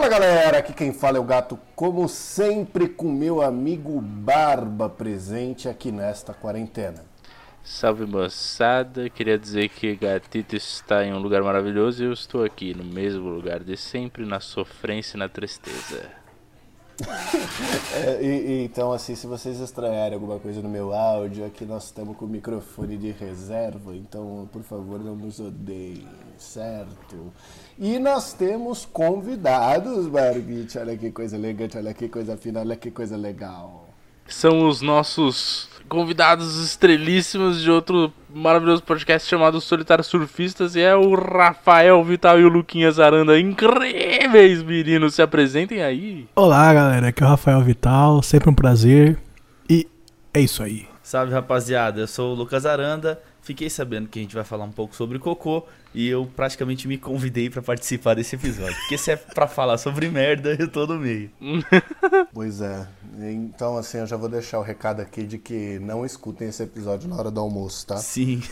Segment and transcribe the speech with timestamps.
[0.00, 5.68] Fala galera, aqui quem fala é o gato, como sempre, com meu amigo Barba presente
[5.68, 7.04] aqui nesta quarentena.
[7.62, 12.72] Salve moçada, queria dizer que Gatito está em um lugar maravilhoso e eu estou aqui
[12.72, 16.19] no mesmo lugar de sempre, na sofrência e na tristeza.
[17.92, 21.86] É, e, e, então, assim, se vocês estranharem alguma coisa no meu áudio, aqui nós
[21.86, 26.06] estamos com o microfone de reserva, então, por favor, não nos odeiem,
[26.38, 27.32] certo?
[27.78, 32.90] E nós temos convidados, Barbite, olha que coisa elegante, olha que coisa fina, olha que
[32.90, 33.88] coisa legal.
[34.28, 41.16] São os nossos convidados estrelíssimos de outro maravilhoso podcast chamado Solitário Surfistas e é o
[41.16, 43.38] Rafael Vital e o Luquinhas Aranda.
[43.38, 46.28] Incríveis, meninos, se apresentem aí.
[46.36, 49.18] Olá, galera, aqui é o Rafael Vital, sempre um prazer
[49.68, 49.88] e
[50.32, 50.86] é isso aí.
[51.02, 53.20] Salve, rapaziada, eu sou o Lucas Aranda.
[53.42, 56.96] Fiquei sabendo que a gente vai falar um pouco sobre cocô e eu praticamente me
[56.96, 58.76] convidei para participar desse episódio.
[58.76, 61.30] Porque se é para falar sobre merda, eu tô no meio.
[62.32, 62.86] pois é.
[63.18, 67.08] Então, assim, eu já vou deixar o recado aqui de que não escutem esse episódio
[67.08, 67.96] na hora do almoço, tá?
[67.96, 68.42] Sim.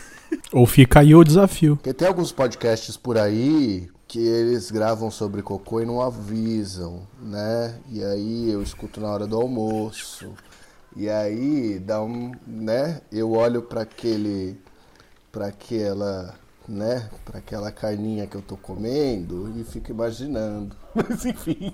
[0.51, 1.77] Ou fica aí o desafio.
[1.77, 7.79] Porque tem alguns podcasts por aí que eles gravam sobre cocô e não avisam, né?
[7.89, 10.33] E aí eu escuto na hora do almoço.
[10.95, 13.01] E aí dá um, né?
[13.11, 14.59] Eu olho para aquele
[15.31, 16.35] para aquela
[16.69, 20.75] né, para aquela carninha que eu tô comendo e fico imaginando.
[20.93, 21.73] Mas enfim.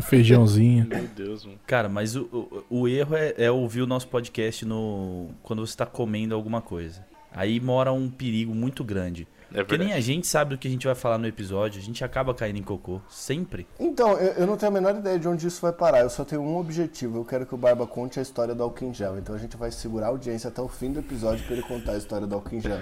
[0.00, 0.86] Feijãozinho.
[0.86, 1.58] Meu Deus, mano.
[1.66, 5.76] Cara, mas o, o, o erro é, é, ouvir o nosso podcast no quando você
[5.76, 7.04] tá comendo alguma coisa.
[7.30, 9.26] Aí mora um perigo muito grande.
[9.54, 11.84] É Porque nem a gente sabe do que a gente vai falar no episódio, a
[11.84, 13.66] gente acaba caindo em cocô, sempre.
[13.78, 16.24] Então, eu, eu, não tenho a menor ideia de onde isso vai parar, eu só
[16.24, 19.18] tenho um objetivo, eu quero que o Barba conte a história do álcool gel.
[19.18, 21.92] Então a gente vai segurar a audiência até o fim do episódio para ele contar
[21.92, 22.78] a história do álcool gel,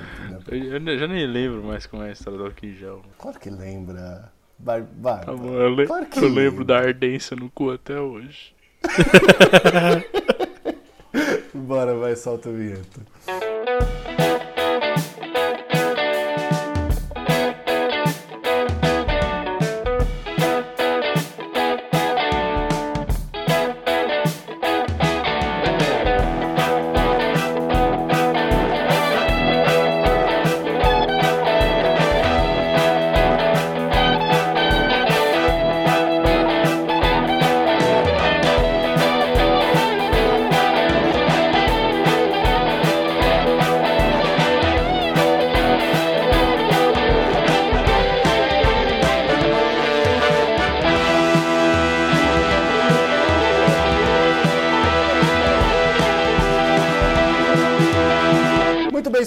[0.48, 3.02] Eu, eu, já nem lembro mais como é a história do álcool gel.
[3.18, 4.32] Claro que lembra.
[4.58, 5.24] Bar Barba.
[5.24, 6.18] Tá bom, eu, le claro que...
[6.18, 8.54] eu lembro da ardência no cu até hoje.
[11.54, 13.00] Bora, vai, solta o vinheta.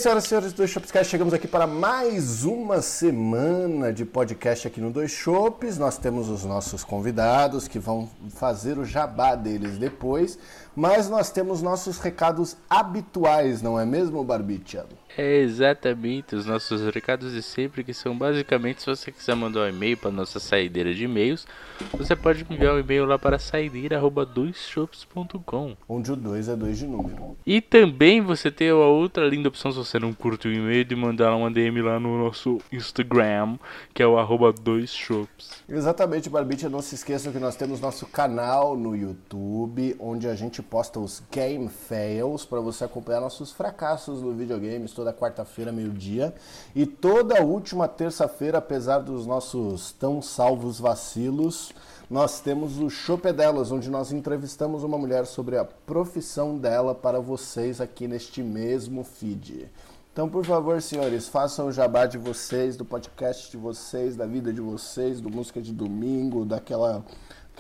[0.03, 4.91] Senhoras e senhores do Shopscast, chegamos aqui para mais uma semana de podcast aqui no
[4.91, 5.77] Dois Shops.
[5.77, 10.37] Nós temos os nossos convidados que vão fazer o jabá deles depois,
[10.75, 14.85] mas nós temos nossos recados habituais, não é mesmo, Barbicha?
[15.15, 19.69] É exatamente os nossos recados de sempre, que são basicamente se você quiser mandar um
[19.69, 21.45] e-mail para nossa saideira de e-mails,
[21.91, 27.37] você pode enviar um e-mail lá para saideira@doisshops.com, onde o 2 é 2 de número.
[27.45, 30.95] E também você tem a outra linda opção se você não curte o e-mail de
[30.95, 33.59] mandar uma DM lá no nosso Instagram,
[33.93, 35.61] que é o arroba doisshops.
[35.69, 40.63] Exatamente, Barbite, não se esqueçam que nós temos nosso canal no YouTube, onde a gente
[40.63, 46.33] posta os game fails para você acompanhar nossos fracassos no videogame toda quarta-feira, meio-dia.
[46.73, 51.73] E toda última terça-feira, apesar dos nossos tão salvos vacilos,
[52.09, 57.81] nós temos o Chopedelas, onde nós entrevistamos uma mulher sobre a profissão dela para vocês
[57.81, 59.69] aqui neste mesmo feed.
[60.13, 64.53] Então, por favor, senhores, façam o jabá de vocês, do podcast de vocês, da vida
[64.53, 67.03] de vocês, do Música de Domingo, daquela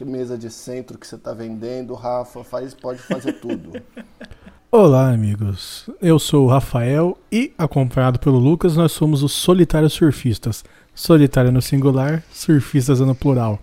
[0.05, 1.93] mesa de centro que você está vendendo.
[1.93, 3.71] Rafa, faz, pode fazer tudo.
[4.75, 5.87] Olá, amigos.
[6.01, 10.65] Eu sou o Rafael e, acompanhado pelo Lucas, nós somos os Solitários Surfistas.
[10.95, 13.59] Solitário no singular, surfistas no plural.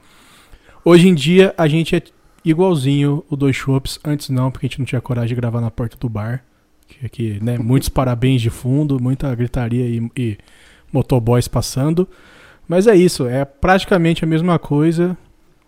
[0.84, 2.02] Hoje em dia, a gente é
[2.44, 3.98] igualzinho o Dois Shops.
[4.04, 6.44] Antes não, porque a gente não tinha coragem de gravar na porta do bar.
[6.86, 10.38] Que aqui, né, muitos parabéns de fundo, muita gritaria e, e
[10.92, 12.06] motoboys passando.
[12.68, 15.18] Mas é isso, é praticamente a mesma coisa.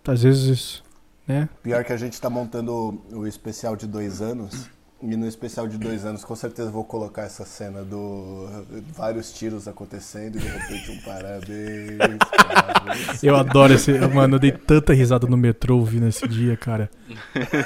[0.06, 0.84] Às vezes,
[1.26, 1.49] né?
[1.64, 4.70] Pior que a gente está montando o especial de dois anos.
[5.02, 8.49] E no especial de dois anos, com certeza vou colocar essa cena do
[8.94, 11.99] vários tiros acontecendo e de repente um parabéns.
[12.37, 13.25] parabéns.
[13.25, 13.90] Eu adoro esse.
[13.93, 16.88] Mano, eu dei tanta risada no metrô ouvindo esse dia, cara.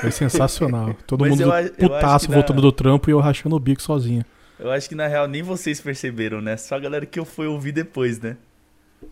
[0.01, 0.97] Foi sensacional.
[1.07, 2.63] Todo Mas mundo eu, putaço voltando na...
[2.63, 4.25] do trampo e eu rachando o bico sozinho.
[4.59, 6.57] Eu acho que na real nem vocês perceberam, né?
[6.57, 8.39] Só a galera que eu fui ouvir depois, né?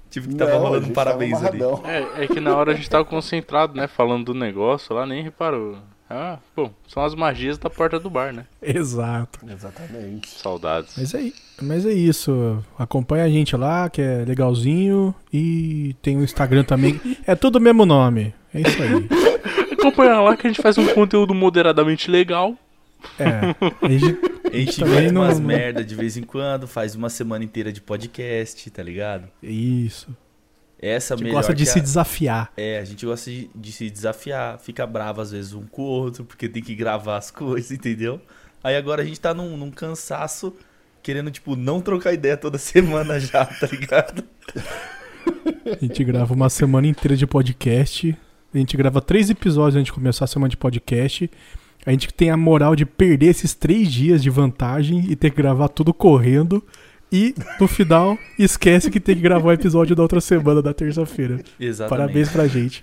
[0.09, 1.61] Tive que tava rolando parabéns ali.
[1.85, 3.87] É, é que na hora a gente tava concentrado, né?
[3.87, 5.77] Falando do negócio lá, nem reparou.
[6.09, 8.45] Ah, bom, são as magias da porta do bar, né?
[8.63, 9.41] Exato.
[9.49, 10.29] Exatamente.
[10.29, 10.95] Saudades.
[10.97, 12.63] Mas é, mas é isso.
[12.79, 15.15] Acompanha a gente lá, que é legalzinho.
[15.33, 17.01] E tem o Instagram também.
[17.27, 18.35] É tudo o mesmo nome.
[18.53, 19.09] É isso aí.
[19.73, 22.55] Acompanha lá que a gente faz um conteúdo moderadamente legal.
[23.19, 23.55] É.
[23.83, 24.19] A gente,
[24.53, 25.23] a gente também não...
[25.23, 29.29] umas merda de vez em quando, faz uma semana inteira de podcast, tá ligado?
[29.43, 30.09] Isso.
[30.79, 32.53] Essa a gente gosta de se desafiar.
[32.57, 35.87] É, a gente gosta de, de, se desafiar, fica bravo às vezes um com o
[35.87, 38.21] outro, porque tem que gravar as coisas, entendeu?
[38.63, 40.55] Aí agora a gente tá num, num cansaço,
[41.03, 44.25] querendo, tipo, não trocar ideia toda semana já, tá ligado?
[45.67, 48.17] A gente grava uma semana inteira de podcast.
[48.53, 51.31] A gente grava três episódios antes de começar a semana de podcast.
[51.87, 55.37] A gente tem a moral de perder esses três dias de vantagem e ter que
[55.37, 56.65] gravar tudo correndo.
[57.15, 61.39] E no final, esquece que tem que gravar o episódio da outra semana, da terça-feira.
[61.61, 61.89] Exatamente.
[61.89, 62.83] Parabéns pra gente.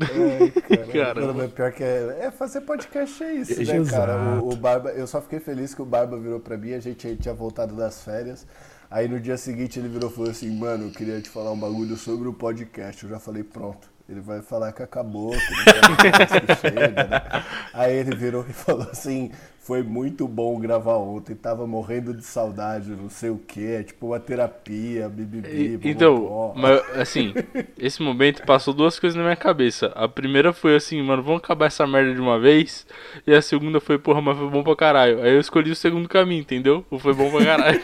[0.00, 4.40] É, cara, pior que é, é, fazer podcast é isso, né, cara?
[4.42, 7.14] O, o, Barba, eu só fiquei feliz que o Barba virou pra mim, a gente
[7.14, 8.44] tinha voltado das férias.
[8.90, 11.60] Aí no dia seguinte ele virou e falou assim, mano, eu queria te falar um
[11.60, 13.04] bagulho sobre o podcast.
[13.04, 13.92] Eu já falei, pronto.
[14.08, 17.44] Ele vai falar que acabou, que não chega, né?
[17.72, 19.30] Aí ele virou e falou assim:
[19.62, 24.08] foi muito bom gravar ontem, tava morrendo de saudade, não sei o que, é tipo
[24.08, 25.78] uma terapia, bibibi.
[25.88, 27.32] Então, mas assim,
[27.78, 29.92] esse momento passou duas coisas na minha cabeça.
[29.94, 32.84] A primeira foi assim, mano, vamos acabar essa merda de uma vez.
[33.24, 35.22] E a segunda foi, porra, mas foi bom pra caralho.
[35.22, 36.84] Aí eu escolhi o segundo caminho, entendeu?
[36.90, 37.80] O foi bom pra caralho.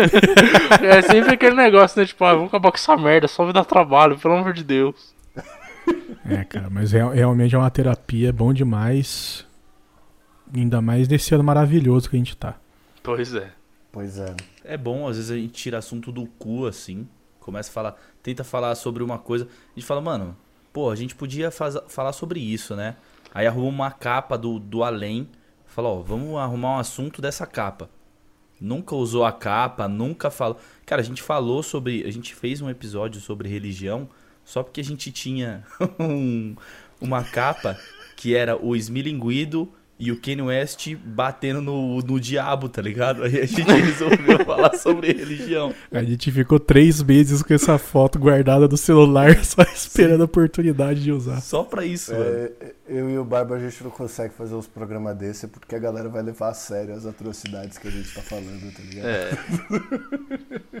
[0.82, 2.06] é sempre aquele negócio, né?
[2.06, 5.14] Tipo, ah, vamos acabar com essa merda, só me dá trabalho, pelo amor de Deus.
[6.24, 9.49] É, cara, mas real, realmente é uma terapia, é bom demais.
[10.54, 12.58] Ainda mais nesse ano maravilhoso que a gente tá.
[13.02, 13.52] Pois é.
[13.92, 14.34] Pois é.
[14.64, 17.08] É bom, às vezes a gente tira assunto do cu, assim.
[17.40, 19.46] Começa a falar, tenta falar sobre uma coisa.
[19.46, 20.36] A gente fala, mano,
[20.72, 22.96] pô, a gente podia faz, falar sobre isso, né?
[23.34, 25.28] Aí arruma uma capa do, do além.
[25.66, 27.88] Fala, ó, vamos arrumar um assunto dessa capa.
[28.60, 30.58] Nunca usou a capa, nunca falou.
[30.84, 32.04] Cara, a gente falou sobre.
[32.04, 34.08] A gente fez um episódio sobre religião
[34.44, 35.64] só porque a gente tinha
[35.98, 36.54] um,
[37.00, 37.78] uma capa
[38.16, 43.22] que era o esmilinguido e o Kanye West batendo no, no diabo, tá ligado?
[43.22, 45.74] Aí a gente resolveu falar sobre religião.
[45.92, 50.22] A gente ficou três meses com essa foto guardada no celular, só esperando Sim.
[50.22, 51.42] a oportunidade de usar.
[51.42, 52.50] Só pra isso, é,
[52.88, 56.08] Eu e o Barba, a gente não consegue fazer uns programas desse porque a galera
[56.08, 59.06] vai levar a sério as atrocidades que a gente tá falando, tá ligado?
[59.06, 59.30] É.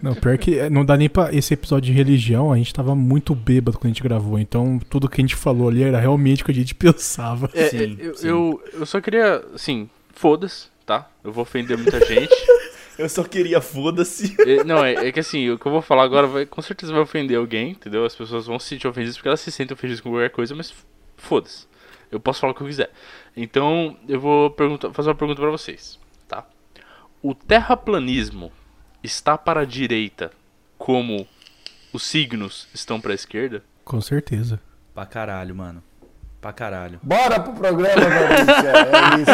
[0.02, 2.94] não, pior que é, não dá nem pra esse episódio de religião, a gente tava
[2.94, 6.42] muito bêbado quando a gente gravou, então tudo que a gente falou ali era realmente
[6.42, 7.50] o que a gente pensava.
[7.52, 8.28] É, sim, eu, sim.
[8.28, 11.10] Eu, eu só queria queria, assim, foda-se, tá?
[11.24, 12.32] Eu vou ofender muita gente.
[12.96, 14.36] eu só queria foda-se.
[14.40, 16.92] É, não, é, é, que assim, o que eu vou falar agora vai, com certeza
[16.92, 18.04] vai ofender alguém, entendeu?
[18.04, 20.72] As pessoas vão se sentir ofendidas porque elas se sentem ofendidas com qualquer coisa, mas
[21.16, 21.66] foda-se.
[22.10, 22.90] Eu posso falar o que eu quiser.
[23.36, 25.98] Então, eu vou perguntar, fazer uma pergunta para vocês,
[26.28, 26.46] tá?
[27.22, 28.52] O terraplanismo
[29.02, 30.30] está para a direita
[30.78, 31.26] como
[31.92, 33.62] os signos estão para a esquerda?
[33.84, 34.60] Com certeza.
[34.94, 35.82] Pra caralho, mano.
[36.40, 36.98] Pra caralho.
[37.02, 38.72] Bora pro programa, Maurícia.
[38.72, 39.30] É isso,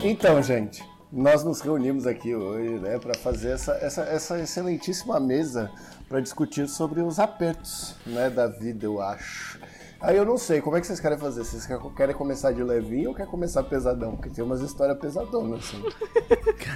[0.00, 0.08] é.
[0.08, 0.82] Então, gente,
[1.12, 5.70] nós nos reunimos aqui hoje, né, para fazer essa, essa, essa excelentíssima mesa
[6.08, 9.58] para discutir sobre os apertos, né, da vida, eu acho.
[10.00, 11.44] Aí eu não sei, como é que vocês querem fazer?
[11.44, 14.16] Vocês querem começar de levinho ou querem começar pesadão?
[14.16, 15.82] Porque tem umas histórias pesadonas, assim.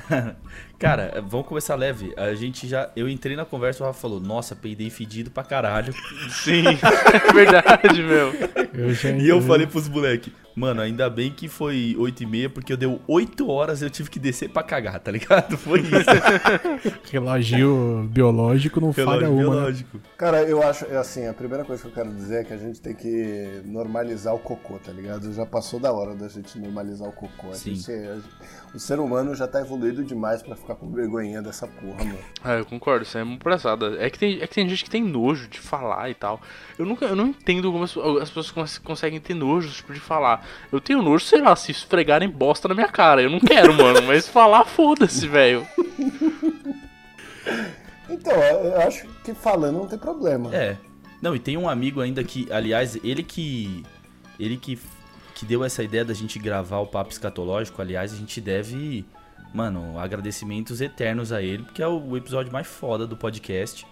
[0.09, 0.39] cara,
[0.79, 2.13] cara, vamos começar leve.
[2.17, 2.91] A gente já.
[2.95, 5.93] Eu entrei na conversa e o Rafa falou: Nossa, peidei fedido pra caralho.
[6.31, 8.33] Sim, é verdade, meu.
[8.73, 12.73] Eu e eu falei pros moleques: Mano, ainda bem que foi 8 e meia, porque
[12.73, 15.57] eu deu 8 horas eu tive que descer pra cagar, tá ligado?
[15.59, 17.13] Foi isso.
[17.13, 19.37] Relógio biológico não Relógio falha uma.
[19.37, 19.51] Né?
[19.51, 19.97] Biológico.
[19.99, 20.03] Né?
[20.17, 22.57] Cara, eu acho, é assim, a primeira coisa que eu quero dizer é que a
[22.57, 25.33] gente tem que normalizar o cocô, tá ligado?
[25.33, 27.51] Já passou da hora da gente normalizar o cocô.
[27.51, 27.77] A Sim.
[27.77, 27.93] Gente,
[28.75, 32.19] o ser humano já tá evoluído demais pra ficar com vergonhinha dessa porra, mano.
[32.45, 33.39] É, eu concordo, isso é uma.
[33.99, 36.41] É que, tem, é que tem gente que tem nojo de falar e tal.
[36.79, 40.47] Eu nunca, eu não entendo como as, as pessoas conseguem ter nojo tipo, de falar.
[40.71, 43.23] Eu tenho nojo, sei lá, se esfregarem bosta na minha cara.
[43.23, 45.67] Eu não quero, mano, mas falar, foda-se, velho.
[48.11, 50.55] Então, eu acho que falando não tem problema.
[50.55, 50.77] É.
[51.21, 53.83] Não, e tem um amigo ainda que, aliás, ele que.
[54.39, 54.79] Ele que,
[55.39, 59.07] que deu essa ideia da gente gravar o papo escatológico, aliás, a gente deve.
[59.55, 63.87] Mano, agradecimentos eternos a ele, porque é o episódio mais foda do podcast.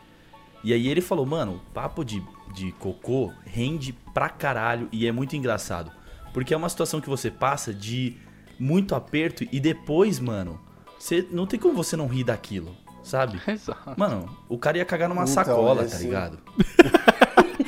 [0.65, 2.21] E aí ele falou, mano, o papo de,
[2.53, 5.93] de cocô rende pra caralho e é muito engraçado.
[6.35, 8.17] Porque é uma situação que você passa de
[8.59, 10.61] muito aperto e depois, mano,
[10.99, 13.41] Você, não tem como você não rir daquilo, sabe?
[13.47, 13.95] Exato.
[13.97, 15.97] Mano, o cara ia cagar numa então, sacola, esse...
[15.97, 16.39] tá ligado?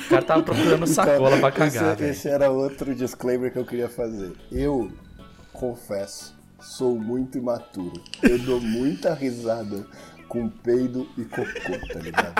[0.09, 3.67] o cara tava procurando sacola então, pra cagar, esse, esse era outro disclaimer que eu
[3.67, 4.33] queria fazer.
[4.51, 4.91] Eu
[5.53, 8.03] confesso, sou muito imaturo.
[8.23, 9.87] Eu dou muita risada
[10.27, 12.35] com peido e cocô, tá ligado?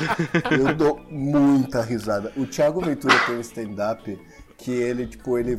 [0.51, 2.33] Eu dou muita risada.
[2.37, 4.19] O Thiago Ventura tem um stand-up
[4.59, 5.57] que ele, tipo, ele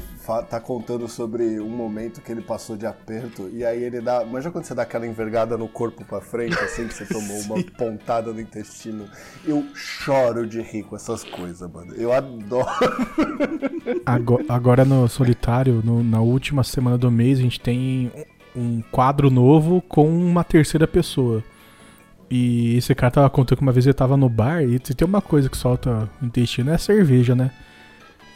[0.49, 4.25] tá contando sobre um momento que ele passou de aperto e aí ele dá.
[4.25, 7.39] Mas já quando você dá aquela envergada no corpo pra frente, assim, que você tomou
[7.43, 9.05] uma pontada no intestino?
[9.45, 11.95] Eu choro de rir com essas coisas, mano.
[11.95, 12.67] Eu adoro.
[14.05, 18.11] Agora, agora no solitário, no, na última semana do mês, a gente tem
[18.55, 21.41] um quadro novo com uma terceira pessoa.
[22.29, 25.21] E esse cara tava contando que uma vez ele tava no bar e tem uma
[25.21, 27.51] coisa que solta o intestino é a cerveja, né?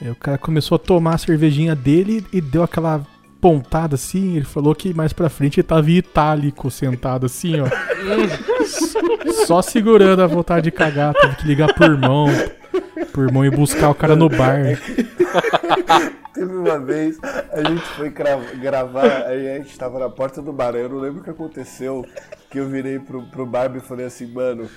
[0.04, 3.06] Aí o cara começou a tomar a cervejinha dele e deu aquela
[3.40, 4.36] pontada assim.
[4.36, 7.68] Ele falou que mais pra frente ele tava em itálico sentado assim, ó.
[9.48, 11.14] só segurando a vontade de cagar.
[11.14, 12.28] Teve que ligar pro irmão.
[13.14, 14.78] Pro irmão ir buscar o cara no bar.
[16.34, 17.18] Teve uma vez,
[17.52, 20.76] a gente foi gravar, aí a gente tava na porta do bar.
[20.76, 22.06] Eu não lembro o que aconteceu.
[22.50, 24.68] Que eu virei pro, pro Barbie e falei assim, mano,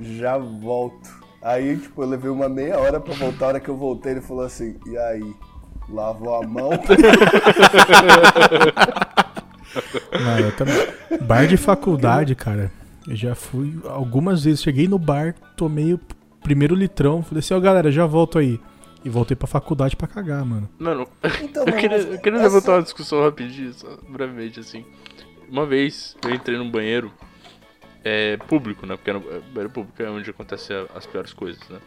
[0.00, 1.25] já volto.
[1.46, 3.44] Aí, tipo, eu levei uma meia hora pra voltar.
[3.44, 5.32] A hora que eu voltei, ele falou assim: e aí?
[5.88, 6.70] Lavou a mão?
[10.10, 10.74] Não, eu também.
[11.22, 12.72] Bar de faculdade, cara.
[13.06, 14.60] Eu já fui algumas vezes.
[14.60, 16.00] Cheguei no bar, tomei o
[16.42, 17.22] primeiro litrão.
[17.22, 18.58] Falei assim: ó, oh, galera, já volto aí.
[19.04, 20.68] E voltei pra faculdade pra cagar, mano.
[20.80, 21.06] Mano,
[21.44, 22.48] então, eu queria, eu queria essa...
[22.48, 24.84] levantar uma discussão rapidinho, só brevemente, assim.
[25.48, 27.12] Uma vez eu entrei num banheiro
[28.06, 28.94] é, público, né?
[28.96, 31.80] Porque no banheiro público é onde acontecem as piores coisas, né?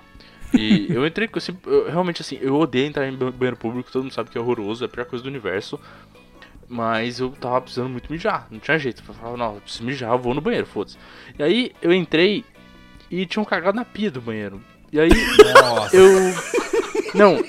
[0.54, 4.14] E eu entrei assim, eu, realmente assim, eu odeio entrar em banheiro público, todo mundo
[4.14, 5.80] sabe que é horroroso, é a pior coisa do universo.
[6.68, 9.02] Mas eu tava precisando muito mijar, não tinha jeito.
[9.08, 10.98] Eu falava, não, eu preciso mijar, eu vou no banheiro, foda-se.
[11.38, 12.44] E aí eu entrei
[13.10, 14.62] e tinha um cagado na pia do banheiro.
[14.92, 15.10] E aí
[15.54, 15.96] Nossa.
[15.96, 16.10] eu.
[17.16, 17.42] Não,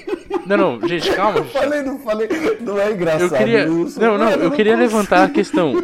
[0.47, 1.41] não, não, gente, calma.
[1.41, 2.29] Eu falei, não falei,
[2.61, 3.23] não é engraçado.
[3.35, 5.75] Eu queria, não, não, eu queria levantar a questão.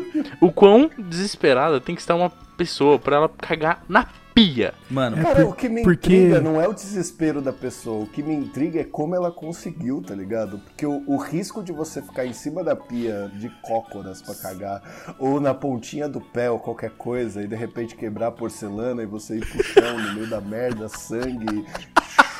[0.41, 4.75] O quão desesperada tem que estar uma pessoa pra ela cagar na pia.
[4.91, 6.15] Mano, cara, por, o que me porque...
[6.15, 10.03] intriga não é o desespero da pessoa, o que me intriga é como ela conseguiu,
[10.03, 10.59] tá ligado?
[10.59, 14.83] Porque o, o risco de você ficar em cima da pia de cócoras pra cagar,
[15.19, 19.07] ou na pontinha do pé ou qualquer coisa, e de repente quebrar a porcelana e
[19.07, 21.65] você ir pro chão no meio da merda, sangue,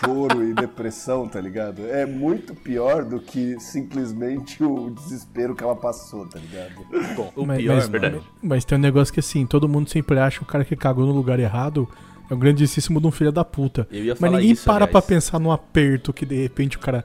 [0.01, 1.87] choro e depressão, tá ligado?
[1.87, 7.15] É muito pior do que simplesmente o desespero que ela passou, tá ligado?
[7.15, 8.21] Bom, o mas, pior, mas, verdade.
[8.43, 11.07] Mas tem um negócio que assim, todo mundo sempre acha que o cara que cagou
[11.07, 11.89] no lugar errado
[12.29, 13.87] é um grandíssimo de um filho da puta.
[14.21, 14.91] Mas ninguém isso, para aliás.
[14.91, 17.05] pra pensar no aperto que de repente o cara.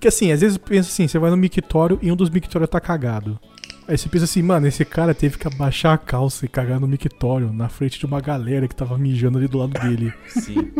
[0.00, 2.80] Que assim, às vezes pensa assim, você vai no mictório e um dos mictórios tá
[2.80, 3.38] cagado.
[3.92, 6.88] Aí você pensa assim, mano, esse cara teve que abaixar a calça e cagar no
[6.88, 10.10] mictório na frente de uma galera que tava mijando ali do lado dele.
[10.28, 10.72] Sim.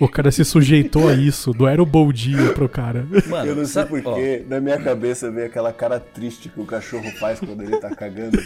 [0.00, 3.04] O cara se sujeitou a isso, não era o bom dia pro cara.
[3.26, 7.10] Mano, eu não sei porquê, na minha cabeça veio aquela cara triste que o cachorro
[7.18, 8.40] faz quando ele tá cagando.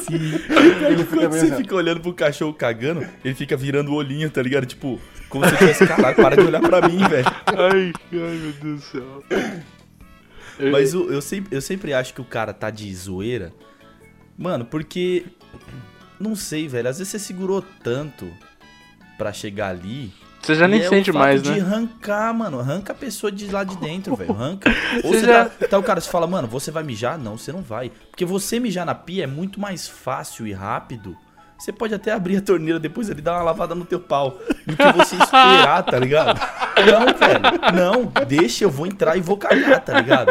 [0.00, 0.38] Sim.
[0.86, 4.40] Ele fica quando você fica olhando pro cachorro cagando, ele fica virando o olhinho, tá
[4.40, 4.66] ligado?
[4.66, 7.26] Tipo, como se tivesse, caralho, para de olhar pra mim, velho.
[7.46, 9.24] Ai, ai, meu Deus do céu.
[10.70, 13.52] Mas eu, eu, sempre, eu sempre acho que o cara tá de zoeira.
[14.36, 15.24] Mano, porque.
[16.18, 16.88] Não sei, velho.
[16.88, 18.30] Às vezes você segurou tanto
[19.16, 20.12] pra chegar ali.
[20.40, 21.54] Você já nem é sente mais, né?
[21.54, 22.60] de arrancar, mano.
[22.60, 24.32] Arranca a pessoa de lá de dentro, velho.
[24.32, 24.70] Arranca.
[25.04, 25.44] Ou você, você já...
[25.44, 27.18] tá, tá o cara, você fala, mano, você vai mijar?
[27.18, 27.90] Não, você não vai.
[28.10, 31.16] Porque você mijar na pia é muito mais fácil e rápido
[31.60, 34.38] você pode até abrir a torneira depois ali dar uma lavada no teu pau.
[34.66, 36.40] Do que você esperar, tá ligado?
[36.86, 37.76] Não, velho.
[37.76, 40.30] Não, deixa, eu vou entrar e vou cagar, tá ligado?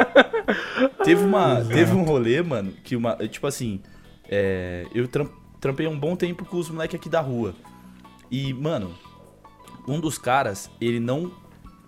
[1.04, 1.64] Teve uma.
[1.64, 3.16] Teve um rolê, mano, que uma.
[3.28, 3.80] Tipo assim.
[4.28, 5.08] É, eu
[5.62, 7.54] trampei um bom tempo com os moleques aqui da rua.
[8.32, 8.96] E, mano,
[9.88, 11.32] um dos caras, ele não.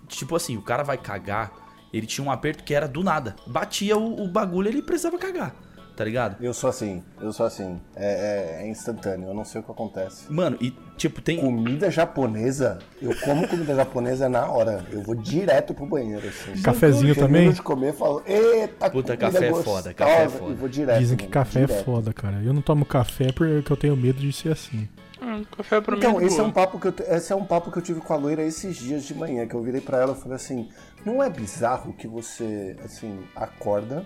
[0.06, 1.50] Tipo assim, o cara vai cagar.
[1.92, 3.34] Ele tinha um aperto que era do nada.
[3.44, 5.52] Batia o, o bagulho ele precisava cagar
[5.96, 6.42] tá ligado?
[6.42, 7.80] Eu sou assim, eu sou assim.
[7.94, 10.32] É, é, é, instantâneo, eu não sei o que acontece.
[10.32, 11.40] Mano, e tipo, tem.
[11.40, 14.84] Comida japonesa, eu como comida japonesa na hora.
[14.90, 16.60] Eu vou direto pro banheiro, assim.
[16.62, 17.52] Cafezinho também?
[17.52, 20.52] de comer, falo, eita, Puta, café é foda, café é foda.
[20.52, 21.80] E vou direto, Dizem que café é direto.
[21.80, 22.42] é foda, cara.
[22.42, 24.88] Eu não tomo café porque eu tenho medo de ser assim.
[25.22, 27.44] Hum, café pra então, mim é esse é, um papo que eu, esse é um
[27.44, 29.98] papo que eu tive com a loira esses dias de manhã, que eu virei para
[29.98, 30.68] ela e falei assim,
[31.06, 34.04] não é bizarro que você, assim, acorda,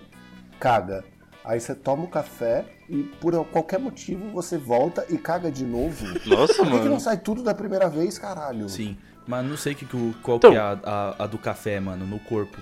[0.59, 1.03] caga,
[1.47, 6.05] Aí você toma o café e por qualquer motivo você volta e caga de novo.
[6.25, 6.83] Nossa, Por mano.
[6.83, 8.67] que não sai tudo da primeira vez, caralho?
[8.67, 8.97] Sim.
[9.25, 9.85] Mas não sei que,
[10.21, 12.57] qual então, que é a, a, a, do café, mano, no corpo.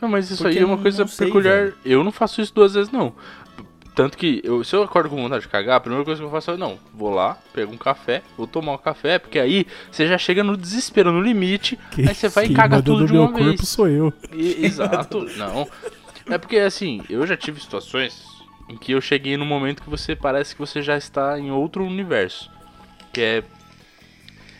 [0.00, 1.72] Não, mas isso Porque aí é uma coisa peculiar.
[1.82, 3.12] Sei, eu não faço isso duas vezes, não.
[3.94, 6.30] Tanto que eu, se eu acordo com vontade de cagar, a primeira coisa que eu
[6.30, 10.06] faço é, não, vou lá, pego um café, vou tomar um café, porque aí você
[10.06, 13.26] já chega no desespero, no limite, que, aí você vai e caga tudo de uma
[13.26, 13.46] meu vez.
[13.48, 14.12] corpo sou eu.
[14.32, 15.68] E, exato, não.
[16.30, 18.29] É porque assim, eu já tive situações
[18.70, 21.84] em que eu cheguei no momento que você parece que você já está em outro
[21.84, 22.50] universo.
[23.12, 23.44] Que é.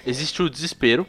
[0.05, 1.07] Existe o desespero,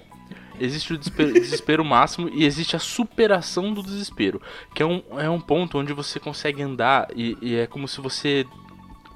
[0.60, 4.40] existe o desespero, desespero, máximo e existe a superação do desespero.
[4.76, 8.00] Que é um, é um ponto onde você consegue andar e, e é como se
[8.00, 8.46] você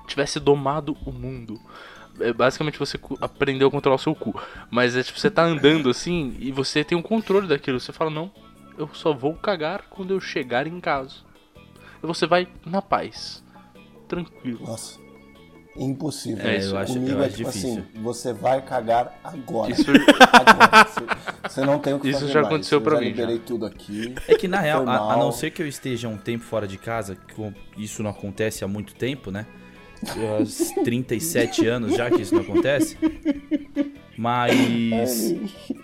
[0.08, 1.62] tivesse domado o mundo.
[2.20, 4.34] É, basicamente você aprendeu a controlar o seu cu.
[4.72, 7.80] Mas é tipo, você tá andando assim e você tem um controle daquilo.
[7.80, 8.32] Você fala, não,
[8.80, 11.18] eu só vou cagar quando eu chegar em casa.
[12.01, 13.45] E você vai na paz.
[14.08, 14.66] Tranquilo.
[14.66, 15.06] Nossa
[15.78, 16.46] impossível.
[16.46, 17.84] É, eu acho, Comigo eu é tipo assim, difícil.
[17.92, 19.72] assim, você vai cagar agora.
[19.72, 19.86] Isso...
[20.32, 20.88] agora.
[20.88, 21.02] Você,
[21.50, 23.08] você, não tem o que Isso fazer já aconteceu para mim.
[23.08, 24.16] Liberei tudo aqui.
[24.28, 26.78] É que na real, a, a, não ser que eu esteja um tempo fora de
[26.78, 27.18] casa,
[27.78, 29.46] isso não acontece há muito tempo, né?
[30.04, 32.98] Há 37 anos já que isso não acontece.
[34.18, 35.36] Mas,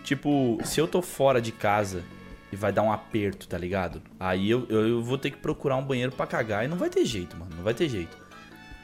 [0.03, 2.03] tipo, se eu tô fora de casa
[2.51, 4.01] e vai dar um aperto, tá ligado?
[4.19, 6.89] Aí eu, eu, eu vou ter que procurar um banheiro para cagar e não vai
[6.89, 7.51] ter jeito, mano.
[7.55, 8.17] Não vai ter jeito.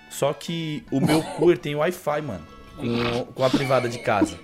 [0.09, 2.43] Só que o meu cooler tem Wi-Fi, mano.
[2.77, 4.37] Com, com a privada de casa.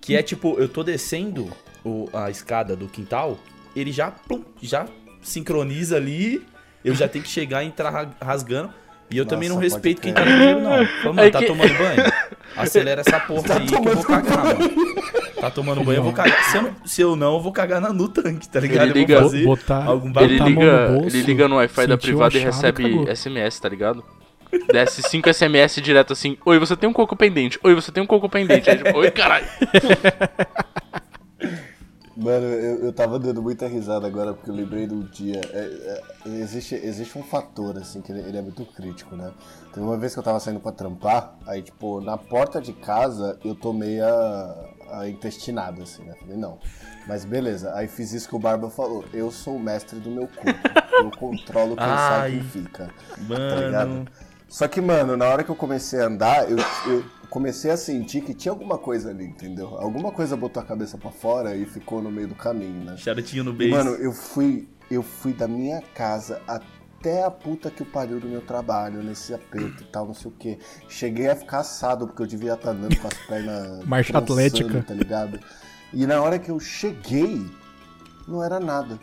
[0.00, 1.50] Que é tipo, eu tô descendo
[1.84, 3.38] o, a escada do quintal,
[3.74, 4.86] ele já, plum, já
[5.20, 6.46] sincroniza ali.
[6.84, 8.72] Eu já tenho que chegar e entrar rasgando.
[9.10, 10.86] E eu Nossa, também não respeito quem tá no banheiro, não.
[10.86, 11.46] Fala, mano, é tá que...
[11.46, 12.12] tomando banho?
[12.56, 14.58] Acelera essa porra tá aí que eu vou cagar, banho.
[14.58, 15.25] mano.
[15.40, 16.44] Tá tomando banho, eu vou cagar.
[16.44, 18.90] Se eu não, se eu, não eu vou cagar no tanque, tá ligado?
[18.90, 23.14] Ele liga, botar, algum ele liga, bolso, ele liga no Wi-Fi da privada e recebe
[23.14, 24.02] SMS, tá ligado?
[24.72, 27.58] Desce 5 SMS direto assim: Oi, você tem um coco pendente.
[27.62, 28.70] Oi, você tem um coco pendente.
[28.70, 29.46] Aí, tipo, Oi, caralho.
[32.16, 35.38] Mano, eu, eu tava dando muita risada agora porque eu lembrei do dia.
[35.52, 39.30] É, é, existe, existe um fator, assim, que ele, ele, é muito crítico, né?
[39.74, 43.38] Teve uma vez que eu tava saindo pra trampar, aí, tipo, na porta de casa
[43.44, 44.06] eu tomei a,
[44.90, 46.14] a intestinada, assim, né?
[46.18, 46.58] Falei, não.
[47.06, 49.04] Mas beleza, aí fiz isso que o Barba falou.
[49.12, 50.60] Eu sou o mestre do meu corpo.
[50.98, 52.86] Eu controlo quem sai e quem fica.
[52.86, 53.50] Tá mano.
[53.50, 54.08] Tá ligado?
[54.48, 58.22] Só que, mano, na hora que eu comecei a andar, eu, eu comecei a sentir
[58.22, 59.76] que tinha alguma coisa ali, entendeu?
[59.76, 62.96] Alguma coisa botou a cabeça para fora e ficou no meio do caminho, né?
[62.96, 63.74] Charutinho no beijo.
[63.74, 66.75] Mano, eu fui, eu fui da minha casa até
[67.24, 70.34] a puta que o pariu do meu trabalho, nesse aperto e tal, não sei o
[70.34, 70.58] que.
[70.88, 73.84] Cheguei a ficar assado, porque eu devia estar andando com as pernas.
[73.86, 74.82] Marcha atlética.
[74.82, 75.40] Tá ligado?
[75.92, 77.46] E na hora que eu cheguei,
[78.26, 78.98] não era nada.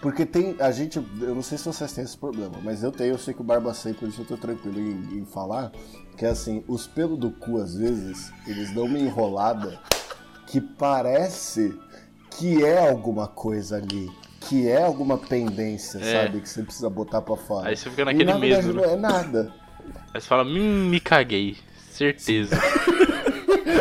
[0.00, 0.56] Porque tem.
[0.60, 1.04] A gente.
[1.20, 3.44] Eu não sei se vocês têm esse problema, mas eu tenho, eu sei que o
[3.44, 5.72] Barba sei, por isso eu tô tranquilo em, em falar.
[6.16, 9.78] Que é assim, os pelos do cu, às vezes, eles dão uma enrolada
[10.46, 11.78] que parece
[12.30, 14.08] que é alguma coisa ali.
[14.40, 16.24] Que é alguma pendência, é.
[16.24, 16.40] sabe?
[16.40, 17.68] Que você precisa botar pra fora.
[17.68, 19.52] Aí você fica naquele e, na verdade, Não é nada.
[20.14, 21.56] Aí você fala, hum, me caguei.
[21.90, 22.56] Certeza.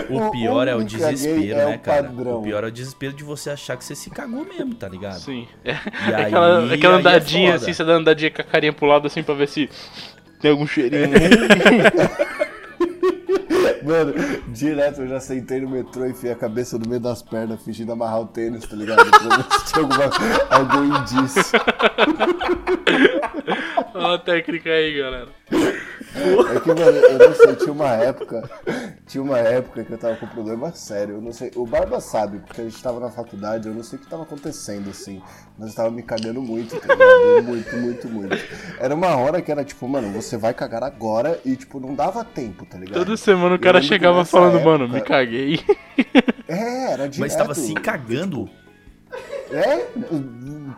[0.10, 2.10] O pior é o desespero, é né, cara?
[2.10, 5.20] O pior é o desespero de você achar que você se cagou mesmo, tá ligado?
[5.20, 5.48] Sim.
[5.64, 5.76] É, e
[6.14, 9.08] aí, aquela, aquela é andadinha, é assim, você dá andadinha com a carinha pro lado,
[9.08, 9.70] assim, pra ver se
[10.40, 11.10] tem algum cheirinho.
[13.88, 14.14] Mano,
[14.50, 17.94] direto eu já sentei no metrô e enfiei a cabeça no meio das pernas, fingindo
[17.94, 19.10] amarrar o tênis, tá ligado?
[19.10, 20.04] Pra ver se tinha alguma,
[20.50, 21.44] algum indício.
[23.94, 25.30] Olha a técnica aí, galera.
[26.56, 28.50] É que, mano, eu não sei, tinha uma época.
[29.06, 31.16] Tinha uma época que eu tava com um problema sério.
[31.16, 31.52] Eu não sei.
[31.56, 34.24] O Barba sabe, porque a gente tava na faculdade, eu não sei o que tava
[34.24, 35.22] acontecendo, assim.
[35.58, 37.44] Mas eu tava me cagando muito, tá ligado?
[37.44, 38.38] Muito, muito, muito.
[38.80, 42.24] Era uma hora que era tipo, mano, você vai cagar agora e, tipo, não dava
[42.24, 42.96] tempo, tá ligado?
[42.96, 44.70] Toda semana o cara chegava falando, época...
[44.70, 45.60] mano, me caguei.
[46.48, 47.20] É, era direto.
[47.20, 48.50] Mas tava se cagando?
[49.52, 49.88] É,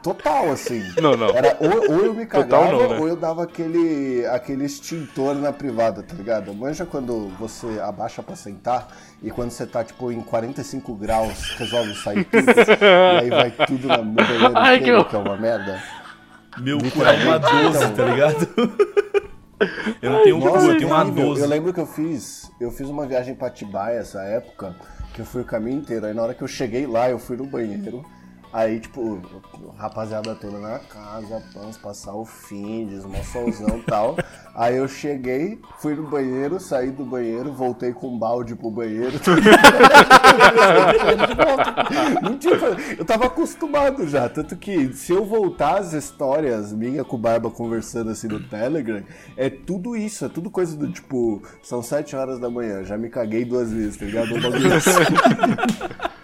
[0.03, 0.84] total, assim.
[1.01, 1.29] Não, não.
[1.29, 2.99] Era ou, ou eu me cagava não, né?
[2.99, 6.53] ou eu dava aquele, aquele extintor na privada, tá ligado?
[6.53, 8.88] Manja quando você abaixa pra sentar
[9.21, 12.45] e quando você tá, tipo, em 45 graus, resolve sair tudo.
[12.49, 15.03] e aí vai tudo na banheira Ai, que...
[15.03, 15.82] que é uma merda.
[16.60, 18.47] Meu cu é uma 12, tá ligado?
[20.01, 21.41] Eu não tenho um cu, eu tenho uma 12.
[21.41, 24.73] Eu lembro que eu fiz, eu fiz uma viagem pra Atibaia essa época,
[25.13, 26.05] que eu fui o caminho inteiro.
[26.05, 28.05] Aí na hora que eu cheguei lá, eu fui no banheiro.
[28.51, 29.21] Aí, tipo,
[29.77, 34.17] rapaziada toda na casa, pães, passar o fim, desmoçãozão e tal.
[34.55, 39.13] Aí eu cheguei, fui no banheiro, saí do banheiro, voltei com um balde pro banheiro.
[42.97, 47.51] eu tava acostumado já, tanto que se eu voltar as histórias minha com o Barba
[47.51, 49.03] conversando assim no Telegram,
[49.38, 53.09] é tudo isso, é tudo coisa do tipo, são sete horas da manhã, já me
[53.09, 54.35] caguei duas vezes, tá ligado?
[54.35, 56.18] Um bagulho assim.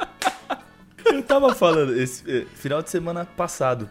[1.15, 3.89] Eu tava falando, esse eh, final de semana passado,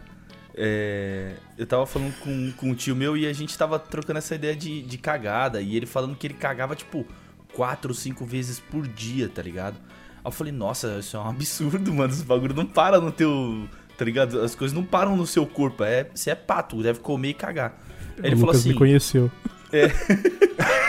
[0.57, 4.35] É, eu tava falando com, com um tio meu e a gente tava trocando essa
[4.35, 5.59] ideia de, de cagada.
[5.61, 7.05] E ele falando que ele cagava, tipo,
[7.53, 9.75] quatro ou cinco vezes por dia, tá ligado?
[9.75, 12.13] Aí eu falei, nossa, isso é um absurdo, mano.
[12.13, 13.67] Esse bagulho não para no teu.
[13.97, 14.39] Tá ligado?
[14.41, 15.83] As coisas não param no seu corpo.
[15.83, 17.81] É, você é pato, deve comer e cagar.
[18.17, 18.69] Aí ele o falou Lucas assim.
[18.69, 19.31] me conheceu.
[19.73, 19.87] É.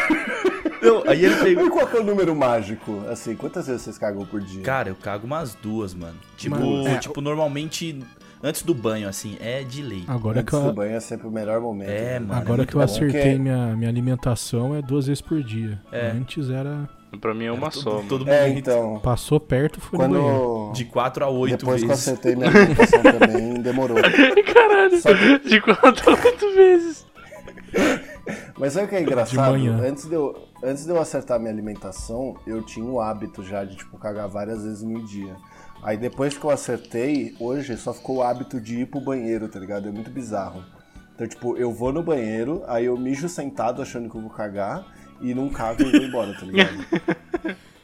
[0.83, 1.67] Não, aí ele pegou.
[1.67, 3.03] E qual é o número mágico?
[3.09, 4.63] Assim, quantas vezes vocês cagam por dia?
[4.63, 6.17] Cara, eu cago umas duas, mano.
[6.37, 7.99] Tipo, mano, é, tipo normalmente
[8.43, 10.05] antes do banho, assim, é de lei.
[10.07, 10.69] Agora antes que eu...
[10.69, 11.91] do banho é sempre o melhor momento.
[11.91, 12.21] É, né?
[12.21, 12.41] mano.
[12.41, 15.81] Agora é que eu acertei minha, minha alimentação é duas vezes por dia.
[15.91, 16.11] É.
[16.11, 16.89] Antes era.
[17.21, 18.03] Pra mim é uma todo, só.
[18.09, 19.01] Todo é, então.
[19.03, 20.15] Passou perto, foi Quando...
[20.15, 20.73] no banheiro.
[20.75, 22.05] De 4 a 8 Depois vezes.
[22.05, 23.97] que eu acertei minha alimentação também, demorou.
[23.97, 25.49] Caralho, que...
[25.49, 27.07] de 4 a 8 vezes.
[28.59, 29.37] Mas sabe o que é engraçado?
[29.83, 33.77] Antes de, eu, antes de eu acertar minha alimentação, eu tinha o hábito já de,
[33.77, 35.37] tipo, cagar várias vezes no dia.
[35.83, 39.59] Aí depois que eu acertei, hoje só ficou o hábito de ir pro banheiro, tá
[39.59, 39.89] ligado?
[39.89, 40.65] É muito bizarro.
[41.15, 44.85] Então, tipo, eu vou no banheiro, aí eu mijo sentado achando que eu vou cagar,
[45.21, 46.77] e não cago e vou embora, tá ligado?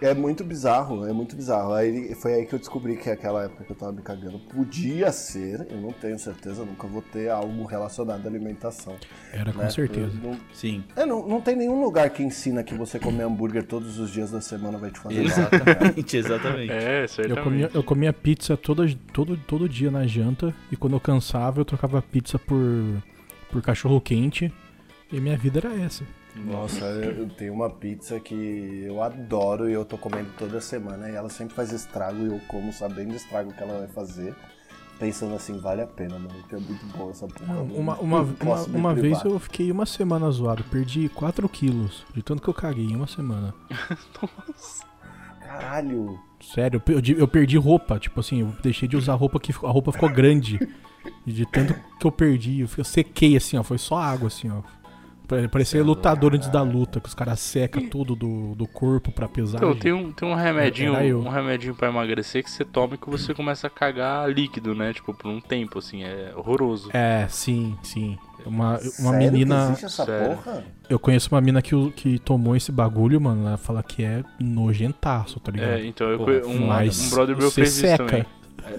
[0.00, 1.74] É muito bizarro, é muito bizarro.
[1.74, 5.12] Aí foi aí que eu descobri que aquela época que eu tava me cagando podia
[5.12, 8.96] ser, eu não tenho certeza, nunca vou ter algo relacionado à alimentação.
[9.32, 9.64] Era né?
[9.64, 10.12] com certeza.
[10.22, 10.82] Não, Sim.
[10.96, 14.30] É, não, não tem nenhum lugar que ensina que você comer hambúrguer todos os dias
[14.30, 16.72] da semana vai te fazer Exatamente, exatamente.
[16.72, 17.38] É, certamente.
[17.38, 21.60] Eu comia, eu comia pizza todo, todo, todo dia na janta e quando eu cansava
[21.60, 22.58] eu trocava pizza por,
[23.50, 24.52] por cachorro quente
[25.12, 26.04] e minha vida era essa.
[26.36, 31.14] Nossa, eu tenho uma pizza que eu adoro e eu tô comendo toda semana e
[31.14, 34.34] ela sempre faz estrago e eu como sabendo o estrago que ela vai fazer.
[34.98, 37.60] Pensando assim, vale a pena, mano, que é muito bom essa porra.
[37.62, 42.42] Uma, uma, uma, uma vez eu fiquei uma semana zoado, perdi 4 quilos de tanto
[42.42, 43.54] que eu caguei em uma semana.
[44.20, 44.84] Nossa.
[45.40, 46.18] Caralho.
[46.40, 49.90] Sério, eu, eu perdi roupa, tipo assim, eu deixei de usar roupa que a roupa
[49.90, 50.58] ficou grande.
[51.26, 54.62] E de tanto que eu perdi, eu sequei assim, ó, foi só água assim, ó.
[55.50, 59.58] Parecia lutador antes da luta, que os caras secam tudo do, do corpo pra pesar.
[59.58, 63.08] Então, tem um, tem um remedinho, um remedinho pra emagrecer que você toma e que
[63.08, 64.92] você começa a cagar líquido, né?
[64.92, 66.90] Tipo, por um tempo, assim, é horroroso.
[66.92, 68.18] É, sim, sim.
[68.46, 69.76] Uma, uma Sério menina.
[70.88, 73.46] Eu conheço uma mina que, que tomou esse bagulho, mano.
[73.46, 75.70] Ela fala que é nojentaço, tá ligado?
[75.72, 78.04] É, então eu conheço um, um brother meu fez seca.
[78.04, 78.26] isso também.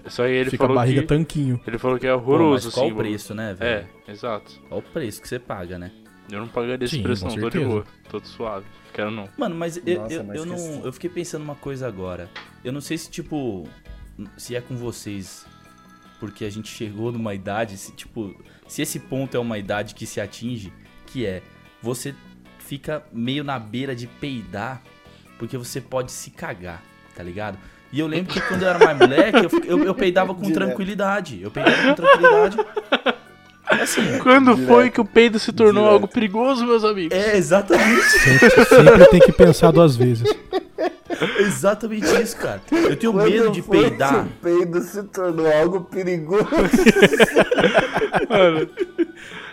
[0.06, 1.60] É, só aí ele Fica falou a barriga que, tanquinho.
[1.66, 2.96] Ele falou que é horroroso, Pô, qual assim.
[2.96, 3.88] o preço, né, velho?
[4.08, 4.60] É, exato.
[4.68, 5.92] Qual o preço que você paga, né?
[6.32, 8.66] Eu não pagaria esse Sim, preço não, tô de boa, tô suave.
[8.94, 9.28] Quero não.
[9.38, 10.86] Mano, mas eu, Nossa, eu, mas eu não.
[10.86, 12.30] Eu fiquei pensando uma coisa agora.
[12.64, 13.68] Eu não sei se, tipo.
[14.38, 15.46] Se é com vocês.
[16.20, 17.78] Porque a gente chegou numa idade.
[17.78, 18.36] Se, tipo.
[18.68, 20.72] Se esse ponto é uma idade que se atinge.
[21.06, 21.42] Que é.
[21.82, 22.16] Você
[22.60, 24.82] fica meio na beira de peidar.
[25.38, 26.84] Porque você pode se cagar,
[27.16, 27.58] tá ligado?
[27.92, 31.42] E eu lembro que quando eu era mais moleque, eu, eu, eu peidava com tranquilidade.
[31.42, 32.58] Eu peidava com tranquilidade.
[33.72, 35.94] Assim, Quando direto, foi que o peido se tornou direto.
[35.94, 37.18] algo perigoso, meus amigos?
[37.18, 38.02] É, exatamente.
[38.02, 40.28] Sempre, sempre tem que pensar duas vezes.
[41.40, 42.62] exatamente isso, cara.
[42.72, 44.26] Eu tenho Quando medo de peidar.
[44.26, 46.48] Que o peido se tornou algo perigoso.
[48.30, 48.70] Mano,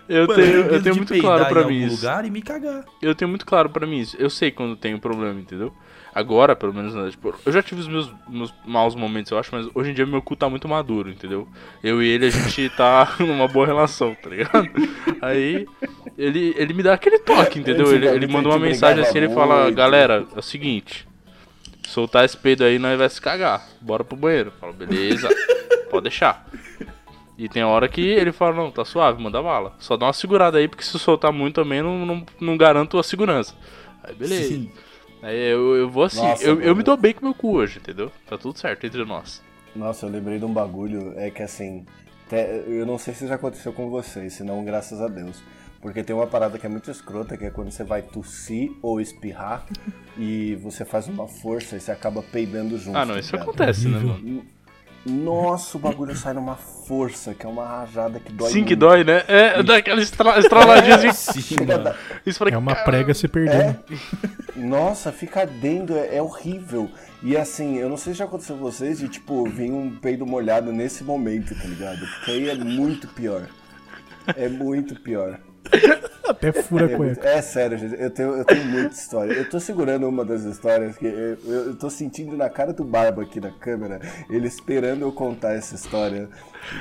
[0.09, 1.96] eu Mano, tenho, eu tenho muito claro para mim isso.
[1.96, 2.85] lugar e me cagar.
[3.02, 4.16] Eu tenho muito claro para mim isso.
[4.18, 5.72] Eu sei quando tem um problema, entendeu?
[6.18, 9.54] Agora, pelo menos, né, tipo, eu já tive os meus, meus maus momentos, eu acho,
[9.54, 11.46] mas hoje em dia meu cu tá muito maduro, entendeu?
[11.81, 14.68] Eu e ele, a gente tá numa boa relação, tá ligado?
[15.22, 15.64] Aí,
[16.18, 17.94] ele, ele me dá aquele toque, entendeu?
[17.94, 21.07] Ele, ele manda uma mensagem assim, ele fala, galera, é o seguinte,
[21.87, 24.48] soltar esse peido aí, nós vai se cagar, bora pro banheiro.
[24.48, 25.28] Eu falo, beleza,
[25.88, 26.48] pode deixar.
[27.38, 29.72] E tem hora que ele fala, não, tá suave, manda bala.
[29.78, 33.04] Só dá uma segurada aí, porque se soltar muito também, não, não, não garanto a
[33.04, 33.54] segurança.
[34.02, 34.48] Aí beleza.
[34.48, 34.72] Sim.
[35.22, 37.78] Aí eu, eu vou assim, Nossa, eu, eu me dou bem com meu cu hoje,
[37.78, 38.11] entendeu?
[38.28, 39.42] Tá tudo certo entre nós.
[39.74, 41.85] Nossa, eu lembrei de um bagulho, é que assim,
[42.66, 45.42] eu não sei se já aconteceu com vocês, senão graças a Deus.
[45.81, 49.00] Porque tem uma parada que é muito escrota, que é quando você vai tossir ou
[49.00, 49.64] espirrar
[50.18, 52.98] e você faz uma força e você acaba peidando junto.
[52.98, 54.44] Ah, não, isso tá acontece, né, mano?
[55.09, 58.68] Nossa, o bagulho sai numa força, que é uma rajada que dói Sim, muito.
[58.68, 59.25] que dói, né?
[59.27, 61.40] É, daquela estra estraladinha assim.
[61.40, 61.57] Sim,
[62.27, 63.79] Isso é uma prega se perdendo.
[63.90, 64.59] É.
[64.59, 66.90] Nossa, fica dentro, é, é, horrível.
[67.23, 70.27] E assim, eu não sei se já aconteceu com vocês de, tipo, vir um peido
[70.27, 72.01] molhado nesse momento, tá ligado?
[72.01, 73.49] Porque aí é muito pior.
[74.37, 75.40] É muito pior.
[76.28, 77.28] Até fura é, cueca.
[77.28, 78.00] É sério, gente.
[78.00, 79.32] Eu tenho, eu tenho muita história.
[79.32, 83.22] Eu tô segurando uma das histórias que eu, eu tô sentindo na cara do Barba
[83.22, 86.28] aqui na câmera, ele esperando eu contar essa história.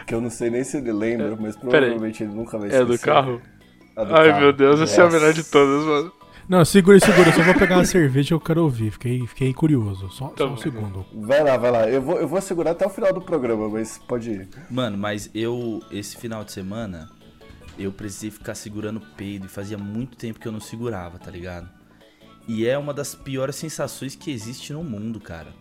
[0.05, 2.83] Que eu não sei nem se ele lembra, mas provavelmente ele nunca vai esquecer.
[2.83, 3.41] É do carro?
[3.95, 4.41] Do Ai carro.
[4.41, 6.11] meu Deus, essa é a melhor de todas, mano.
[6.47, 7.27] Não, segura, segura.
[7.27, 8.91] Eu só vou pegar uma cerveja que eu quero ouvir.
[8.91, 10.09] Fiquei, fiquei curioso.
[10.09, 11.05] Só, só um segundo.
[11.13, 11.89] Vai lá, vai lá.
[11.89, 14.47] Eu vou, eu vou segurar até o final do programa, mas pode ir.
[14.69, 17.09] Mano, mas eu, esse final de semana,
[17.77, 21.29] eu precisei ficar segurando o peido e fazia muito tempo que eu não segurava, tá
[21.31, 21.69] ligado?
[22.47, 25.53] E é uma das piores sensações que existe no mundo, cara.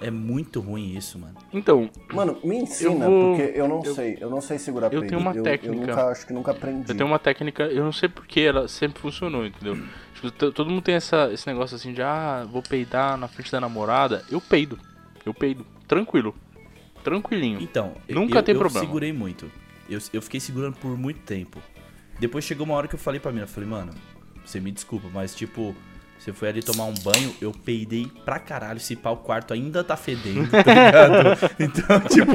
[0.00, 1.36] É muito ruim isso, mano.
[1.52, 4.18] Então, Mano, me ensina, Eu vou- porque eu não eu- sei.
[4.20, 5.06] Eu não sei segurar eu peido.
[5.10, 5.74] tenho uma eu, técnica.
[5.76, 6.90] Eu nunca, acho que nunca aprendi.
[6.90, 9.80] eu tenho uma técnica, eu não sei porque ela sempre funcionou, entendeu?
[10.14, 13.60] Tipo, todo mundo tem essa, esse negócio assim de, ah, vou peidar na frente da
[13.60, 14.24] namorada.
[14.28, 14.76] Eu peido.
[15.24, 15.64] Eu peido.
[15.86, 16.34] Tranquilo.
[17.04, 17.60] Tranquilinho.
[17.60, 18.84] Então, eu- Nunca eu, tem eu problema.
[18.84, 19.48] segurei muito.
[19.92, 21.60] Eu, eu fiquei segurando por muito tempo.
[22.18, 23.92] Depois chegou uma hora que eu falei pra mim, eu falei, mano,
[24.44, 25.74] você me desculpa, mas tipo,
[26.22, 29.82] você foi ali tomar um banho, eu peidei pra caralho, se pá, o quarto ainda
[29.82, 31.52] tá fedendo, tá ligado?
[31.58, 32.32] Então, tipo,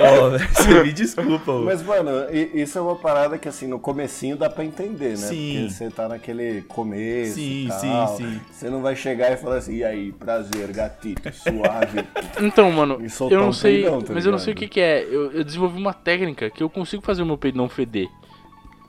[0.00, 1.64] ó, você me desculpa, ô.
[1.64, 2.10] Mas, mano,
[2.54, 5.16] isso é uma parada que, assim, no comecinho dá pra entender, né?
[5.16, 5.58] Sim.
[5.60, 8.16] Porque você tá naquele começo Sim, e sim, tal.
[8.16, 8.40] sim.
[8.50, 12.04] Você não vai chegar e falar assim, e aí, prazer, gatito, suave.
[12.40, 14.54] Então, mano, E soltar eu não um sei, peidão, tá mas eu não sei o
[14.54, 14.68] ligado?
[14.68, 15.02] que, que é.
[15.04, 18.08] Eu, eu desenvolvi uma técnica que eu consigo fazer o meu peido não feder.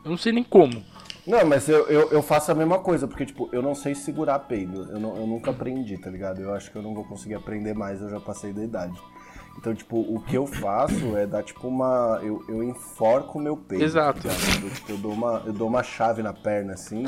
[0.03, 0.83] Eu não sei nem como.
[1.27, 4.39] Não, mas eu, eu, eu faço a mesma coisa, porque, tipo, eu não sei segurar
[4.39, 4.87] peido.
[4.89, 6.39] Eu, não, eu nunca aprendi, tá ligado?
[6.41, 8.97] Eu acho que eu não vou conseguir aprender mais, eu já passei da idade.
[9.57, 12.19] Então, tipo, o que eu faço é dar, tipo, uma...
[12.23, 13.83] Eu, eu enforco o meu peito.
[13.83, 14.21] Exato.
[14.21, 14.33] tá?
[14.63, 17.05] Eu, tipo, eu dou uma, eu dou uma chave na perna, assim,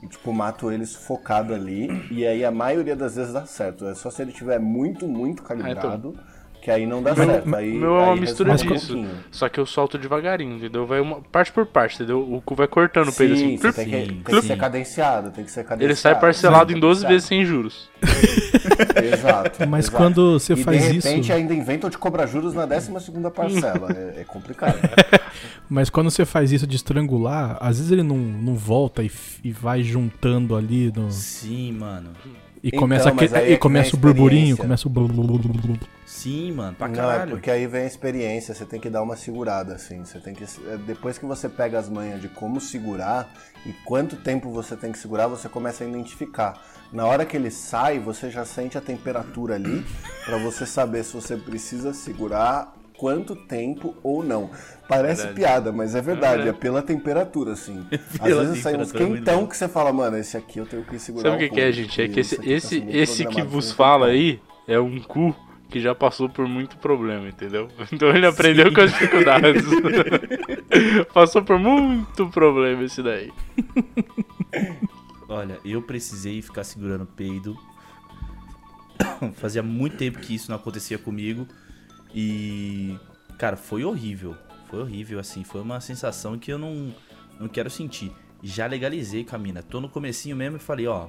[0.00, 2.06] e, tipo, mato ele sufocado ali.
[2.10, 3.86] E aí, a maioria das vezes dá certo.
[3.86, 6.14] É só se ele tiver muito, muito calibrado,
[6.66, 7.54] que aí não dá certo.
[7.54, 8.66] Aí, O meu é uma mistura um disso.
[8.66, 9.08] pouquinho.
[9.30, 10.84] Só que eu solto devagarinho, entendeu?
[10.84, 12.20] Vai uma parte por parte, entendeu?
[12.20, 13.58] O cu vai cortando o peido Sim, assim.
[13.58, 14.48] tem que, Sim, tem que sim.
[14.48, 15.84] ser cadenciado, tem que ser cadenciado.
[15.84, 17.12] Ele sai parcelado em 12 Cadenciado.
[17.14, 17.88] vezes sem juros.
[19.14, 19.68] Exato.
[19.68, 19.96] Mas exato.
[19.96, 22.90] quando você e faz de isso- repente ainda inventam de cobrar juros na 12
[23.32, 23.88] parcela.
[23.92, 24.76] é, é complicado.
[25.70, 29.10] Mas quando você faz isso de estrangular, às vezes ele não, não volta e,
[29.44, 32.10] e vai juntando ali no, Sim, mano.
[32.62, 35.24] E Então, começa, aí é e que começa o a burburinho, começa o blu- blu-
[35.24, 35.78] blu- blu- blu.
[36.04, 37.30] Sim, mano, pra Não, é caralho.
[37.32, 40.04] porque aí vem a experiência, você tem que dar uma segurada, assim.
[40.04, 40.44] Você tem que.
[40.44, 43.28] é, Depois que você pega as manhas de como segurar
[43.64, 46.60] e quanto tempo você tem que segurar, você começa a identificar.
[46.92, 49.84] Na hora que ele sai, você já sente a temperatura ali,
[50.24, 54.50] pra você saber se você precisa segurar quanto tempo ou não.
[54.88, 55.40] Parece Verdade.
[55.40, 56.58] piada, mas é verdade, é, verdade.
[56.58, 57.84] pela temperatura, assim.
[57.90, 60.84] Às Pela vezes sai uns é quentão que você fala, mano, esse aqui eu tenho
[60.84, 62.00] que segurar Sabe o que, que é, gente?
[62.00, 65.34] É que esse, aqui tá esse, esse que vos fala aí é um cu
[65.68, 67.68] que já passou por muito problema, entendeu?
[67.92, 69.64] Então ele aprendeu com as dificuldades.
[71.12, 73.32] passou por muito problema esse daí.
[75.28, 77.56] Olha, eu precisei ficar segurando o peido.
[79.34, 81.46] Fazia muito tempo que isso não acontecia comigo.
[82.16, 82.96] E.
[83.38, 84.34] Cara, foi horrível.
[84.70, 85.44] Foi horrível, assim.
[85.44, 86.94] Foi uma sensação que eu não,
[87.38, 88.10] não quero sentir.
[88.42, 89.62] Já legalizei com a mina.
[89.62, 91.08] Tô no comecinho mesmo e falei, ó.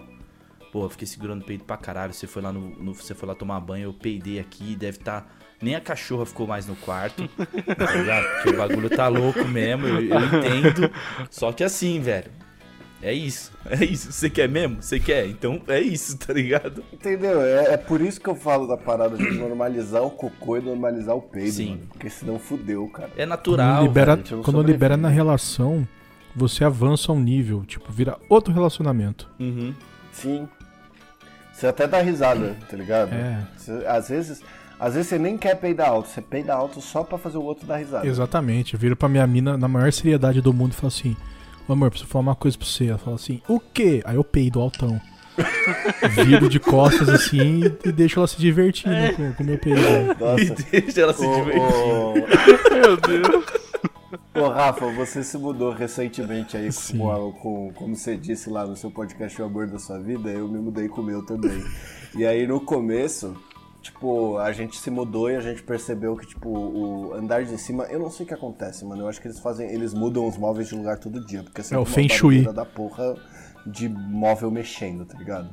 [0.72, 2.14] Pô, fiquei segurando o peito pra caralho.
[2.14, 5.26] Você foi lá no, no- você foi lá tomar banho, eu peidei aqui, deve tá.
[5.62, 7.26] Nem a cachorra ficou mais no quarto.
[7.28, 8.22] tá?
[8.36, 10.92] Porque o bagulho tá louco mesmo, eu, eu entendo.
[11.32, 12.30] Só que assim, velho.
[13.02, 14.12] É isso, é isso.
[14.12, 14.82] Você quer mesmo?
[14.82, 15.28] Você quer?
[15.28, 16.84] Então é isso, tá ligado?
[16.92, 17.42] Entendeu?
[17.42, 21.16] É, é por isso que eu falo da parada de normalizar o cocô e normalizar
[21.16, 21.70] o peido, Sim.
[21.72, 21.82] mano.
[21.90, 23.10] Porque senão fudeu, cara.
[23.16, 23.78] É natural.
[23.78, 25.88] Quando libera, velho, a gente não quando libera na relação,
[26.36, 29.30] você avança um nível, tipo, vira outro relacionamento.
[29.40, 29.74] Uhum.
[30.12, 30.48] Sim.
[31.54, 33.14] Você até dá risada, tá ligado?
[33.14, 33.46] É.
[33.58, 34.42] Você- às vezes.
[34.80, 37.66] Às vezes você nem quer peidar alto, você peida alto só pra fazer o outro
[37.66, 38.06] dar risada.
[38.06, 38.76] Exatamente.
[38.76, 41.18] Eu viro pra minha mina na maior seriedade do mundo e falo assim:
[41.74, 42.88] amor, preciso falar uma coisa pra você.
[42.88, 44.02] Ela fala assim: O quê?
[44.06, 45.00] Aí eu peido altão.
[46.26, 49.80] Viro de costas assim e, e deixo ela se divertindo com com o meu peido.
[49.80, 50.64] E Nossa.
[50.72, 51.62] deixa ela se Ô, divertir.
[52.74, 53.46] Meu Deus.
[54.36, 56.98] ô, Rafa, você se mudou recentemente aí Sim.
[56.98, 60.30] com, a- com- como você disse lá no seu podcast O Amor da Sua Vida,
[60.32, 61.64] eu me mudei com o meu também.
[62.16, 63.36] E aí no começo,
[63.88, 67.84] tipo, a gente se mudou e a gente percebeu que, tipo, o andar de cima,
[67.86, 69.04] eu não sei o que acontece, mano.
[69.04, 71.78] Eu acho que eles fazem, eles mudam os móveis de lugar todo dia, porque É
[71.78, 72.44] o uma Feng Shui.
[72.54, 73.16] da porra
[73.66, 75.50] de móvel mexendo, tá ligado?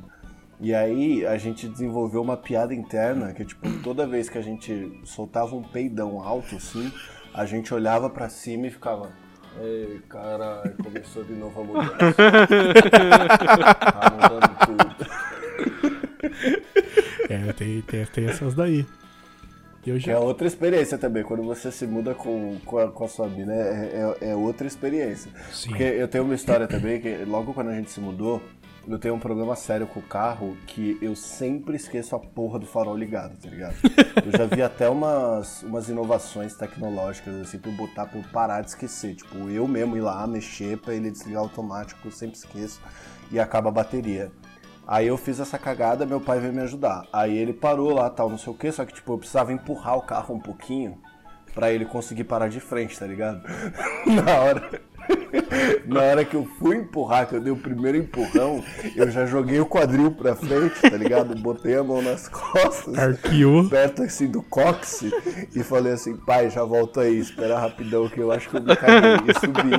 [0.59, 5.01] E aí a gente desenvolveu uma piada interna que, tipo, toda vez que a gente
[5.03, 6.91] soltava um peidão alto, assim,
[7.33, 9.09] a gente olhava pra cima e ficava.
[9.61, 11.97] Ei, caralho, começou de novo a mudança.
[13.91, 15.24] tá mudando tudo.
[17.27, 18.85] É, tem, tem, tem essas daí.
[19.81, 20.19] Que é já.
[20.19, 24.15] outra experiência também, quando você se muda com, com, a, com a sua mina, é,
[24.21, 25.31] é, é outra experiência.
[25.51, 25.69] Sim.
[25.69, 28.41] Porque eu tenho uma história também, que logo quando a gente se mudou,
[28.87, 32.65] eu tenho um problema sério com o carro que eu sempre esqueço a porra do
[32.65, 33.75] farol ligado, tá ligado?
[34.25, 38.61] Eu já vi até umas, umas inovações tecnológicas, assim, pra eu botar pra eu parar
[38.61, 39.15] de esquecer.
[39.15, 42.79] Tipo, eu mesmo ir lá mexer pra ele desligar automático, eu sempre esqueço
[43.31, 44.31] e acaba a bateria.
[44.87, 47.05] Aí eu fiz essa cagada, meu pai veio me ajudar.
[47.11, 49.97] Aí ele parou lá, tal, não sei o que, só que tipo, eu precisava empurrar
[49.97, 50.97] o carro um pouquinho
[51.53, 53.41] para ele conseguir parar de frente, tá ligado?
[54.05, 54.81] Na hora.
[55.85, 58.63] Na hora que eu fui empurrar, que eu dei o primeiro empurrão,
[58.95, 61.35] eu já joguei o quadril pra frente, tá ligado?
[61.35, 63.69] Botei a mão nas costas, Arqueou.
[63.69, 65.13] perto assim do cóccix,
[65.55, 68.75] e falei assim, pai, já volto aí, espera rapidão que eu acho que eu me
[68.75, 69.71] caguei e subi.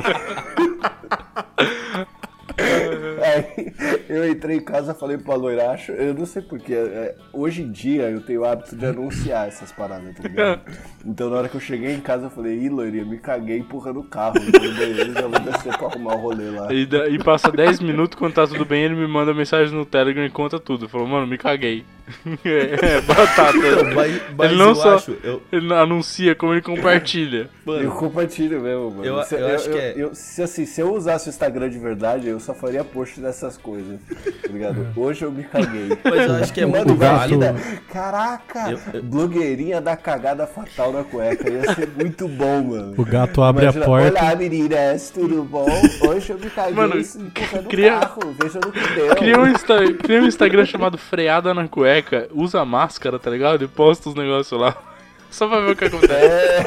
[3.22, 3.72] Aí
[4.08, 8.10] eu entrei em casa falei pra loiracho, eu não sei porquê, é, hoje em dia
[8.10, 10.60] eu tenho o hábito de anunciar essas paradas, tá ligado?
[11.06, 14.00] Então na hora que eu cheguei em casa eu falei, ih, loirinha, me caguei empurrando
[14.00, 14.34] o carro,
[14.76, 16.72] banheiro, já vou descer pra arrumar o rolê lá.
[16.72, 20.24] E, e passa 10 minutos, quando tá tudo bem, ele me manda mensagem no Telegram
[20.24, 20.88] e conta tudo.
[20.88, 21.84] Falou, mano, me caguei.
[22.44, 23.52] é, batata.
[23.94, 25.16] Mas, mas Ele não eu só- acho.
[25.24, 27.48] Eu, Ele anuncia como ele compartilha.
[27.66, 29.04] Eu mano, compartilho mesmo, mano.
[29.04, 31.78] Eu- Se- eu acho que é- eu- se, assim, se eu usasse o Instagram de
[31.78, 33.98] verdade, eu só faria post dessas coisas,
[34.42, 34.86] tá ligado?
[34.96, 35.88] Hoje eu me caguei.
[36.04, 37.44] mas eu acho que é Mano, muito válido.
[37.92, 41.50] Caraca, Eu- eu- blogueirinha da cagada fatal na cueca.
[41.50, 42.94] Ia ser muito bom, mano.
[42.96, 44.20] O gato abre Imagina, a porta.
[44.24, 45.66] Olá, meninas, tudo bom?
[46.08, 48.36] Hoje eu me caguei Mano, empurrando cria- o carro.
[48.40, 49.16] Veja no que deu.
[49.16, 51.95] Cria um, Insta- cria um Instagram chamado Freada na Cueca,
[52.32, 53.64] usa máscara, tá ligado?
[53.64, 54.76] E posta os negócios lá.
[55.30, 56.12] Só pra ver o que acontece.
[56.14, 56.64] É,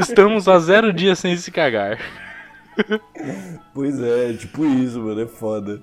[0.00, 1.98] Estamos a zero dias sem se cagar.
[3.74, 5.20] pois é, tipo isso, mano.
[5.20, 5.82] É foda.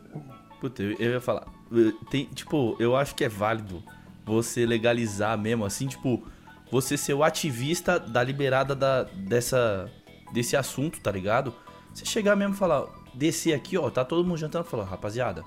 [0.59, 1.45] Puta, eu, eu ia falar.
[1.73, 3.83] eh, Tem, tipo, eu acho que é válido
[4.25, 6.23] você legalizar mesmo, assim, tipo,
[6.71, 9.89] você ser o ativista da liberada da, dessa,
[10.31, 11.53] desse assunto, tá ligado?
[11.93, 15.43] Você chegar mesmo e falar, descer aqui, ó, tá todo mundo jantando, falar, rapaziada,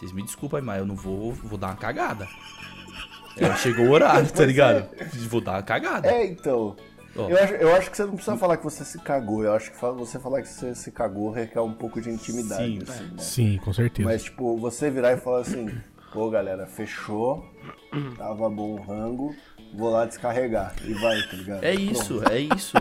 [0.00, 2.26] vocês me desculpem, mas eu não vou, vou dar uma cagada.
[3.36, 4.88] É, chegou o horário, tá ligado?
[5.28, 6.08] Vou dar uma cagada.
[6.08, 6.74] É, então.
[7.14, 7.28] Ó.
[7.28, 9.44] Eu acho, eu acho que você não precisa falar que você se cagou.
[9.44, 12.62] Eu acho que você falar que você se cagou requer um pouco de intimidade.
[12.64, 12.82] Sim.
[12.82, 13.18] assim, né?
[13.18, 14.08] Sim, com certeza.
[14.08, 15.68] Mas, tipo, você virar e falar assim:
[16.12, 17.44] pô, galera, fechou,
[18.16, 19.34] tava bom o rango,
[19.74, 20.74] vou lá descarregar.
[20.82, 21.64] E vai, tá ligado?
[21.64, 22.76] É isso, é isso.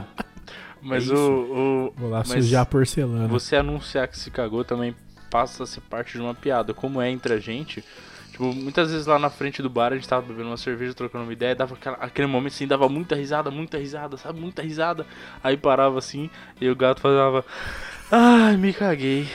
[0.81, 1.31] Mas É o, isso.
[1.31, 1.93] o.
[1.97, 3.27] Vou lá mas sujar a porcelana.
[3.27, 4.95] Você anunciar que se cagou também
[5.29, 6.73] passa a ser parte de uma piada.
[6.73, 7.83] Como é entre a gente.
[8.31, 11.25] Tipo, muitas vezes lá na frente do bar a gente tava bebendo uma cerveja, trocando
[11.25, 14.39] uma ideia, dava aquela- aquele momento assim, dava muita risada, muita risada, sabe?
[14.39, 15.05] Muita risada.
[15.43, 16.29] Aí parava assim,
[16.61, 17.43] e o gato falava.
[18.11, 19.27] Ai, me caguei.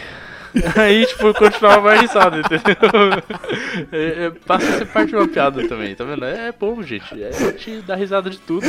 [0.81, 2.65] Aí, tipo, continuava mais risada, entendeu?
[3.93, 6.25] É, é, passa a ser parte de uma piada também, tá vendo?
[6.25, 7.21] É bom, gente.
[7.21, 8.65] É, a gente dá risada de tudo.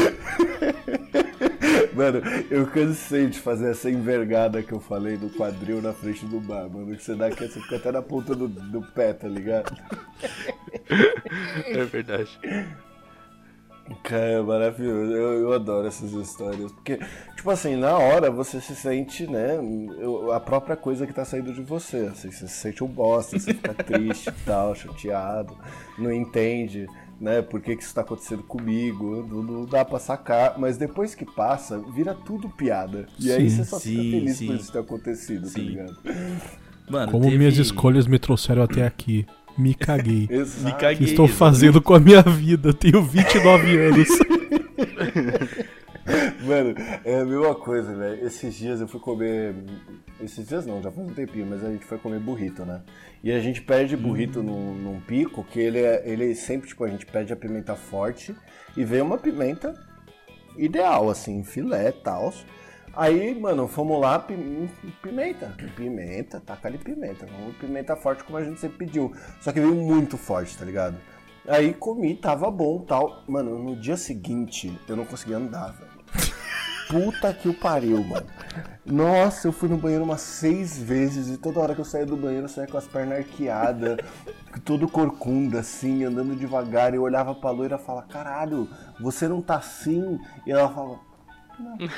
[1.96, 6.42] Mano, eu cansei de fazer essa envergada que eu falei do quadril na frente do
[6.42, 6.96] bar, mano.
[6.96, 9.74] Que você dá aqui, você fica até na ponta do, do pé, tá ligado?
[11.68, 12.38] É verdade.
[14.04, 15.12] Cara, é maravilhoso.
[15.12, 16.72] Eu, eu adoro essas histórias.
[16.72, 17.00] Porque,
[17.36, 19.60] tipo assim, na hora você se sente, né?
[20.34, 22.10] a própria coisa que tá saindo de você.
[22.12, 25.56] Assim, você se sente um bosta, você fica triste e tal, chateado,
[25.98, 26.88] não entende,
[27.20, 27.42] né?
[27.42, 29.26] Por que, que isso tá acontecendo comigo?
[29.30, 30.58] Não, não dá pra sacar.
[30.60, 33.08] Mas depois que passa, vira tudo piada.
[33.20, 34.48] E aí Sim, você só fica sim, feliz sim.
[34.48, 35.62] por isso ter acontecido, tá Sim.
[35.62, 35.98] ligado?
[36.90, 39.26] Mano, Como teve- minhas escolhas me trouxeram até aqui.
[39.58, 40.28] Me caguei.
[40.62, 40.98] Me O caguei.
[40.98, 42.74] que estou fazendo com a minha vida?
[42.74, 44.08] Tenho 29 anos.
[46.42, 48.26] Mano, é a mesma coisa, velho.
[48.26, 49.56] Esses dias eu fui comer.
[50.22, 52.82] Esses dias não, já faz um tempinho, mas a gente foi comer burrito, né?
[53.24, 56.04] E a gente pede burrito num, num pico, que ele é.
[56.06, 58.36] Ele sempre, tipo, a gente pede a pimenta forte
[58.78, 59.74] e vem uma pimenta
[60.56, 62.32] ideal, assim, filé e tal.
[62.96, 64.70] Aí, mano, fomos lá, pim-
[65.02, 65.54] pimenta.
[65.76, 67.26] Pimenta, taca ali pimenta.
[67.26, 69.12] Vamos pimenta forte como a gente sempre pediu.
[69.42, 70.98] Só que veio muito forte, tá ligado?
[71.48, 73.24] Aí comi, tava bom tal.
[73.28, 75.85] Mano, no dia seguinte eu não conseguia andar, velho.
[76.90, 78.28] Puta que o pariu, mano.
[78.86, 82.16] Nossa, eu fui no banheiro umas seis vezes e toda hora que eu saía do
[82.16, 83.98] banheiro eu saía com as pernas arqueadas,
[84.64, 86.94] todo corcunda assim, andando devagar.
[86.94, 88.70] Eu olhava pra loira e falava: Caralho,
[89.00, 90.20] você não tá assim?
[90.46, 91.00] E ela falava:
[91.60, 91.78] Não.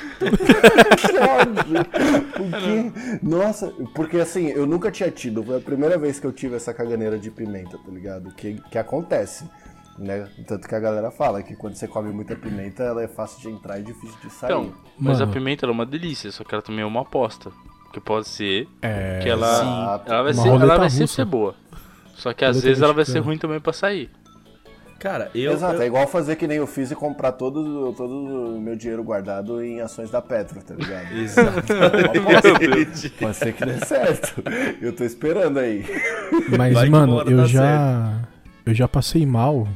[2.32, 6.56] Porque, nossa, porque assim, eu nunca tinha tido, foi a primeira vez que eu tive
[6.56, 8.32] essa caganeira de pimenta, tá ligado?
[8.34, 9.44] Que, que acontece.
[9.98, 10.28] Né?
[10.46, 13.48] Tanto que a galera fala que quando você come muita pimenta, ela é fácil de
[13.48, 14.50] entrar e difícil de sair.
[14.50, 15.32] Então, mas a Mano.
[15.32, 17.50] pimenta ela é uma delícia, só que ela também é uma aposta.
[17.84, 19.18] Porque pode ser É.
[19.22, 20.12] que ela, Exato.
[20.12, 21.54] ela vai, Uma ser, ela vai sempre ser boa.
[22.14, 24.10] Só que às vezes ela vai ser ruim também pra sair.
[24.98, 25.52] Cara, eu.
[25.52, 25.82] Exato, eu...
[25.82, 28.12] é igual fazer que nem eu fiz e comprar todo, todo
[28.56, 31.12] o meu dinheiro guardado em ações da Petro, tá ligado?
[31.16, 33.08] Exatamente.
[33.18, 34.42] Pode ser que dê certo.
[34.80, 35.84] Eu tô esperando aí.
[36.56, 37.62] Mas, Vai mano, eu já.
[37.62, 38.28] Certo.
[38.66, 39.66] Eu já passei mal.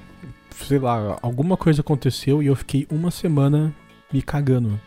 [0.67, 3.75] Sei lá, alguma coisa aconteceu e eu fiquei uma semana
[4.13, 4.81] me cagando.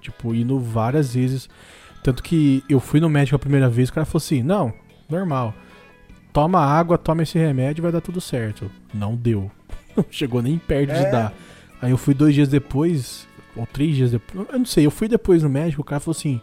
[0.00, 1.48] Tipo, indo várias vezes.
[2.02, 4.72] Tanto que eu fui no médico a primeira vez, o cara falou assim: não,
[5.08, 5.54] normal.
[6.32, 8.70] Toma água, toma esse remédio vai dar tudo certo.
[8.92, 9.50] Não deu.
[9.96, 11.04] Não chegou nem perto é.
[11.04, 11.32] de dar.
[11.80, 14.48] Aí eu fui dois dias depois, ou três dias depois.
[14.50, 16.40] Eu não sei, eu fui depois no médico, o cara falou assim.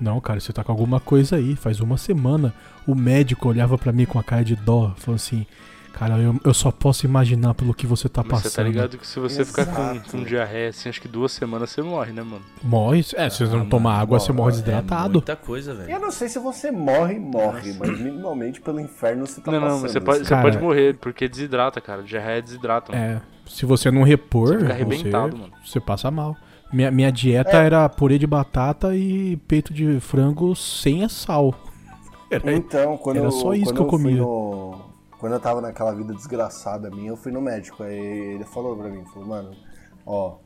[0.00, 1.54] Não, cara, você tá com alguma coisa aí.
[1.54, 2.54] Faz uma semana.
[2.86, 5.46] O médico olhava para mim com a cara de dó, falou assim:
[5.92, 8.50] Cara, eu, eu só posso imaginar pelo que você tá Mas passando.
[8.50, 9.68] Você tá ligado que se você Exato.
[9.68, 12.42] ficar com, com diarreia assim, acho que duas semanas você morre, né, mano?
[12.62, 13.04] Morre?
[13.16, 15.10] É, se você não ah, tomar água, morre, você morre desidratado.
[15.10, 15.90] É muita coisa, velho.
[15.90, 19.82] Eu não sei se você morre, morre, mas minimamente pelo inferno você tá não, passando.
[19.82, 22.02] Não, você pode, você pode morrer, porque desidrata, cara.
[22.02, 22.92] Diarreia desidrata.
[22.92, 23.04] Mano.
[23.04, 25.52] É, se você não repor, você, fica arrebentado, você, mano.
[25.64, 26.34] você passa mal.
[26.72, 27.66] Minha, minha dieta é.
[27.66, 31.54] era purê de batata e peito de frango sem sal.
[32.30, 34.18] Era, então, quando era só isso que eu comia.
[34.18, 34.89] No
[35.20, 37.82] quando eu tava naquela vida desgraçada minha, eu fui no médico.
[37.82, 39.54] Aí ele falou pra mim, falou, mano,
[40.06, 40.38] ó,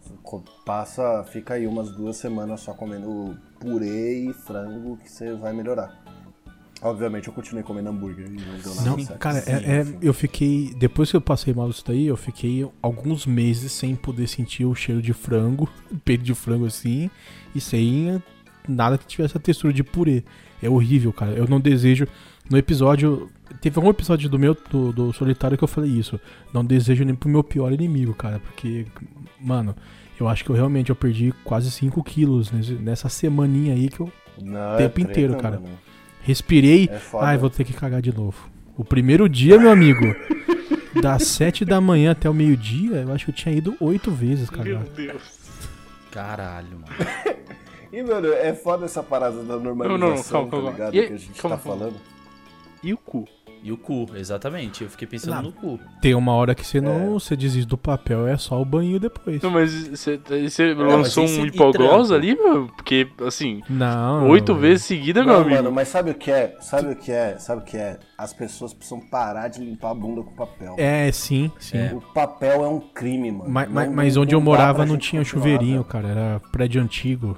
[0.67, 6.03] passa, fica aí umas duas semanas só comendo purê e frango que você vai melhorar.
[6.83, 9.07] Obviamente eu continuei comendo hambúrguer e não não.
[9.17, 10.75] Cara, é, é, eu fiquei.
[10.77, 14.75] Depois que eu passei mal isso daí, eu fiquei alguns meses sem poder sentir o
[14.75, 15.71] cheiro de frango,
[16.05, 17.09] peito de frango assim,
[17.55, 18.21] e sem
[18.69, 20.25] nada que tivesse a textura de purê.
[20.61, 21.33] É horrível, cara.
[21.33, 22.09] Eu não desejo.
[22.51, 23.31] No episódio.
[23.61, 26.21] Teve algum episódio do meu do, do Solitário que eu falei isso.
[26.53, 28.39] Não desejo nem pro meu pior inimigo, cara.
[28.39, 28.87] Porque,
[29.41, 29.75] mano,
[30.19, 34.11] eu acho que eu realmente eu perdi quase 5 quilos nessa semaninha aí que eu.
[34.41, 35.61] Não, o tempo é inteiro, cara.
[35.61, 35.79] Mano.
[36.23, 36.89] Respirei.
[36.91, 38.49] É ai, vou ter que cagar de novo.
[38.77, 40.05] O primeiro dia, meu amigo.
[41.01, 44.49] das 7 da manhã até o meio-dia, eu acho que eu tinha ido 8 vezes,
[44.49, 44.65] cara.
[44.65, 45.23] Meu Deus.
[46.11, 47.35] Caralho, mano.
[47.93, 50.67] E, mano, é foda essa parada da normalização, não, não, calma, calma.
[50.67, 50.95] tá ligado?
[50.97, 51.95] E, que a gente calma, tá falando.
[52.85, 53.25] E o cu?
[53.63, 54.85] E o cu, exatamente.
[54.85, 55.81] Eu fiquei pensando no cu.
[56.03, 57.07] Tem uma hora que você não.
[57.07, 57.09] É.
[57.15, 59.41] Você desiste do papel, é só o banho depois.
[59.41, 62.67] Não, mas você, você lançou um hipoglós ali, meu?
[62.67, 63.63] Porque, assim.
[63.71, 64.29] Não.
[64.29, 65.57] Oito não, vezes seguida, não, meu amigo.
[65.57, 66.59] Mano, mas sabe o que é?
[66.61, 67.39] Sabe o que é?
[67.39, 67.99] Sabe o que é?
[68.19, 70.75] As pessoas precisam parar de limpar a bunda com papel.
[70.77, 71.79] É, sim, sim.
[71.79, 71.95] É.
[71.95, 73.49] O papel é um crime, mano.
[73.49, 76.09] Mas, mas, mas onde eu morava não tinha chuveirinho, cara.
[76.09, 77.35] Era prédio antigo.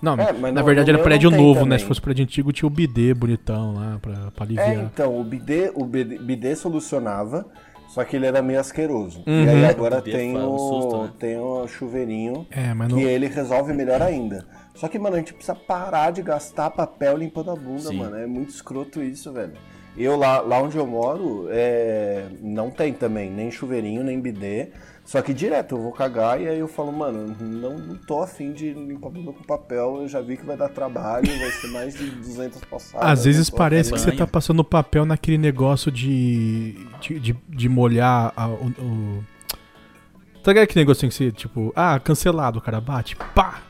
[0.00, 1.78] Não, é, na verdade era prédio novo, né?
[1.78, 4.68] Se fosse prédio antigo, tinha o bidê bonitão lá pra, pra aliviar.
[4.68, 7.46] É, então, o bidê, o bidê, bidê solucionava,
[7.88, 9.22] só que ele era meio asqueroso.
[9.26, 9.44] Uhum.
[9.44, 11.10] E aí agora tem o, susto, né?
[11.18, 14.46] tem o chuveirinho é, que ele resolve melhor ainda.
[14.74, 17.96] Só que, mano, a gente precisa parar de gastar papel limpando a bunda, Sim.
[17.98, 18.16] mano.
[18.16, 19.54] É muito escroto isso, velho.
[19.96, 24.70] Eu lá, lá onde eu moro, é, não tem também nem chuveirinho, nem bidê.
[25.08, 28.52] Só que direto eu vou cagar e aí eu falo, mano, não, não tô afim
[28.52, 31.94] de limpar bunda com papel, eu já vi que vai dar trabalho, vai ser mais
[31.94, 33.08] de 200 passadas.
[33.08, 38.34] Às vezes parece que você tá passando papel naquele negócio de, de, de, de molhar
[38.36, 39.24] a, o, o...
[40.44, 43.62] Tá ligado aquele negocinho que você, tipo, ah, cancelado, o cara bate, pá!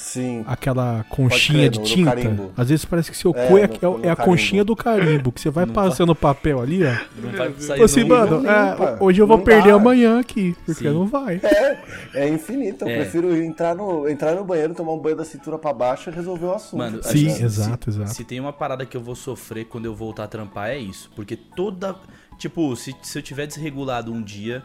[0.00, 0.42] Sim.
[0.46, 2.16] Aquela conchinha crer, de tinta.
[2.56, 5.30] Às vezes parece que seu é, cu é, no, é, é a conchinha do carimbo,
[5.30, 6.96] que você vai não passando o papel ali, ó.
[7.16, 9.74] Não vai sair assim, mano, é, hoje eu vou perder dá.
[9.74, 10.94] amanhã aqui, porque Sim.
[10.94, 11.38] não vai.
[11.44, 11.78] É,
[12.14, 12.86] é infinito.
[12.86, 12.96] Eu é.
[12.96, 16.46] prefiro entrar no, entrar no banheiro, tomar um banho da cintura pra baixo e resolver
[16.46, 16.78] o assunto.
[16.78, 18.14] Mano, Sim, exato, se, exato.
[18.14, 21.10] Se tem uma parada que eu vou sofrer quando eu voltar a trampar, é isso.
[21.14, 21.94] Porque toda.
[22.38, 24.62] Tipo, se, se eu tiver desregulado um dia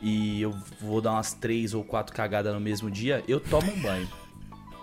[0.00, 3.82] e eu vou dar umas três ou quatro cagadas no mesmo dia, eu tomo um
[3.82, 4.08] banho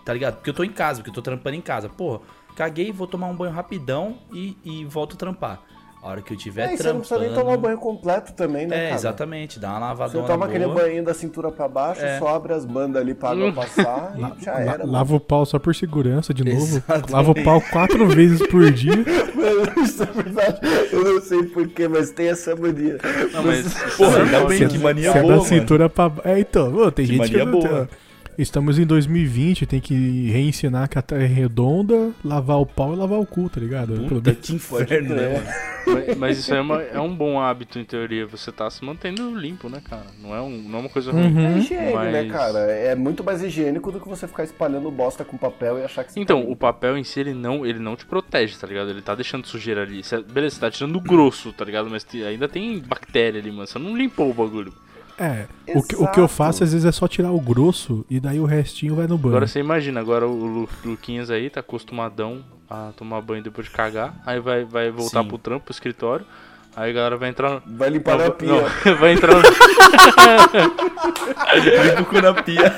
[0.07, 0.35] tá ligado?
[0.35, 1.89] Porque eu tô em casa, porque eu tô trampando em casa.
[1.89, 2.21] Porra,
[2.55, 5.61] caguei, vou tomar um banho rapidão e, e volto a trampar.
[6.01, 6.83] A hora que eu tiver é, trampando...
[6.83, 8.95] você não precisa nem tomar o banho completo também, né, É, cara?
[8.95, 10.47] exatamente, dá uma lavadona Você toma boa.
[10.47, 12.19] aquele banho da cintura pra baixo, é.
[12.19, 14.85] só abre as bandas ali pra água passar e já era.
[14.85, 16.55] La, lava o pau só por segurança, de novo.
[16.55, 17.11] Exatamente.
[17.11, 18.93] Lava o pau quatro vezes por dia.
[19.35, 20.59] Mano, isso é verdade.
[20.93, 22.97] Eu não sei porquê, mas tem essa mania.
[23.33, 26.09] Não, mas, porra, ainda bem que mania boa, da cintura pra...
[26.23, 27.51] É, então, pô, tem que gente mania que...
[27.51, 27.89] Boa.
[28.37, 32.95] Estamos em 2020, tem que reensinar que a terra é redonda, lavar o pau e
[32.95, 33.95] lavar o cu, tá ligado?
[34.07, 35.43] Puta que inferno, né?
[35.87, 38.27] mas, mas, isso é, uma, é, um bom hábito, em teoria.
[38.27, 40.05] Você tá se mantendo limpo, né, cara?
[40.21, 41.33] Não é, um, não é uma coisa ruim.
[41.33, 41.47] Uhum.
[41.47, 42.13] É higiene, né, mas...
[42.13, 42.59] né, cara?
[42.59, 46.13] É muito mais higiênico do que você ficar espalhando bosta com papel e achar que
[46.13, 48.91] você Então, tá o papel em si, ele não, ele não te protege, tá ligado?
[48.91, 50.03] Ele tá deixando sujeira ali.
[50.03, 51.89] Você, beleza, você tá tirando grosso, tá ligado?
[51.89, 53.65] Mas ainda tem bactéria ali, mano.
[53.65, 54.71] Você não limpou o bagulho.
[55.19, 58.19] É, o que, o que, eu faço às vezes é só tirar o grosso e
[58.19, 59.35] daí o restinho vai no banho.
[59.35, 63.73] Agora você imagina, agora o Lu, Luquinhas aí tá acostumadão a tomar banho depois de
[63.73, 65.27] cagar, aí vai, vai voltar Sim.
[65.27, 66.25] pro trampo, pro escritório,
[66.77, 67.59] Aí a galera vai entrar.
[67.65, 68.47] Vai limpar na pia.
[68.47, 68.61] Não,
[69.01, 69.33] vai entrar.
[71.55, 72.77] Limpa o cu na pia.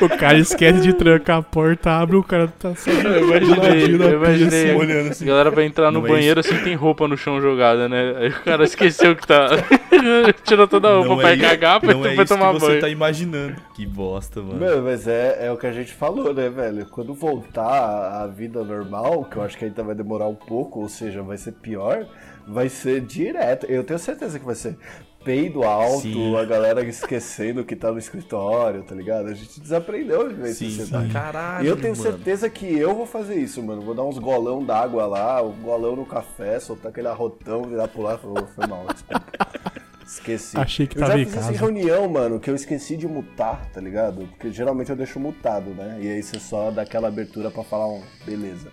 [0.00, 4.12] O cara esquece de trancar a porta, abre, o cara tá só Eu imaginei, eu
[4.14, 4.70] imaginei.
[4.70, 7.40] assim, olhando A galera vai entrar no Não é banheiro assim, tem roupa no chão
[7.40, 8.14] jogada, né?
[8.18, 9.48] Aí o cara esqueceu que tá.
[10.44, 12.60] Tirou toda a roupa Não pra é cagar, pra, não é pra isso tomar que
[12.60, 12.80] você banho.
[12.80, 13.56] tá imaginando.
[13.74, 14.60] Que bosta, mano.
[14.60, 16.86] Mano, mas é, é o que a gente falou, né, velho?
[16.86, 20.88] Quando voltar à vida normal, que eu acho que ainda vai demorar um pouco, ou
[20.88, 22.06] seja, vai ser pior,
[22.46, 23.66] vai ser direto.
[23.66, 24.76] Eu tenho certeza que vai ser
[25.24, 26.36] peido alto, Sim.
[26.36, 29.28] a galera esquecendo que tá no escritório, tá ligado?
[29.28, 31.12] A gente desaprendeu a viver em Sim, sociedade.
[31.12, 32.02] Caralho, E eu tenho mano.
[32.10, 33.82] certeza que eu vou fazer isso, mano.
[33.82, 38.02] Vou dar uns golão d'água lá, um golão no café, soltar aquele arrotão, virar pro
[38.02, 39.24] lado e falar, "Ô, foi mal, desculpa.
[40.06, 40.56] Esqueci.
[40.58, 41.50] Achei que eu tava já em fiz casa.
[41.50, 44.26] essa reunião, mano, que eu esqueci de mutar, tá ligado?
[44.28, 45.98] Porque geralmente eu deixo mutado, né?
[46.00, 48.70] E aí você só dá aquela abertura pra falar um beleza.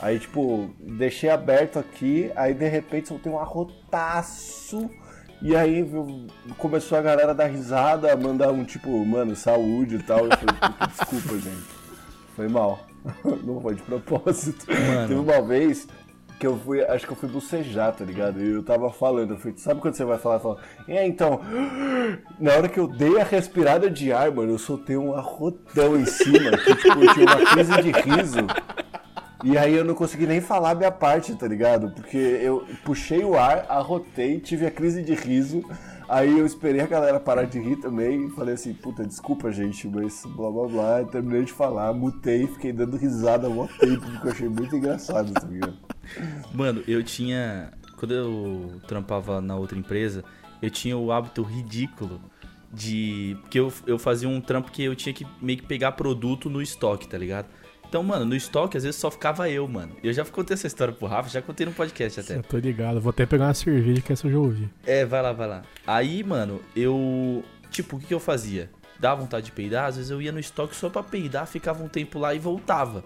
[0.00, 4.90] Aí, tipo, deixei aberto aqui, aí de repente soltei um arrotaço.
[5.42, 5.84] E aí
[6.56, 10.20] começou a galera dar risada, mandar um tipo, mano, saúde e tal.
[10.20, 11.82] Eu falei, "Puta, desculpa, gente.
[12.36, 12.86] Foi mal.
[13.44, 14.66] Não foi de propósito.
[14.68, 15.08] Mano.
[15.08, 15.88] Teve uma vez
[16.38, 18.42] que eu fui, acho que eu fui bocejar, tá ligado?
[18.42, 21.40] E eu tava falando, eu fui, sabe quando você vai falar, fala, é, então,
[22.36, 26.04] na hora que eu dei a respirada de ar, mano, eu soltei um arrotão em
[26.04, 28.38] cima, que tipo, eu tinha uma crise de riso.
[29.44, 31.90] E aí eu não consegui nem falar a minha parte, tá ligado?
[31.90, 35.64] Porque eu puxei o ar, arrotei, tive a crise de riso.
[36.08, 40.24] Aí eu esperei a galera parar de rir também falei assim, puta, desculpa, gente, mas
[40.26, 41.04] blá blá blá.
[41.04, 45.32] Terminei de falar, mutei, fiquei dando risada há mó tempo, porque eu achei muito engraçado,
[45.32, 45.74] tá ligado?
[46.52, 47.72] Mano, eu tinha.
[47.96, 50.24] Quando eu trampava na outra empresa,
[50.60, 52.20] eu tinha o hábito ridículo
[52.72, 53.36] de.
[53.42, 56.60] Porque eu, eu fazia um trampo que eu tinha que meio que pegar produto no
[56.60, 57.46] estoque, tá ligado?
[57.92, 59.92] Então, mano, no estoque às vezes só ficava eu, mano.
[60.02, 62.36] Eu já contei essa história pro Rafa, já contei no podcast até.
[62.38, 64.70] Eu tô ligado, vou até pegar uma cerveja que essa eu já ouvi.
[64.86, 65.62] É, vai lá, vai lá.
[65.86, 67.44] Aí, mano, eu.
[67.70, 68.70] Tipo, o que, que eu fazia?
[68.98, 71.88] Dá vontade de peidar, às vezes eu ia no estoque só pra peidar, ficava um
[71.88, 73.04] tempo lá e voltava.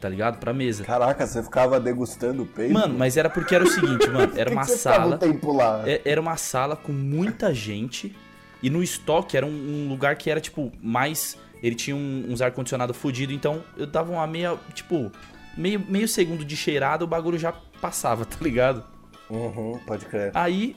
[0.00, 0.38] Tá ligado?
[0.38, 0.84] Pra mesa.
[0.84, 2.74] Caraca, você ficava degustando o peido?
[2.74, 4.30] Mano, mas era porque era o seguinte, mano.
[4.38, 5.16] Era que uma que sala.
[5.16, 5.82] um tempo lá?
[5.84, 8.14] É- Era uma sala com muita gente.
[8.62, 11.36] E no estoque era um, um lugar que era, tipo, mais.
[11.62, 14.58] Ele tinha um- uns ar-condicionado fudido, então eu dava uma meia.
[14.74, 15.12] Tipo,
[15.56, 18.84] meio, meio segundo de cheirada, o bagulho já passava, tá ligado?
[19.30, 20.30] Uhum, pode crer.
[20.34, 20.74] Aí,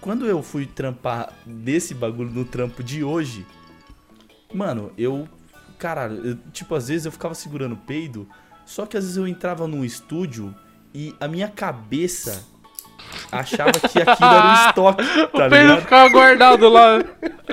[0.00, 3.44] quando eu fui trampar desse bagulho no trampo de hoje,
[4.52, 5.28] mano, eu.
[5.78, 8.28] Caralho, eu, tipo, às vezes eu ficava segurando o peido,
[8.66, 10.52] só que às vezes eu entrava num estúdio
[10.92, 12.44] e a minha cabeça
[13.32, 15.80] achava que aquilo era o estoque, tá o peido ligado?
[15.82, 16.98] ficava guardado lá.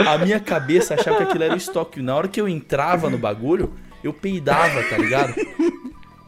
[0.05, 2.01] A minha cabeça achava que aquilo era o estoque.
[2.01, 5.33] Na hora que eu entrava no bagulho, eu peidava, tá ligado?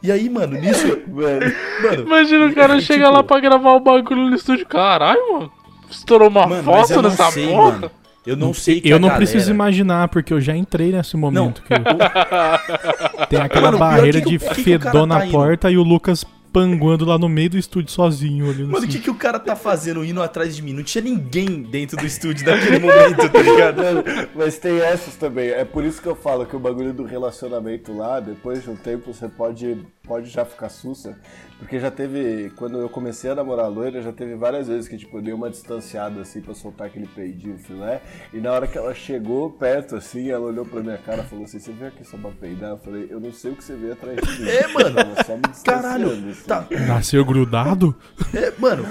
[0.02, 0.86] E aí, mano, nisso.
[1.08, 1.52] Mano,
[1.82, 4.64] Mano, Imagina o cara e, chega tipo, lá pra gravar o bagulho no estúdio.
[4.66, 5.52] Caralho, mano.
[5.90, 7.70] Estourou uma Mano, foto eu não nessa sei, porra.
[7.72, 7.90] mano.
[8.26, 11.62] Eu não sei que Eu não galera- preciso imaginar, porque eu já entrei nesse momento.
[11.62, 11.78] que eu-
[13.28, 15.32] Tem aquela Mano, pior barreira que- de fedor na tá indo?
[15.32, 18.46] porta e o Lucas panguando lá no meio do estúdio sozinho.
[18.46, 18.88] Olhando Mano, o assim.
[18.88, 20.72] que, que o cara tá fazendo indo atrás de mim?
[20.72, 23.76] Não tinha ninguém dentro do estúdio naquele momento, tá ligado?
[23.82, 25.50] Mano, mas tem essas também.
[25.50, 28.76] É por isso que eu falo que o bagulho do relacionamento lá, depois de um
[28.76, 31.18] tempo, você pode, pode já ficar sussa.
[31.58, 32.50] Porque já teve.
[32.56, 35.34] Quando eu comecei a namorar a loira, já teve várias vezes que tipo, eu dei
[35.34, 38.00] uma distanciada assim pra soltar aquele peidinho filé.
[38.32, 41.44] E na hora que ela chegou perto, assim, ela olhou pra minha cara e falou
[41.44, 42.70] assim: Você veio aqui só pra peidar?
[42.70, 44.48] Eu falei: Eu não sei o que você veio atrás de mim.
[44.48, 44.96] É, mano.
[45.26, 46.42] Só me Caralho, assim.
[46.46, 46.66] tá.
[46.86, 47.94] Nasceu grudado?
[48.32, 48.84] É, mano.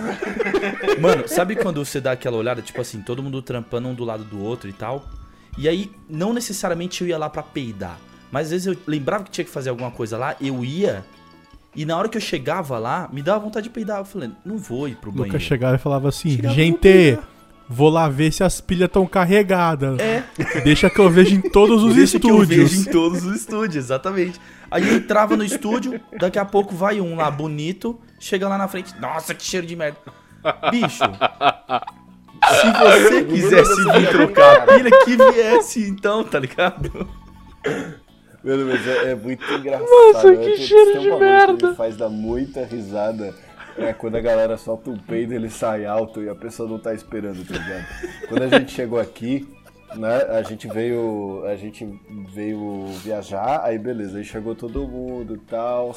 [1.01, 4.23] Mano, sabe quando você dá aquela olhada, tipo assim, todo mundo trampando um do lado
[4.25, 5.05] do outro e tal?
[5.57, 7.97] E aí, não necessariamente eu ia lá pra peidar.
[8.31, 11.03] Mas às vezes eu lembrava que tinha que fazer alguma coisa lá, eu ia.
[11.77, 13.99] E na hora que eu chegava lá, me dava vontade de peidar.
[13.99, 15.33] Eu falei, não vou ir pro O banheiro.
[15.33, 17.29] Lucas chegava e falava assim: Chegava, Gente, vou peidar."
[17.69, 19.99] vou lá ver se as pilhas estão carregadas.
[19.99, 20.23] É.
[20.63, 22.71] Deixa que eu vejo em todos os Deixa que eu estúdios.
[22.71, 24.39] vejo em todos os estúdios, exatamente.
[24.71, 28.67] Aí eu entrava no estúdio, daqui a pouco vai um lá bonito, chega lá na
[28.67, 29.97] frente, nossa, que cheiro de merda.
[30.71, 31.03] Bicho,
[32.43, 37.07] se você quisesse vir trocar a pilha, que viesse então, tá ligado?
[38.47, 39.87] Mano, mas é, é muito engraçado.
[39.89, 41.69] Nossa, que Tem- cheiro um de que merda.
[41.69, 43.33] Me faz dar muita risada.
[43.77, 46.93] É quando a galera solta um peido, ele sai alto e a pessoa não tá
[46.95, 47.85] esperando, tá ligado?
[48.27, 49.47] Quando a gente chegou aqui,
[49.95, 50.23] né?
[50.37, 51.87] A gente veio, a gente
[52.33, 55.95] veio viajar, aí beleza, aí chegou todo mundo e tal.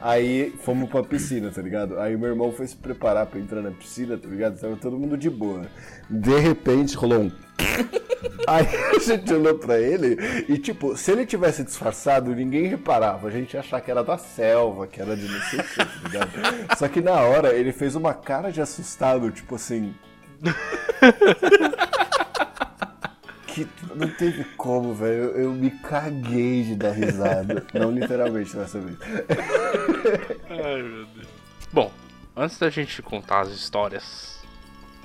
[0.00, 2.00] Aí fomos pra piscina, tá ligado?
[2.00, 4.58] Aí meu irmão foi se preparar pra entrar na piscina, tá ligado?
[4.58, 5.62] Tava todo mundo de boa.
[6.10, 7.32] De repente rolou um.
[8.46, 8.66] Aí
[8.96, 10.16] a gente olhou pra ele
[10.48, 13.28] e, tipo, se ele tivesse disfarçado, ninguém reparava.
[13.28, 15.76] A gente ia achar que era da selva, que era de não sei o que,
[15.76, 16.30] tá ligado?
[16.76, 19.94] Só que na hora ele fez uma cara de assustado, tipo assim.
[23.52, 25.24] que não teve como, velho.
[25.24, 27.66] Eu, eu, me caguei de dar risada.
[27.74, 28.96] não literalmente dessa vez.
[30.48, 31.28] Ai, meu Deus.
[31.72, 31.92] Bom,
[32.36, 34.42] antes da gente contar as histórias,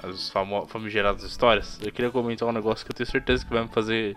[0.02, 0.32] as
[0.68, 4.16] famigeradas histórias, eu queria comentar um negócio que eu tenho certeza que vai me fazer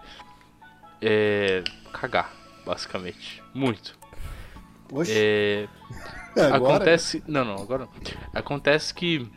[1.01, 1.63] é,
[1.93, 2.33] cagar,
[2.65, 3.43] basicamente.
[3.55, 3.99] Muito.
[4.93, 5.13] Oxi.
[5.15, 5.69] É,
[6.53, 7.23] acontece.
[7.27, 7.91] Não, não, agora não.
[8.35, 9.29] Acontece que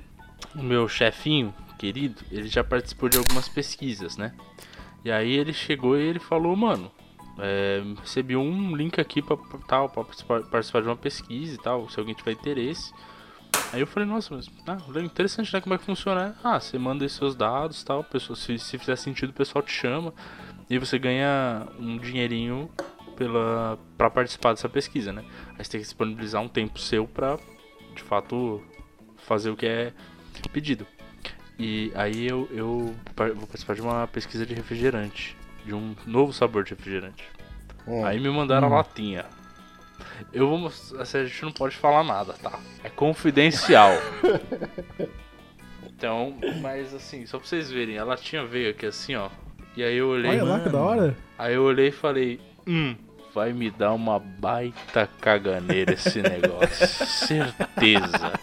[0.55, 4.33] o meu chefinho querido, ele já participou de algumas pesquisas, né?
[5.03, 6.91] E aí ele chegou e ele falou, mano,
[7.39, 9.37] é, recebi um link aqui pra,
[9.67, 12.93] tal, participar, de uma pesquisa e tal, se alguém tiver interesse.
[13.71, 15.61] Aí eu falei, nossa, mas ah, interessante, né?
[15.61, 16.35] Como é que funciona?
[16.43, 19.61] Ah, você manda aí seus dados e tal, pessoa, se, se fizer sentido o pessoal
[19.61, 20.13] te chama
[20.69, 22.69] e você ganha um dinheirinho
[23.15, 25.23] pela para participar dessa pesquisa, né?
[25.51, 27.37] Aí você tem que disponibilizar um tempo seu pra,
[27.95, 28.63] de fato,
[29.17, 29.93] fazer o que é
[30.51, 30.85] pedido.
[31.57, 35.37] E aí eu, eu vou participar de uma pesquisa de refrigerante.
[35.65, 37.23] De um novo sabor de refrigerante.
[37.87, 38.05] Hum.
[38.05, 38.73] Aí me mandaram hum.
[38.73, 39.25] a latinha.
[40.31, 41.01] Eu vou mostrar.
[41.01, 42.59] Assim, a gente não pode falar nada, tá?
[42.83, 43.91] É confidencial.
[45.83, 49.29] então, mas assim, só pra vocês verem, a latinha veio aqui assim, ó.
[49.75, 50.31] E aí eu olhei.
[50.31, 51.17] Olha lá que da hora.
[51.37, 52.95] Aí eu olhei e falei, hum,
[53.33, 56.87] vai me dar uma baita caganeira esse negócio.
[57.07, 58.33] Certeza.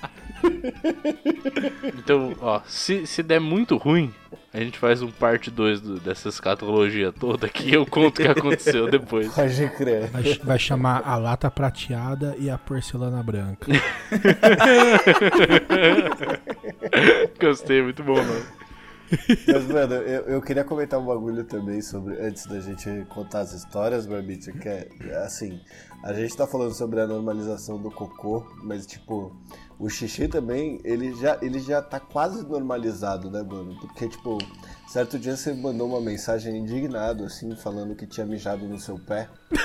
[1.98, 4.12] Então, ó, se, se der muito ruim,
[4.52, 8.90] a gente faz um parte 2 dessa escatologia toda que eu conto o que aconteceu
[8.90, 9.32] depois.
[9.32, 10.08] Pode crer.
[10.08, 13.70] Vai, vai, chamar a lata prateada e a porcelana branca.
[17.40, 18.60] Gostei, muito bom, mano.
[19.46, 23.52] Mas, mano, eu, eu queria comentar um bagulho também sobre, antes da gente contar as
[23.52, 24.88] histórias, Barbite, que é,
[25.24, 25.60] assim,
[26.04, 29.36] a gente tá falando sobre a normalização do cocô, mas, tipo,
[29.80, 33.74] o xixi também, ele já, ele já tá quase normalizado, né, mano?
[33.80, 34.36] Porque, tipo,
[34.86, 39.30] certo dia você mandou uma mensagem indignado, assim, falando que tinha mijado no seu pé.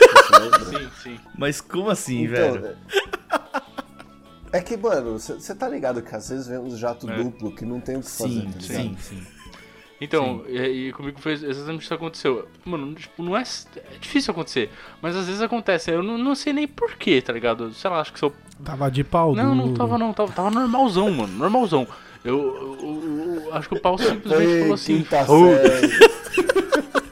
[0.70, 1.20] sim, sim.
[1.38, 2.78] Mas como assim, então, velho?
[4.54, 7.22] É, é que, mano, você tá ligado que às vezes vem uns jato é.
[7.22, 9.36] duplo que não tem o que fazer, sim, tá Sim, sim.
[10.00, 12.48] Então, e, e, comigo foi exatamente isso que aconteceu.
[12.66, 14.70] Mano, tipo, não é, é difícil acontecer,
[15.02, 15.92] mas às vezes acontece.
[15.92, 17.74] Eu não, não sei nem porquê, tá ligado?
[17.74, 18.34] Sei lá, acho que seu.
[18.64, 21.88] Tava de pau Não, não tava não, tava, tava normalzão, mano, normalzão.
[22.24, 25.06] Eu, eu, eu, eu acho que o pau simplesmente Ei, falou assim.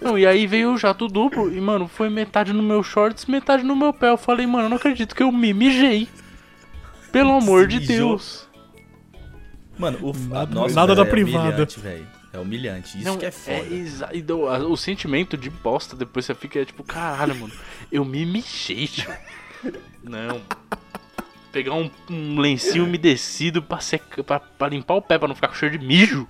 [0.03, 3.63] Não, e aí veio o jato duplo e, mano, foi metade no meu shorts, metade
[3.63, 4.09] no meu pé.
[4.09, 6.09] Eu falei, mano, eu não acredito que eu me mijei.
[7.09, 8.45] Pelo amor de Deus.
[9.77, 11.67] Mano, o nada, nossa, nada da é privada.
[12.33, 13.65] É humilhante, isso não, que é foda.
[14.11, 17.53] É o sentimento de bosta depois você fica tipo, caralho, mano,
[17.91, 19.13] eu me mijei, tio.
[20.03, 20.41] Não.
[21.53, 25.47] Pegar um, um lencinho umedecido pra, seca, pra, pra, limpar o pé, pra não ficar
[25.47, 26.27] com cheiro de mijo.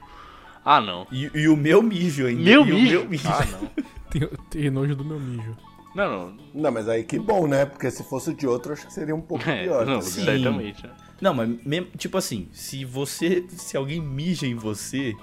[0.63, 1.07] Ah, não.
[1.11, 2.43] E, e o meu mijo ainda.
[2.43, 2.99] Meu mijo?
[2.99, 3.27] meu mijo?
[3.29, 3.69] Ah, não.
[4.11, 5.57] tem, tem nojo do meu mijo.
[5.95, 6.37] Não, não.
[6.53, 7.65] Não, mas aí que bom, né?
[7.65, 9.85] Porque se fosse de outro, acho que seria um pouco é, pior.
[9.85, 10.85] Não, tá certamente.
[10.85, 10.93] Né?
[11.21, 13.45] Não, mas mesmo, tipo assim, se você.
[13.49, 15.15] Se alguém mija em você,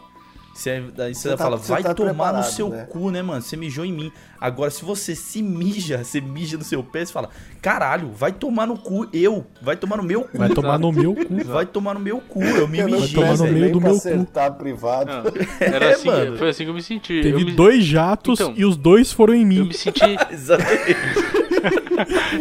[0.53, 2.85] você, daí você, você tá, fala, vai tá tomar no seu né?
[2.85, 3.41] cu, né, mano?
[3.41, 4.13] Você mijou em mim.
[4.41, 7.31] Agora, se você se mija, você mija no seu pé, você fala,
[7.63, 9.47] caralho, vai tomar no cu, eu.
[9.63, 10.39] Vai tomar no meu cu.
[10.39, 11.21] Vai tomar no meu cu.
[11.51, 12.99] Vai tomar no meu cu, eu me mijei.
[12.99, 14.53] Vai tomar no meio do meu cu.
[14.59, 15.11] privado.
[15.61, 16.37] Era é, assim, mano.
[16.37, 17.23] foi assim que eu me senti.
[17.23, 17.53] Teve me...
[17.53, 19.59] dois jatos então, e os dois foram em mim.
[19.59, 20.01] Eu me senti...
[20.31, 20.97] Exatamente.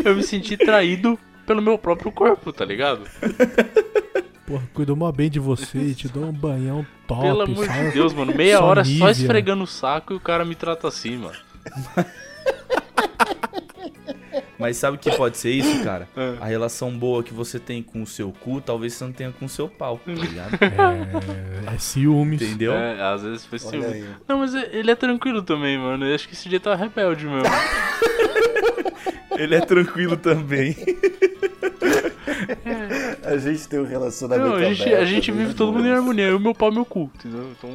[0.03, 3.01] eu me senti traído pelo meu próprio corpo, tá ligado?
[4.49, 7.21] Porra, cuidou mó bem de você, te dou um banhão top.
[7.21, 8.33] Pelo amor de Deus, mano.
[8.35, 8.97] Meia hora Nívia.
[8.97, 11.37] só esfregando o saco e o cara me trata assim, mano.
[14.57, 16.07] Mas sabe o que pode ser isso, cara?
[16.17, 16.37] É.
[16.41, 19.45] A relação boa que você tem com o seu cu, talvez você não tenha com
[19.45, 20.57] o seu pau, tá ligado?
[20.59, 22.41] É, é ciúmes.
[22.41, 22.73] Entendeu?
[22.73, 24.03] É, às vezes foi ciúmes.
[24.27, 26.05] Não, mas ele é tranquilo também, mano.
[26.05, 27.43] Eu acho que esse dia tá rebelde mesmo.
[29.37, 30.75] ele é tranquilo também.
[33.29, 34.49] A gente tem um relacionamento.
[34.49, 36.25] Não, a gente, aberto, a gente vive todo mundo em harmonia.
[36.25, 37.51] Eu, meu pau, meu cu, entendeu?
[37.51, 37.69] Então.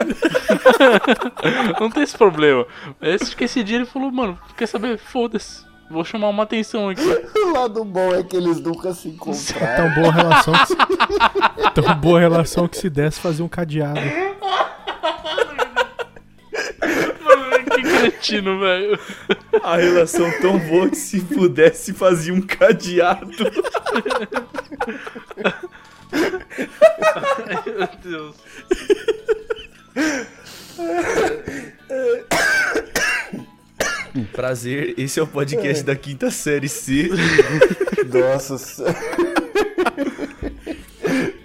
[1.80, 2.66] não tem esse problema.
[3.00, 4.98] Esse, que esse dia ele falou, mano, quer saber?
[4.98, 5.68] Foda-se.
[5.88, 7.02] Vou chamar uma atenção aqui.
[7.38, 9.76] O lado bom é que eles nunca se encontraram.
[9.76, 10.76] Tão boa relação que se...
[11.74, 14.00] Tão boa relação que se desse fazer um cadeado.
[17.74, 18.98] que cretino, velho.
[19.62, 23.30] A relação tão boa que se pudesse fazia um cadeado.
[26.12, 28.36] Ai, meu Deus.
[34.32, 37.08] Prazer, esse é o podcast da quinta série C.
[38.12, 38.84] Nossa.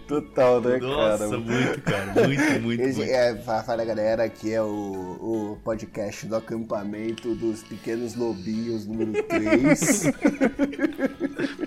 [0.08, 1.38] Total, né, Nossa, cara?
[1.40, 2.28] muito, cara.
[2.28, 3.12] Muito, muito, Esse, muito.
[3.12, 9.24] é, fa- fala galera, aqui é o, o podcast do acampamento dos pequenos lobinhos número
[9.24, 10.04] 3.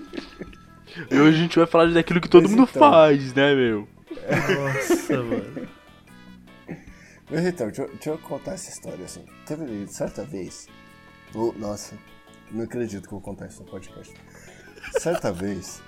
[1.09, 2.91] E hoje a gente vai falar daquilo que todo Mas mundo então.
[2.91, 3.87] faz, né, meu?
[4.29, 5.67] Nossa, mano.
[7.29, 9.25] Mas então, deixa, eu- deixa eu contar essa história assim.
[9.45, 10.67] Teve certa vez.
[11.35, 11.95] oh, nossa,
[12.51, 14.13] não acredito que eu vou contar isso no podcast.
[14.99, 15.81] Certa vez,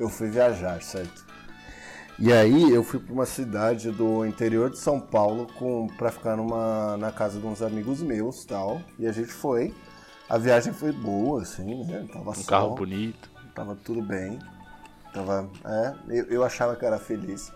[0.00, 1.26] eu fui viajar, certo?
[2.18, 6.36] E aí eu fui pra uma cidade do interior de São Paulo com, pra ficar
[6.36, 8.82] numa, na casa de uns amigos meus tal.
[8.98, 9.72] E a gente foi.
[10.28, 12.06] A viagem foi boa, assim, né?
[12.12, 13.30] Tava Um sol, carro bonito.
[13.54, 14.38] tava tudo bem.
[15.12, 15.48] Tava.
[15.64, 17.52] É, eu, eu achava que era feliz.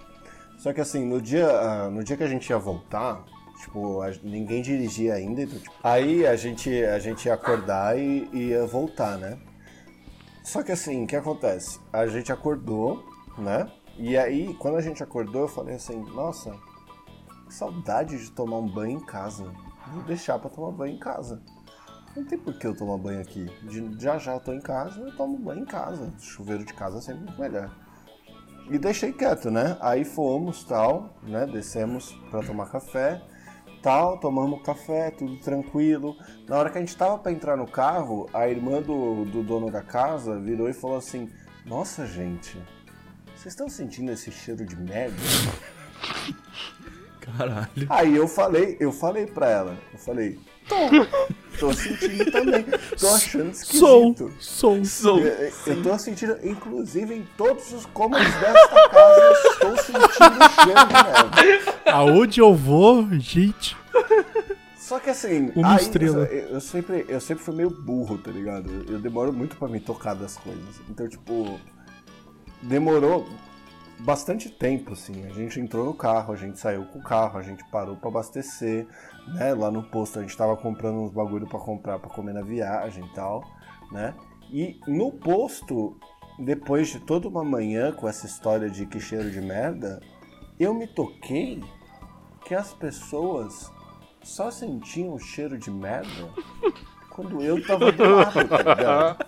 [0.58, 3.24] Só que assim, no dia, ah, no dia que a gente ia voltar,
[3.60, 5.42] tipo, ninguém dirigia ainda.
[5.42, 9.38] Então, tipo, aí a gente, a gente ia acordar e ia voltar, né?
[10.44, 11.80] Só que assim, o que acontece?
[11.92, 13.04] A gente acordou,
[13.38, 13.70] né?
[13.96, 16.56] E aí, quando a gente acordou, eu falei assim, nossa,
[17.46, 19.52] que saudade de tomar um banho em casa.
[19.92, 21.42] Vou deixar pra tomar banho em casa.
[22.14, 23.46] Não tem por que eu tomar banho aqui.
[23.62, 26.12] De- já já eu tô em casa, eu tomo banho em casa.
[26.18, 27.74] Chuveiro de casa é sempre muito melhor.
[28.70, 29.76] E deixei quieto, né?
[29.80, 31.46] Aí fomos, tal, né?
[31.46, 33.20] Descemos pra tomar café,
[33.82, 36.14] tal, tomamos café, tudo tranquilo.
[36.48, 39.70] Na hora que a gente tava pra entrar no carro, a irmã do, do dono
[39.70, 41.28] da casa virou e falou assim:
[41.66, 42.56] Nossa, gente,
[43.34, 45.16] vocês estão sentindo esse cheiro de merda?
[47.20, 47.86] Caralho.
[47.88, 50.38] Aí eu falei, eu falei pra ela, eu falei,
[50.68, 52.64] tô, tô sentindo também,
[52.98, 54.32] tô achando Sou, esquisito.
[54.40, 54.84] sou.
[54.84, 55.18] Sou.
[55.20, 60.48] Eu, eu tô sentindo, inclusive em todos os cômodos desta casa, eu estou sentindo o
[60.52, 61.92] cheiro de merda.
[61.92, 63.76] Aonde eu vou, gente?
[64.76, 66.24] Só que assim, Uma aí, estrela.
[66.26, 68.68] Eu, eu sempre, eu sempre fui meio burro, tá ligado?
[68.70, 70.80] Eu, eu demoro muito pra me tocar das coisas.
[70.90, 71.58] Então, tipo,
[72.60, 73.26] demorou
[74.04, 75.24] bastante tempo, assim.
[75.26, 78.08] A gente entrou no carro, a gente saiu com o carro, a gente parou pra
[78.08, 78.86] abastecer,
[79.28, 79.54] né?
[79.54, 83.04] Lá no posto a gente tava comprando uns bagulho pra comprar, pra comer na viagem
[83.04, 83.44] e tal,
[83.90, 84.14] né?
[84.50, 85.96] E no posto,
[86.38, 90.00] depois de toda uma manhã com essa história de que cheiro de merda,
[90.58, 91.62] eu me toquei
[92.44, 93.70] que as pessoas
[94.22, 96.28] só sentiam o cheiro de merda
[97.10, 99.26] quando eu tava do lado, tá ligado?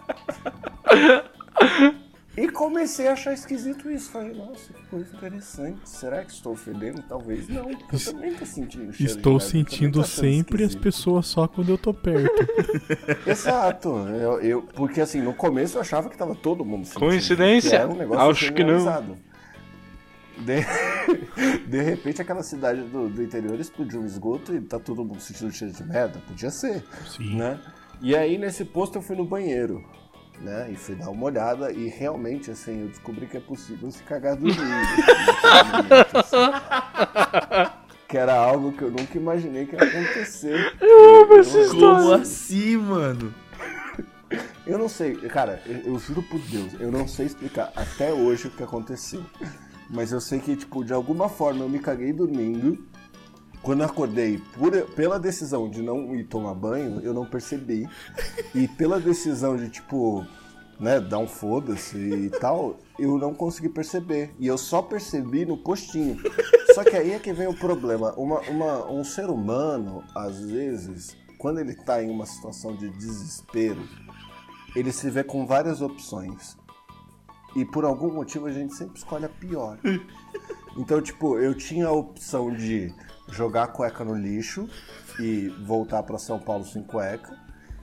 [2.37, 4.11] E comecei a achar esquisito isso.
[4.11, 5.79] Falei, nossa, que coisa interessante.
[5.89, 7.01] Será que estou fedendo?
[7.09, 10.83] Talvez não, porque eu também tô sentindo cheiro de Estou sentindo achando sempre as esquisito.
[10.83, 12.33] pessoas só quando eu tô perto.
[13.25, 13.89] Exato.
[14.09, 17.01] Eu, eu- porque assim, no começo eu achava que tava todo mundo sentindo.
[17.07, 17.71] Coincidência?
[17.71, 19.17] que era um negócio Acho que não.
[20.37, 20.65] De...
[21.69, 25.53] de repente aquela cidade do, do interior explodiu um esgoto e tá todo mundo sentindo
[25.53, 26.21] cheiro de merda.
[26.27, 27.37] Podia ser, Sim.
[27.37, 27.61] né?
[28.03, 29.85] E aí nesse posto eu fui no banheiro,
[30.41, 30.69] né?
[30.71, 34.37] E fui dar uma olhada e realmente, assim, eu descobri que é possível se cagar
[34.37, 34.63] dormindo.
[36.15, 37.75] assim.
[38.09, 40.77] que era algo que eu nunca imaginei que ia acontecer.
[40.81, 43.35] Eu amo essa Como assim, mano?
[44.67, 48.49] Eu não sei, cara, eu, eu juro por Deus, eu não sei explicar até hoje
[48.49, 49.23] o que aconteceu.
[49.91, 52.87] Mas eu sei que, tipo, de alguma forma eu me caguei dormindo.
[53.65, 57.89] Quando eu acordei, por, pela decisão de não ir tomar banho, eu não percebi.
[58.55, 60.25] E pela decisão de, tipo,
[60.79, 64.35] né, dar um foda-se e tal, eu não consegui perceber.
[64.39, 66.19] E eu só percebi no postinho.
[66.75, 68.13] Só que aí é que vem o problema.
[68.19, 73.83] Uma, uma- um ser humano, às vezes, quando ele tá em uma situação de desespero,
[74.77, 76.57] ele se vê com várias opções.
[77.57, 79.79] E por algum motivo a gente sempre escolhe a pior.
[80.77, 82.93] Então, tipo, eu tinha a opção de
[83.29, 84.69] jogar a cueca no lixo
[85.19, 87.37] e voltar pra São Paulo sem cueca.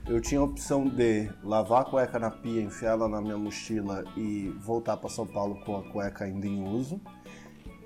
[0.08, 4.04] Eu tinha a opção de lavar a cueca na pia, enfiar ela na minha mochila
[4.18, 7.00] e voltar pra São Paulo com a cueca ainda em uso.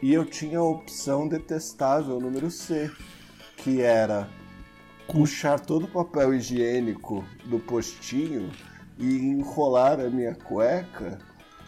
[0.01, 2.91] E eu tinha a opção detestável número C,
[3.57, 4.29] que era
[5.07, 8.49] puxar todo o papel higiênico do postinho
[8.97, 11.19] e enrolar a minha cueca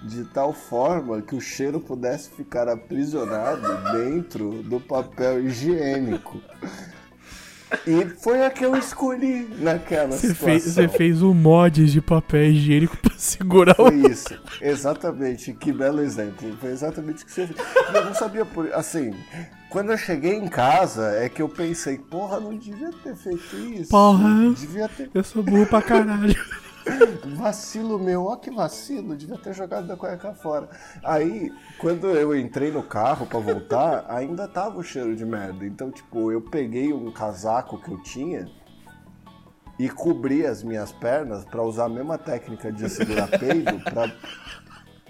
[0.02, 3.68] de tal forma que o cheiro pudesse ficar aprisionado
[3.98, 6.42] dentro do papel higiênico.
[7.86, 10.46] E foi a que eu escolhi naquela você situação.
[10.48, 14.02] Fez, você fez um mod de papel higiênico pra segurar foi o...
[14.02, 15.54] Foi isso, exatamente.
[15.54, 16.56] Que belo exemplo.
[16.62, 17.60] Foi exatamente o que você fez.
[17.94, 18.74] Eu não sabia por...
[18.74, 19.14] Assim,
[19.70, 23.90] quando eu cheguei em casa, é que eu pensei, porra, não devia ter feito isso.
[23.90, 25.10] Porra, devia ter...
[25.14, 26.36] eu sou burro pra caralho.
[27.36, 30.70] Vacilo meu, ó que vacilo, devia ter jogado da cueca fora.
[31.04, 35.66] Aí, quando eu entrei no carro para voltar, ainda tava o cheiro de merda.
[35.66, 38.50] Então, tipo, eu peguei um casaco que eu tinha
[39.80, 44.12] e cobri as minhas pernas para usar a mesma técnica de segurar peido para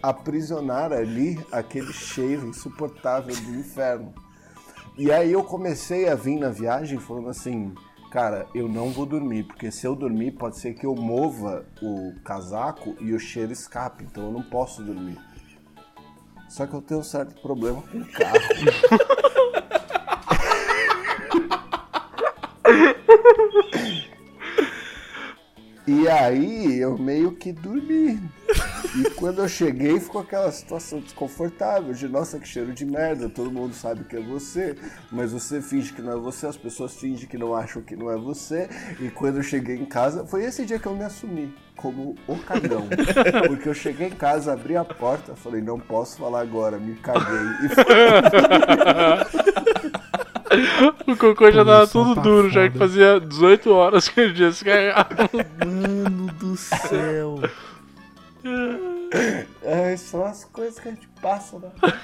[0.01, 4.13] aprisionar ali aquele cheiro insuportável do inferno.
[4.97, 7.73] E aí eu comecei a vir na viagem falando assim,
[8.17, 12.15] cara, eu não vou dormir, porque se eu dormir pode ser que eu mova o
[12.25, 15.19] casaco e o cheiro escape, então eu não posso dormir.
[16.49, 18.39] Só que eu tenho um certo problema com o carro.
[25.87, 28.21] e aí eu meio que dormi.
[28.95, 33.49] E quando eu cheguei, ficou aquela situação desconfortável de nossa, que cheiro de merda, todo
[33.51, 34.75] mundo sabe que é você,
[35.11, 38.11] mas você finge que não é você, as pessoas fingem que não acham que não
[38.11, 38.69] é você.
[38.99, 42.35] E quando eu cheguei em casa, foi esse dia que eu me assumi como o
[42.37, 42.87] cagão.
[43.47, 47.37] Porque eu cheguei em casa, abri a porta, falei, não posso falar agora, me caguei.
[47.63, 47.69] E
[51.07, 52.53] o cocô já tava tudo tá duro, foda.
[52.53, 55.15] já que fazia 18 horas que ele tinha se cagado.
[55.65, 57.39] Mano do céu.
[59.63, 61.99] É, são as coisas que a gente passa na né?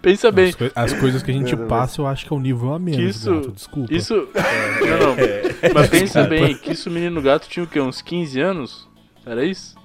[0.00, 0.48] Pensa bem.
[0.48, 2.72] As, coi as, coisas que a gente passa, eu acho que é o um nível
[2.72, 3.94] a menos, isso, gato, desculpa.
[3.94, 4.14] Isso.
[4.14, 5.16] Não, não.
[5.74, 7.80] Mas pensa bem que isso menino gato tinha o quê?
[7.80, 8.88] Uns 15 anos?
[9.24, 9.81] Era isso?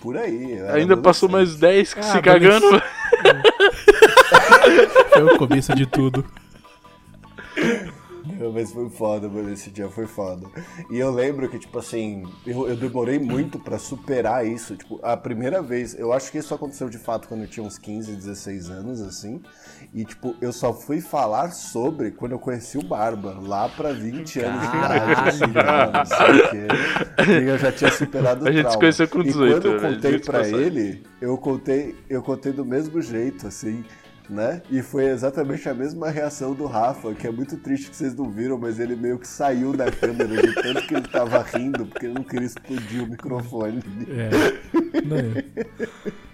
[0.00, 0.58] Por aí.
[0.70, 2.66] Ainda passou mais 10 ah, se cagando.
[5.12, 6.24] Foi o começo de tudo.
[8.54, 9.52] Mas foi foda, mano.
[9.52, 10.46] Esse dia foi foda.
[10.90, 14.76] E eu lembro que, tipo assim, eu, eu demorei muito para superar isso.
[14.76, 17.76] Tipo, a primeira vez, eu acho que isso aconteceu de fato quando eu tinha uns
[17.76, 19.42] 15, 16 anos, assim.
[19.92, 24.40] E, tipo, eu só fui falar sobre quando eu conheci o Barba, lá pra 20
[24.40, 25.28] anos de idade.
[25.28, 25.52] Assim,
[27.16, 29.46] porque eu já tinha superado o A gente se conheceu com 18.
[29.46, 33.84] E quando eu contei pra ele, eu contei, eu contei do mesmo jeito, assim
[34.30, 34.62] né?
[34.70, 38.30] E foi exatamente a mesma reação do Rafa, que é muito triste que vocês não
[38.30, 42.06] viram, mas ele meio que saiu da câmera de tanto que ele tava rindo, porque
[42.06, 43.82] ele não queria explodir o microfone.
[44.08, 45.02] É.
[45.04, 45.44] Não, é.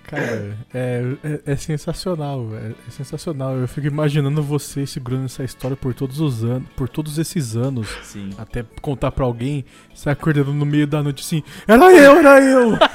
[0.07, 3.57] Cara, é, é, é, sensacional, é, é, sensacional.
[3.57, 7.89] Eu fico imaginando você segurando essa história por todos os anos, por todos esses anos,
[8.03, 8.31] Sim.
[8.39, 12.79] até contar para alguém, se acordando no meio da noite assim, era eu, era eu.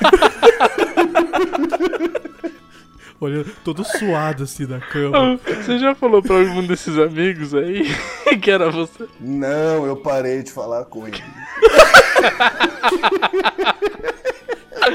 [3.21, 5.39] olhando todo suado assim da cama.
[5.45, 7.83] Você já falou pra algum desses amigos aí
[8.41, 9.07] que era você?
[9.19, 11.21] Não, eu parei de falar com ele.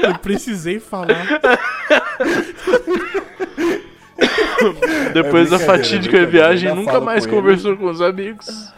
[0.03, 1.25] eu precisei falar.
[5.13, 7.79] Depois é da fatídica viagem, nunca mais conversou ele.
[7.79, 8.73] com os amigos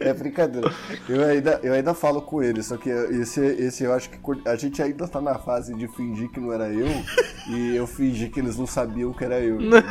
[0.00, 0.72] é brincadeira.
[1.08, 4.56] Eu ainda, eu ainda falo com ele, só que esse, esse eu acho que a
[4.56, 6.88] gente ainda tá na fase de fingir que não era eu
[7.48, 9.56] e eu fingi que eles não sabiam que era eu.
[9.60, 9.84] Entendeu?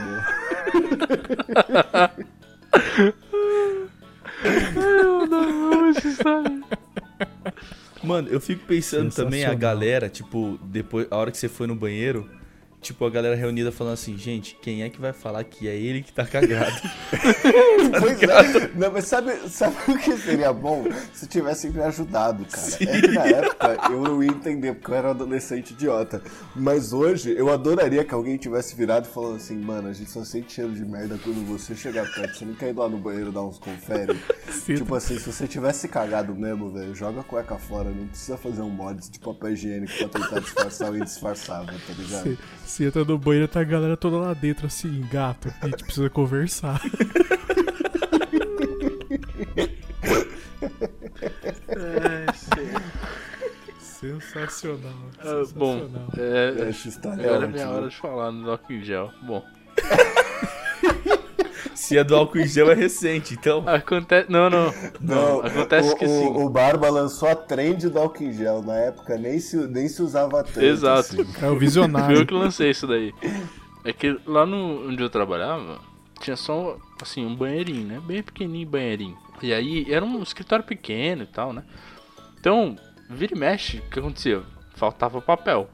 [8.04, 11.76] Mano, eu fico pensando também a galera, tipo, depois, a hora que você foi no
[11.76, 12.30] banheiro,
[12.84, 16.04] tipo, a galera reunida falando assim, gente, quem é que vai falar que é ele
[16.04, 16.76] que tá cagado?
[17.92, 18.72] tá pois é.
[18.76, 20.86] Não, mas sabe, sabe o que seria bom?
[21.14, 22.68] Se tivessem me ajudado, cara.
[22.68, 22.86] Sim.
[22.88, 26.22] É que na época eu não ia entender, porque eu era um adolescente idiota.
[26.56, 30.24] Mas hoje eu adoraria que alguém tivesse virado e falando assim, mano, a gente só
[30.24, 32.38] sente cheiro de merda quando você chegar perto.
[32.38, 34.20] Você não quer ir lá no banheiro dar uns confere?
[34.52, 34.76] Sim.
[34.76, 38.62] Tipo assim, se você tivesse cagado mesmo, velho, joga a cueca fora, não precisa fazer
[38.62, 42.24] um mod de papel higiênico pra tentar disfarçar o indisfarçável, tá ligado?
[42.24, 42.38] Sim.
[42.74, 45.54] Você entra no banheiro tá a galera toda lá dentro, assim, gato.
[45.62, 46.82] A gente precisa conversar.
[51.70, 52.26] é,
[53.78, 54.92] sensacional.
[55.20, 56.50] Ah, bom, é,
[57.04, 59.12] agora é minha hora de falar no Doc Gel.
[59.22, 59.46] Bom.
[61.76, 63.64] Se é do álcool em gel é recente, então.
[63.68, 64.32] Acontece.
[64.32, 64.74] Não, não.
[65.00, 66.28] Não, acontece o, que sim.
[66.28, 68.62] O, Barba lançou a trend do álcool em gel.
[68.62, 70.62] Na época nem se, nem se usava tanto.
[70.62, 71.22] Exato.
[71.22, 71.26] Assim.
[71.42, 72.16] É o visionário.
[72.16, 73.14] Foi eu que lancei isso daí.
[73.84, 75.80] É que lá no, onde eu trabalhava,
[76.20, 78.02] tinha só assim, um banheirinho, né?
[78.06, 79.18] Bem pequenininho banheirinho.
[79.42, 81.64] E aí era um escritório pequeno e tal, né?
[82.40, 82.78] Então,
[83.10, 84.42] vira e mexe, o que acontecia?
[84.76, 85.70] Faltava papel.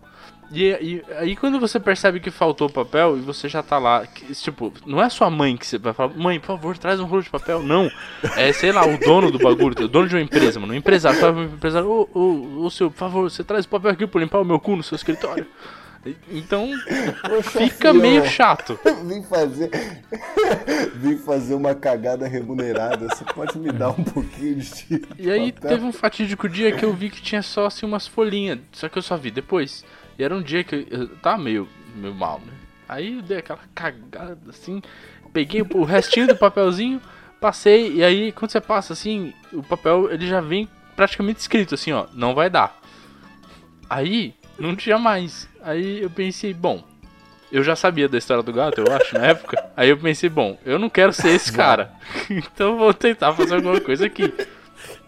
[0.52, 4.34] E, e, aí quando você percebe que faltou papel e você já tá lá, que,
[4.34, 7.22] tipo, não é sua mãe que você vai falar, mãe, por favor, traz um rolo
[7.22, 7.62] de papel.
[7.62, 7.90] Não.
[8.36, 10.74] É, sei lá, o dono do bagulho, o dono de uma empresa, mano.
[10.74, 13.92] Um empresário, fala pro empresário, ô, ô, ô, seu, por favor, você traz o papel
[13.92, 15.46] aqui pra limpar o meu cu no seu escritório.
[16.32, 16.70] Então,
[17.44, 18.80] fica meio chato.
[19.04, 19.70] Vim fazer.
[20.96, 23.10] Vim fazer uma cagada remunerada.
[23.10, 25.06] Você pode me dar um pouquinho de.
[25.18, 25.70] E aí papel?
[25.70, 28.60] teve um fatídico dia que eu vi que tinha só assim umas folhinhas.
[28.72, 29.84] Só que eu só vi depois.
[30.20, 31.66] E era um dia que eu, tava meio,
[31.96, 32.52] meio mal, né?
[32.90, 34.82] Aí eu dei aquela cagada assim.
[35.32, 37.02] Peguei o restinho do papelzinho,
[37.40, 37.94] passei.
[37.94, 42.06] E aí, quando você passa assim, o papel ele já vem praticamente escrito assim, ó.
[42.14, 42.78] Não vai dar.
[43.90, 45.48] Aí, não tinha mais.
[45.62, 46.84] Aí eu pensei, bom,
[47.50, 49.72] eu já sabia da história do gato, eu acho, na época.
[49.78, 51.94] Aí eu pensei, bom, eu não quero ser esse cara.
[52.30, 54.34] então vou tentar fazer alguma coisa aqui.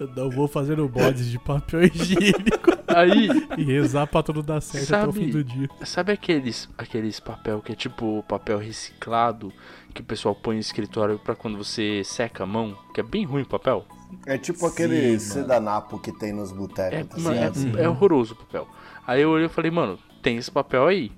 [0.01, 2.71] Eu não vou fazer o bode de papel higiênico.
[2.87, 3.29] Aí.
[3.55, 5.69] E rezar pra tudo dar certo sabe, até o fim do dia.
[5.85, 9.53] Sabe aqueles, aqueles papel que é tipo papel reciclado
[9.93, 12.75] que o pessoal põe no escritório pra quando você seca a mão?
[12.95, 13.85] Que é bem ruim o papel?
[14.25, 17.23] É tipo aquele sedanapo que tem nos botecos.
[17.23, 18.67] É, assim, é, é, é horroroso o papel.
[19.05, 21.11] Aí eu olhei e falei, mano, tem esse papel aí.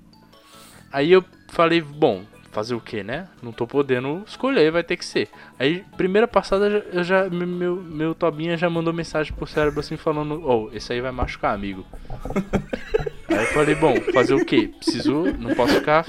[0.92, 2.22] Aí eu falei, bom,
[2.54, 3.26] fazer o que, né?
[3.42, 5.28] Não tô podendo escolher, vai ter que ser.
[5.58, 10.40] Aí, primeira passada, eu já, meu, meu Tobinha já mandou mensagem pro cérebro assim, falando:
[10.46, 11.84] Oh, esse aí vai machucar, amigo.
[13.28, 14.68] aí eu falei: Bom, fazer o que?
[14.68, 16.04] Preciso, não posso ficar.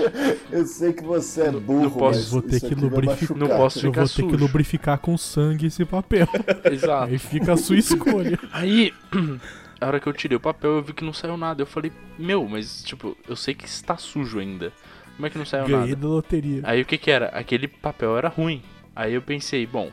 [0.52, 3.38] Eu sei que você é burro, não posso, mas vou ter que lubrificar.
[3.38, 6.28] Não posso ficar Eu vou ter que lubrificar com sangue esse papel.
[6.72, 7.12] Exato.
[7.12, 8.40] Aí fica a sua escolha.
[8.54, 8.94] Aí.
[9.82, 11.62] A hora que eu tirei o papel, eu vi que não saiu nada.
[11.62, 14.72] Eu falei, meu, mas tipo, eu sei que está sujo ainda.
[15.16, 15.86] Como é que não saiu Ganhei nada?
[15.86, 16.62] Ganhei da loteria.
[16.64, 17.28] Aí o que que era?
[17.28, 18.62] Aquele papel era ruim.
[18.96, 19.92] Aí eu pensei, bom,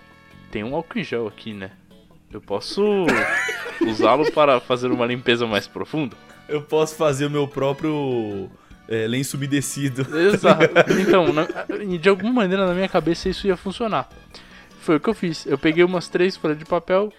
[0.50, 1.70] tem um álcool em gel aqui, né?
[2.32, 2.82] Eu posso
[3.86, 6.16] usá-lo para fazer uma limpeza mais profunda?
[6.48, 8.50] Eu posso fazer o meu próprio
[8.88, 10.06] é, lenço umedecido.
[10.16, 10.62] Exato.
[11.00, 11.46] Então, na,
[11.98, 14.08] de alguma maneira na minha cabeça isso ia funcionar.
[14.80, 15.46] Foi o que eu fiz.
[15.46, 17.12] Eu peguei umas três folhas de papel,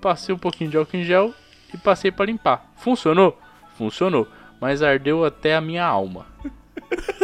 [0.00, 1.34] passei um pouquinho de álcool em gel
[1.72, 2.72] e passei para limpar.
[2.76, 3.38] Funcionou?
[3.76, 4.26] Funcionou.
[4.60, 6.26] Mas ardeu até a minha alma.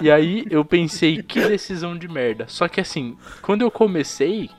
[0.00, 2.46] e aí eu pensei, que decisão de merda.
[2.48, 4.50] Só que assim, quando eu comecei,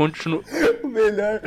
[0.00, 0.42] Continu...
[0.82, 1.40] O melhor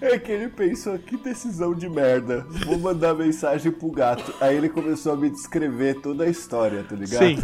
[0.00, 2.44] é que ele pensou, que decisão de merda.
[2.66, 4.34] Vou mandar mensagem pro gato.
[4.40, 7.24] Aí ele começou a me descrever toda a história, tá ligado?
[7.24, 7.38] Sim.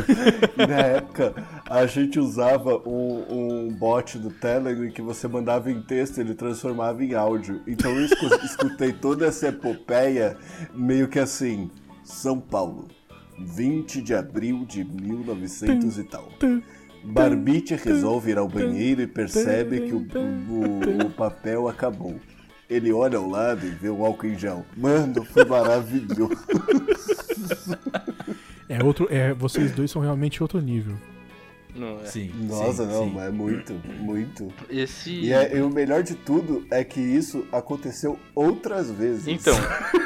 [0.57, 1.35] E na época
[1.69, 7.05] a gente usava um, um bot do Telegram que você mandava em texto ele transformava
[7.05, 7.63] em áudio.
[7.67, 8.07] Então eu
[8.45, 10.37] escutei toda essa epopeia
[10.75, 11.71] meio que assim,
[12.03, 12.89] São Paulo,
[13.39, 16.33] 20 de abril de 1900 e tal.
[17.05, 22.19] Barbite resolve ir ao banheiro e percebe que o, o, o papel acabou.
[22.69, 24.67] Ele olha ao lado e vê o álcool em gel.
[24.77, 26.37] Mano, foi maravilhoso.
[28.69, 30.97] É outro, é, vocês dois são realmente outro nível.
[31.77, 32.07] Não, é.
[32.07, 32.31] Sim.
[32.49, 33.13] Nossa, sim, não, sim.
[33.15, 34.49] mas é muito, muito.
[34.69, 35.11] Esse...
[35.11, 39.29] E, é, e, o melhor de tudo é que isso aconteceu outras vezes.
[39.29, 39.55] Então,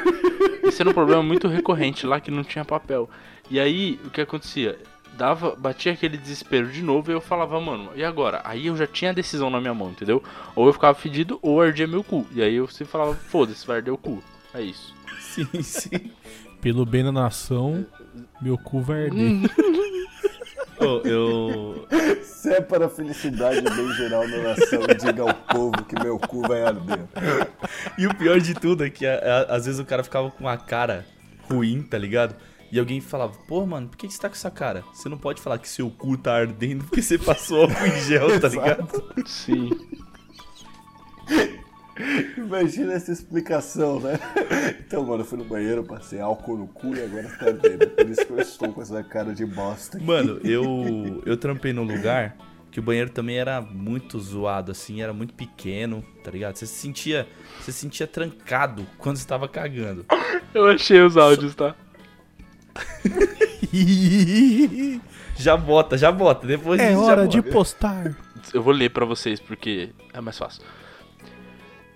[0.63, 3.09] esse era um problema muito recorrente lá que não tinha papel.
[3.49, 4.77] E aí, o que acontecia?
[5.17, 8.41] dava, batia aquele desespero de novo e eu falava, mano, e agora?
[8.43, 10.23] Aí eu já tinha a decisão na minha mão, entendeu?
[10.55, 12.25] Ou eu ficava fedido ou ardia meu cu.
[12.33, 14.23] E aí eu sempre falava, foda-se, vai arder o cu.
[14.53, 14.95] É isso.
[15.19, 16.11] Sim, sim.
[16.59, 17.85] Pelo bem da nação,
[18.41, 19.41] meu cu vai arder.
[20.81, 21.87] oh, eu.
[22.23, 26.41] Se é para a felicidade bem geral da nação, diga ao povo que meu cu
[26.47, 27.07] vai arder.
[27.97, 31.05] E o pior de tudo é que às vezes o cara ficava com a cara
[31.49, 32.35] ruim, tá ligado?
[32.71, 34.83] E alguém falava, pô, mano, por que você tá com essa cara?
[34.93, 38.39] Você não pode falar que seu cu tá ardendo porque você passou álcool em gel,
[38.39, 39.13] tá ligado?
[39.25, 39.69] Sim.
[42.37, 44.19] Imagina essa explicação, né?
[44.79, 47.87] Então, mano, eu fui no banheiro, passei álcool no cu e agora tá ardendo.
[47.89, 49.97] Por isso que eu estou com essa cara de bosta.
[49.97, 50.05] Aqui.
[50.05, 52.35] Mano, eu, eu trampei num lugar
[52.71, 56.55] que o banheiro também era muito zoado, assim, era muito pequeno, tá ligado?
[56.55, 57.27] Você se sentia,
[57.59, 60.05] você se sentia trancado quando você tava cagando.
[60.53, 61.75] Eu achei os áudios, tá?
[65.35, 66.47] já bota, já bota.
[66.47, 68.15] Depois é hora de postar.
[68.53, 70.63] Eu vou ler para vocês porque é mais fácil.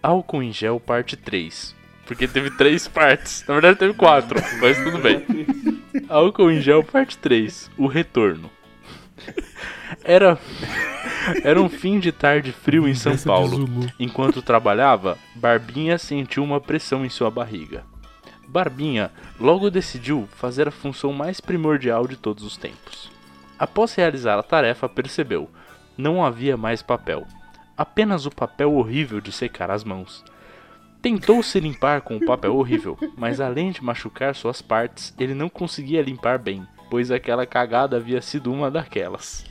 [0.05, 1.75] Álcool em gel parte 3.
[2.05, 3.43] Porque teve três partes.
[3.47, 5.25] Na verdade teve quatro, mas tudo bem.
[6.07, 7.71] Álcool em gel parte 3.
[7.75, 8.51] O retorno.
[10.03, 10.37] Era
[11.43, 13.67] era um fim de tarde frio em São Paulo.
[13.99, 17.83] Enquanto trabalhava, Barbinha sentiu uma pressão em sua barriga.
[18.47, 23.09] Barbinha logo decidiu fazer a função mais primordial de todos os tempos.
[23.57, 25.49] Após realizar a tarefa, percebeu:
[25.97, 27.25] não havia mais papel,
[27.77, 30.23] apenas o papel horrível de secar as mãos.
[31.01, 35.49] Tentou se limpar com o papel horrível, mas além de machucar suas partes, ele não
[35.49, 39.45] conseguia limpar bem, pois aquela cagada havia sido uma daquelas.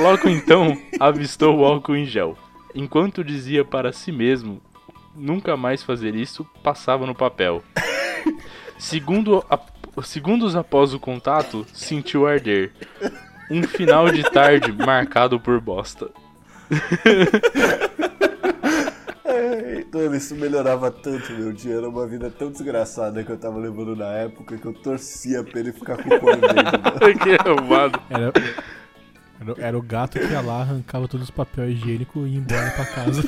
[0.00, 2.38] Logo então, avistou o álcool em gel.
[2.74, 4.60] Enquanto dizia para si mesmo
[5.14, 7.62] nunca mais fazer isso, passava no papel.
[8.78, 9.58] Segundo a,
[10.02, 12.72] segundos após o contato, sentiu arder.
[13.50, 16.10] Um final de tarde marcado por bosta.
[19.92, 21.74] Então isso melhorava tanto meu dia.
[21.74, 25.60] Era uma vida tão desgraçada que eu tava levando na época que eu torcia pra
[25.60, 27.18] ele ficar com o corno dele.
[27.20, 28.00] que arrumado.
[28.08, 28.32] Era,
[29.38, 32.70] era, era, o gato que ia lá, arrancava todos os papéis higiênicos e ia embora
[32.70, 33.22] pra casa.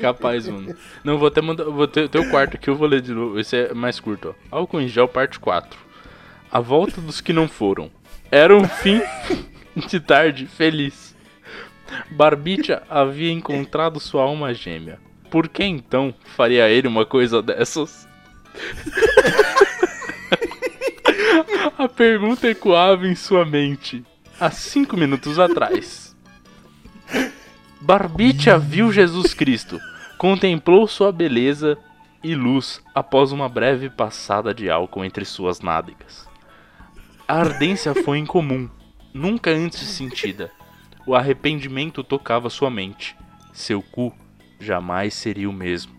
[0.00, 0.74] Capaz, mano.
[1.04, 1.64] Não, vou até mandar.
[1.64, 3.38] Vou ter, ter o quarto aqui, eu vou ler de novo.
[3.38, 4.58] Esse é mais curto, ó.
[4.58, 5.78] Álcool em gel, parte 4.
[6.50, 7.88] A volta dos que não foram.
[8.32, 9.00] Era um fim
[9.88, 11.11] de tarde feliz.
[12.10, 14.98] Barbicha havia encontrado sua alma gêmea.
[15.30, 18.08] Por que então faria ele uma coisa dessas?
[21.78, 24.04] A pergunta ecoava em sua mente
[24.38, 26.16] há cinco minutos atrás.
[27.80, 29.80] Barbicha viu Jesus Cristo,
[30.18, 31.78] contemplou sua beleza
[32.22, 36.28] e luz após uma breve passada de álcool entre suas nádegas.
[37.26, 38.68] A ardência foi incomum,
[39.14, 40.50] nunca antes sentida.
[41.06, 43.16] O arrependimento tocava sua mente.
[43.52, 44.12] Seu cu
[44.60, 45.92] jamais seria o mesmo.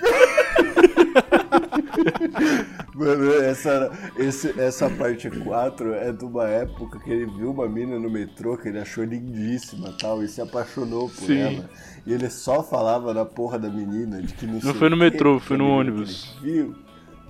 [2.94, 7.98] Mano, essa, esse, essa parte 4 é de uma época que ele viu uma mina
[7.98, 11.38] no metrô que ele achou lindíssima tal, e se apaixonou por Sim.
[11.38, 11.70] ela.
[12.06, 15.40] E ele só falava da porra da menina, de que não Não foi no metrô,
[15.40, 16.36] foi no ônibus.
[16.40, 16.76] Viu.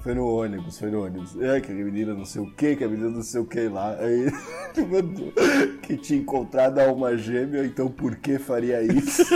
[0.00, 1.38] Foi no ônibus, foi no ônibus.
[1.40, 3.68] É, que a menina não sei o que, que a menina não sei o que
[3.68, 3.96] lá.
[3.98, 4.32] Aí
[4.76, 5.30] ele mandou
[5.82, 9.22] que tinha encontrado a alma gêmea, então por que faria isso?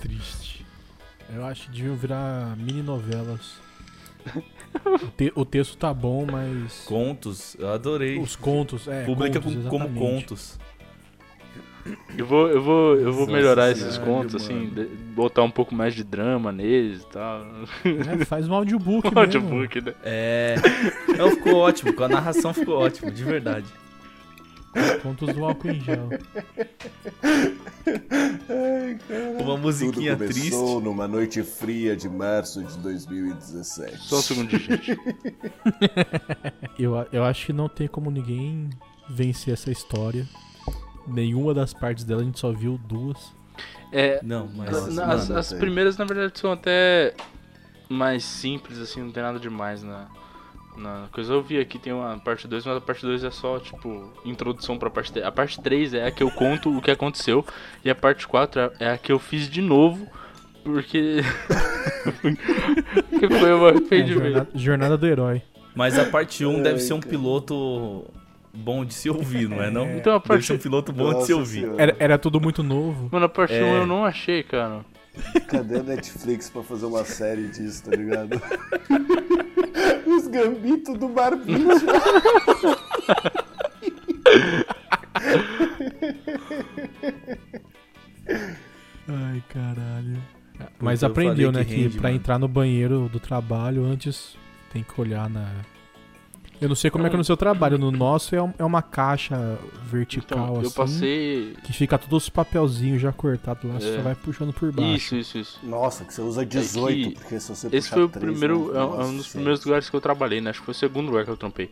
[0.00, 0.64] Triste.
[1.34, 3.60] Eu acho que deviam virar mini novelas.
[4.84, 6.84] O, te, o, texto tá bom, mas.
[6.84, 8.20] Contos, eu adorei.
[8.20, 9.04] Os contos, é.
[9.04, 10.58] Publica contos, como contos.
[12.16, 14.70] Eu vou, eu vou, eu vou melhorar esses contos, assim,
[15.14, 17.44] botar um pouco mais de drama neles e tal.
[18.20, 19.94] É, faz um audiobook, um audiobook, né?
[20.04, 20.54] É.
[21.16, 23.66] Não, ficou ótimo, com a narração ficou ótimo, de verdade.
[25.02, 26.08] Contos do álcool em gel.
[28.48, 28.98] Ai,
[29.38, 30.56] Uma musiquinha Tudo triste.
[30.82, 33.98] numa noite fria de março de 2017.
[33.98, 34.96] Só um segundo, gente.
[36.78, 38.70] eu, eu acho que não tem como ninguém
[39.10, 40.26] vencer essa história
[41.06, 43.34] nenhuma das partes dela, a gente só viu duas.
[43.92, 47.14] É, não, mas as, as, as primeiras na verdade são até
[47.88, 50.08] mais simples, assim, não tem nada demais na,
[50.76, 51.34] na coisa.
[51.34, 54.78] Eu vi aqui tem uma parte 2, mas a parte 2 é só, tipo, introdução
[54.78, 55.26] pra parte 3.
[55.26, 57.44] A parte 3 é a que eu conto o que aconteceu,
[57.84, 60.06] e a parte 4 é a que eu fiz de novo,
[60.64, 61.20] porque.
[63.20, 64.26] que foi um arrependimento.
[64.26, 65.42] É, jornada, jornada do herói.
[65.74, 68.04] Mas a parte 1 deve ser um piloto
[68.52, 69.86] bom de se ouvir, não é não?
[69.86, 69.96] É.
[69.96, 70.40] Então a parte...
[70.40, 71.70] Deve ser um piloto bom Nossa de se ouvir.
[71.78, 73.08] Era, era tudo muito novo.
[73.10, 73.78] Mano, a parte 1 é.
[73.78, 74.84] eu não achei, cara.
[75.48, 78.40] Cadê a Netflix pra fazer uma série disso, tá ligado?
[80.06, 81.86] Os gambitos do barbicho.
[89.08, 90.22] Ai, caralho.
[90.80, 92.16] Mas aprendeu, né, que, rende, que pra mano.
[92.16, 94.36] entrar no banheiro do trabalho, antes
[94.72, 95.50] tem que olhar na
[96.62, 97.76] eu não sei como é que é no seu trabalho.
[97.76, 100.74] No nosso é, é uma caixa vertical então, eu assim.
[100.74, 101.56] passei.
[101.64, 103.80] Que fica todos os papelzinhos já cortados lá, é.
[103.80, 104.94] você vai puxando por baixo.
[104.94, 105.58] Isso, isso, isso.
[105.64, 108.76] Nossa, que você usa 18, é que porque se você Esse foi o primeiro.
[108.76, 110.50] É um dos primeiros lugares que eu trabalhei, né?
[110.50, 111.68] Acho que foi o segundo lugar que eu trampei.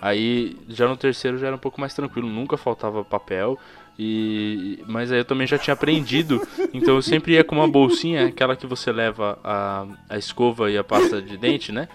[0.00, 3.56] Aí já no terceiro já era um pouco mais tranquilo, nunca faltava papel.
[3.96, 6.40] E, mas aí eu também já tinha aprendido,
[6.72, 10.78] então eu sempre ia com uma bolsinha, aquela que você leva a, a escova e
[10.78, 11.88] a pasta de dente, né?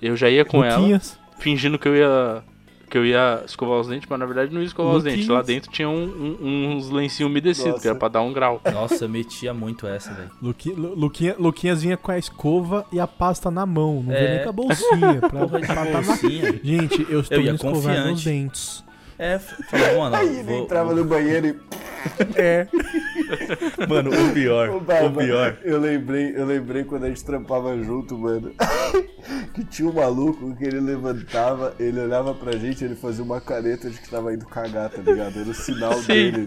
[0.00, 1.18] Eu já ia com Luquinhas.
[1.18, 2.42] ela fingindo que eu ia
[2.90, 5.28] que eu ia escovar os dentes, mas na verdade não ia escovar os dentes.
[5.28, 7.82] Lá dentro tinha um, um, uns lencinhos umedecidos, Nossa.
[7.82, 8.60] que era pra dar um grau.
[8.72, 10.30] Nossa, eu metia muito essa, velho.
[10.42, 14.18] Luqui, Luquinha, Luquinhas vinha com a escova e a pasta na mão, não é.
[14.18, 15.20] veio nem com a bolsinha.
[15.20, 16.52] Pra, Porra de bolsinha.
[16.52, 16.58] Na...
[16.64, 18.84] Gente, eu estou eu escovando os dentes.
[19.16, 20.16] É, falou, mano.
[20.16, 20.96] Aí ele vou, entrava vou...
[20.96, 21.56] no banheiro e.
[22.36, 22.66] É.
[23.88, 24.68] Mano, o pior.
[24.70, 25.58] O, Barba, o, pior.
[25.62, 28.52] Eu lembrei, eu lembrei quando a gente trampava junto, mano.
[29.54, 33.90] que tinha um maluco que ele levantava, ele olhava pra gente, ele fazia uma careta
[33.90, 35.38] de que tava indo cagar, tá ligado?
[35.38, 36.06] Era o sinal Sim.
[36.06, 36.46] dele.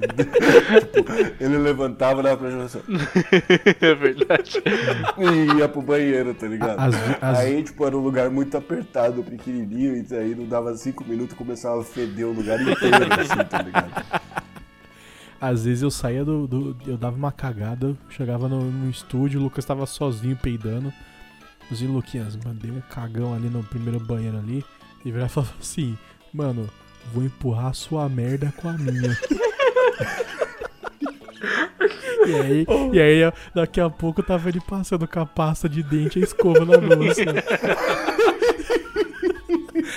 [0.91, 1.11] tipo,
[1.43, 2.81] ele levantava, olhava pra gente assim.
[3.81, 4.61] É verdade.
[5.17, 6.79] E ia pro banheiro, tá ligado?
[6.79, 7.39] As, as...
[7.39, 11.81] Aí, tipo, era um lugar muito apertado, pequenininho, e aí não dava cinco minutos começava
[11.81, 14.22] a feder o lugar inteiro, assim, tá ligado?
[15.43, 19.43] Às vezes eu saía do, do Eu dava uma cagada, chegava no, no estúdio, o
[19.43, 20.93] Lucas tava sozinho peidando.
[21.69, 24.63] Assim, Luquinhas, mandei um cagão ali no primeiro banheiro ali.
[25.03, 25.97] E virava e falava assim,
[26.33, 26.69] mano,
[27.13, 29.17] vou empurrar a sua merda com a minha.
[32.25, 36.19] E aí, e aí, daqui a pouco tava ele passando com a pasta de dente
[36.19, 37.09] e a escova na mão.
[37.09, 37.25] Assim.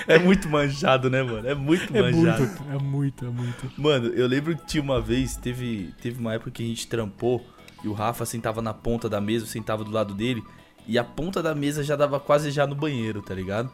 [0.09, 1.47] É muito manjado, né, mano?
[1.49, 2.43] É muito é manjado.
[2.43, 3.73] Muito, é muito, é muito.
[3.77, 7.45] Mano, eu lembro que tinha uma vez, teve, teve uma época que a gente trampou
[7.83, 10.43] e o Rafa sentava na ponta da mesa, eu sentava do lado dele
[10.87, 13.71] e a ponta da mesa já dava quase já no banheiro, tá ligado?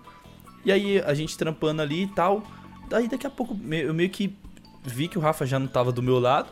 [0.64, 2.42] E aí a gente trampando ali e tal.
[2.88, 4.34] Daí daqui a pouco eu meio que
[4.82, 6.50] vi que o Rafa já não tava do meu lado.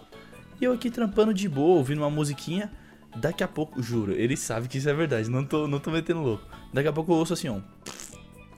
[0.60, 2.70] E eu aqui trampando de boa, ouvindo uma musiquinha.
[3.16, 6.20] Daqui a pouco, juro, ele sabe que isso é verdade, não tô, não tô metendo
[6.20, 6.44] louco.
[6.72, 7.58] Daqui a pouco eu ouço assim, ó.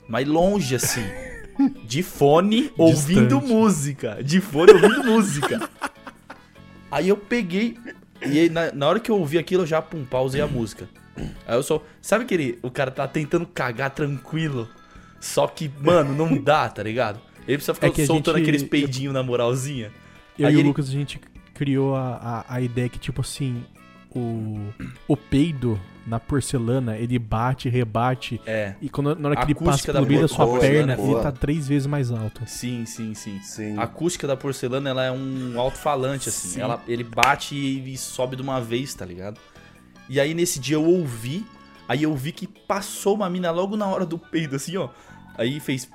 [0.07, 1.03] Mas longe assim.
[1.85, 4.23] De fone ouvindo música.
[4.23, 5.69] De fone ouvindo música.
[6.89, 7.77] Aí eu peguei.
[8.25, 10.87] E aí, na, na, hora que eu ouvi aquilo, eu já pum, pausei a música.
[11.45, 11.83] Aí eu só.
[12.01, 12.59] Sabe aquele.
[12.61, 14.69] O cara tá tentando cagar tranquilo.
[15.19, 17.19] Só que, mano, não dá, tá ligado?
[17.47, 19.91] Ele precisa ficar é soltando gente, aqueles peidinhos na moralzinha.
[20.37, 20.63] Eu aí e ele...
[20.63, 21.19] o Lucas, a gente
[21.53, 23.63] criou a, a, a ideia que, tipo assim,
[24.15, 24.59] o,
[25.07, 28.41] o peido na porcelana, ele bate, rebate.
[28.45, 28.75] É.
[28.81, 31.67] E quando, na hora que ele passa pelo meio da sua perna, ele tá três
[31.67, 32.41] vezes mais alto.
[32.45, 33.77] Sim, sim, sim, sim.
[33.77, 36.59] A acústica da porcelana, ela é um alto-falante, assim.
[36.59, 39.39] Ela, ele bate e, e sobe de uma vez, tá ligado?
[40.09, 41.45] E aí nesse dia eu ouvi,
[41.87, 44.89] aí eu vi que passou uma mina logo na hora do peido, assim, ó.
[45.37, 45.89] Aí fez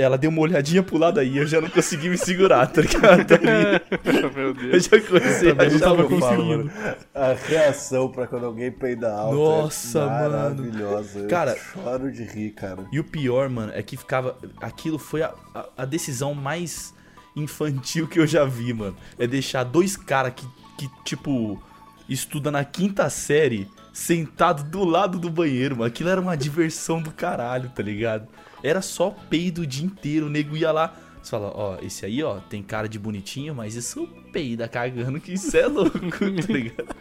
[0.00, 3.26] ela deu uma olhadinha pro lado aí, eu já não consegui me segurar, tá ligado?
[4.34, 4.72] Meu Deus.
[4.72, 6.70] Eu já comecei a achar meu conseguindo.
[7.14, 11.18] A reação pra quando alguém peida alto Nossa, é maravilhosa.
[11.18, 11.28] Mano.
[11.28, 12.84] Cara, eu choro de rir, cara.
[12.90, 14.38] E o pior, mano, é que ficava.
[14.60, 16.94] Aquilo foi a, a, a decisão mais
[17.36, 18.96] infantil que eu já vi, mano.
[19.18, 20.46] É deixar dois caras que,
[20.78, 21.62] que, tipo,
[22.08, 25.88] estuda na quinta série sentado do lado do banheiro, mano.
[25.88, 28.26] Aquilo era uma diversão do caralho, tá ligado?
[28.62, 30.26] Era só peido o dia inteiro.
[30.26, 30.96] O nego ia lá.
[31.22, 35.34] Você fala, ó, esse aí, ó, tem cara de bonitinho, mas isso peida cagando, que
[35.34, 36.96] isso é louco, tá ligado?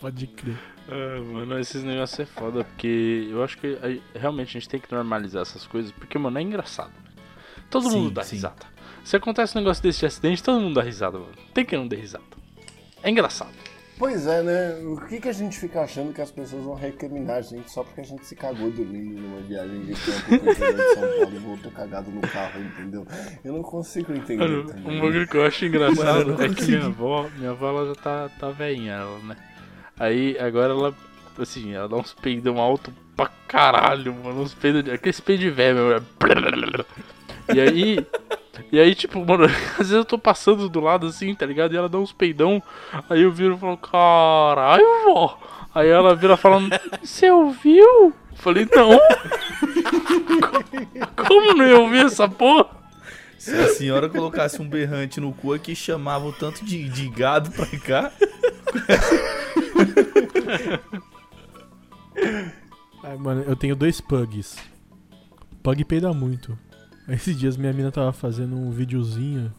[0.00, 0.58] Pode crer.
[0.88, 4.80] Ah, mano, esses negócios é foda, porque eu acho que a, realmente a gente tem
[4.80, 6.92] que normalizar essas coisas, porque, mano, é engraçado.
[7.68, 8.36] Todo sim, mundo dá sim.
[8.36, 8.66] risada.
[9.04, 11.32] Se acontece um negócio desse de acidente, todo mundo dá risada, mano.
[11.52, 12.24] Tem que não dar risada.
[13.02, 13.54] É engraçado.
[14.00, 14.78] Pois é, né?
[14.82, 17.84] O que, que a gente fica achando que as pessoas vão recriminar a gente só
[17.84, 21.38] porque a gente se cagou dormindo numa viagem de pro interior de São Paulo e
[21.38, 23.06] voltou cagado no carro, entendeu?
[23.44, 24.42] Eu não consigo entender.
[24.42, 27.88] Mano, um bagulho que eu acho engraçado Mano, é que minha avó, minha avó ela
[27.88, 29.36] já tá, tá velhinha, ela, né?
[29.98, 30.94] Aí agora ela,
[31.38, 34.40] assim, ela dá uns peidão alto pra caralho, mano.
[34.40, 34.90] Uns peidos.
[34.90, 36.02] Aqueles peidos de velho, meu.
[37.54, 38.06] E aí,
[38.70, 39.44] e aí, tipo, mano,
[39.78, 41.72] às vezes eu tô passando do lado assim, tá ligado?
[41.72, 42.62] E ela dá uns peidão.
[43.08, 45.38] Aí eu viro e falo, caralho, vó.
[45.74, 46.68] Aí ela vira falando,
[47.02, 48.12] você ouviu?
[48.34, 48.98] Falei, não.
[51.16, 52.66] Como não ia ouvir essa porra?
[53.38, 57.50] Se a senhora colocasse um berrante no cu aqui, chamava o tanto de, de gado
[57.50, 58.12] pra cá.
[63.02, 64.58] Ai, mano, eu tenho dois pugs.
[65.62, 66.58] Pug peida muito.
[67.10, 69.52] Esses dias minha mina tava fazendo um videozinho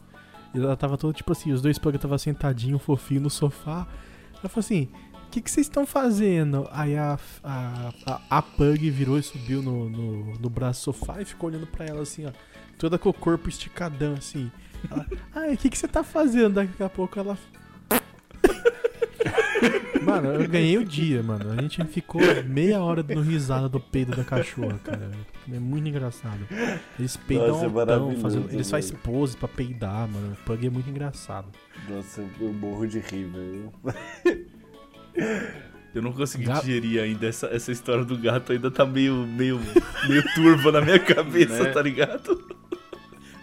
[0.54, 3.86] e ela tava toda tipo assim, os dois pug tava sentadinho, fofinho no sofá.
[4.34, 4.88] Ela falou assim:
[5.26, 6.68] O que, vocês estão fazendo?
[6.72, 11.20] Aí a, a, a, a, Pug virou e subiu no, no, no braço do sofá
[11.20, 12.32] e ficou olhando pra ela assim, ó.
[12.78, 14.50] Toda com o corpo esticadão assim.
[14.90, 16.54] Ela, Ai, o que você tá fazendo?
[16.54, 17.38] Daqui a pouco ela
[20.12, 21.52] Mano, eu ganhei o dia, mano.
[21.52, 25.10] A gente ficou meia hora no risada do peido da cachorra, cara.
[25.52, 26.46] É muito engraçado.
[26.98, 30.32] Eles peidam Nossa, altão, é fazendo, eles fazem pose pra peidar, mano.
[30.32, 31.48] O Pug é muito engraçado.
[31.88, 33.72] Nossa, eu morro de rir, velho.
[35.94, 36.64] Eu não consegui Gato.
[36.64, 39.60] digerir ainda essa, essa história do gato, ainda tá meio, meio,
[40.08, 41.70] meio turva na minha cabeça, né?
[41.70, 42.61] tá ligado?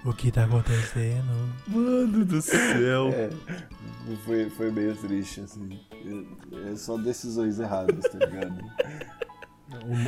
[0.06, 1.54] O que tá acontecendo?
[1.68, 3.10] Mano do céu.
[3.10, 3.30] É,
[4.26, 5.80] foi, foi meio triste, assim.
[6.72, 8.64] É só decisões erradas, tá ligado?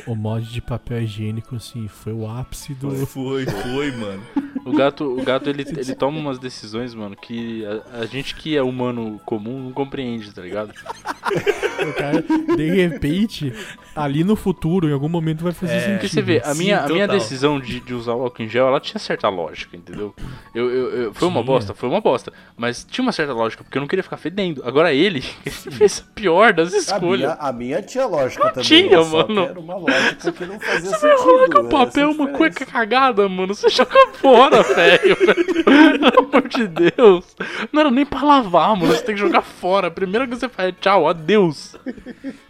[0.07, 3.05] O, o mod de papel higiênico, assim, foi o ápice do.
[3.05, 4.23] Foi, foi, mano.
[4.65, 8.55] O gato, o gato ele, ele toma umas decisões, mano, que a, a gente que
[8.55, 10.73] é humano comum não compreende, tá ligado?
[11.91, 12.23] O cara,
[12.55, 13.53] de repente,
[13.95, 15.93] ali no futuro, em algum momento vai fazer é, sentido.
[15.93, 18.67] Porque você vê, a minha, a minha decisão de, de usar o álcool em gel,
[18.67, 20.13] ela tinha certa lógica, entendeu?
[20.53, 21.29] Eu, eu, eu foi tinha.
[21.29, 22.31] uma bosta, foi uma bosta.
[22.55, 24.61] Mas tinha uma certa lógica, porque eu não queria ficar fedendo.
[24.65, 27.31] Agora ele, ele fez a pior das escolhas.
[27.31, 28.67] A minha, a minha tinha lógica não também.
[28.67, 29.41] Tinha, mano.
[29.43, 31.17] Era uma lógica que não fazia você sentido.
[31.17, 33.53] Você arranca papel, uma cueca cagada, mano.
[33.53, 35.17] Você joga fora, velho.
[35.17, 37.35] Pelo amor de Deus.
[37.71, 38.93] Não era nem pra lavar, mano.
[38.93, 39.91] Você tem que jogar fora.
[39.91, 41.70] Primeiro que você faz, tchau, adeus.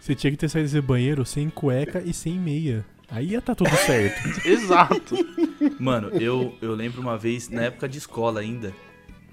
[0.00, 2.84] Você tinha que ter saído desse banheiro sem cueca e sem meia.
[3.10, 4.20] Aí ia tá tudo certo.
[4.48, 5.14] Exato.
[5.78, 8.72] Mano, eu, eu lembro uma vez, na época de escola ainda,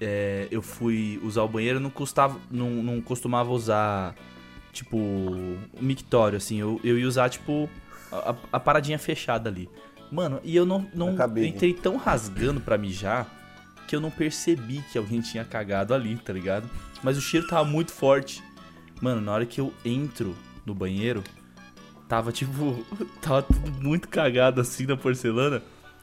[0.00, 4.14] é, eu fui usar o banheiro, não, custava, não, não costumava usar,
[4.72, 6.60] tipo, um mictório, assim.
[6.60, 7.70] Eu, eu ia usar, tipo,
[8.12, 9.68] a, a paradinha fechada ali.
[10.10, 13.40] Mano, e eu não, não eu entrei tão rasgando pra mijar
[13.86, 16.68] que eu não percebi que alguém tinha cagado ali, tá ligado?
[17.02, 18.42] Mas o cheiro tava muito forte.
[19.00, 21.22] Mano, na hora que eu entro no banheiro,
[22.08, 22.84] tava tipo.
[23.20, 25.62] Tava tudo muito cagado assim na porcelana.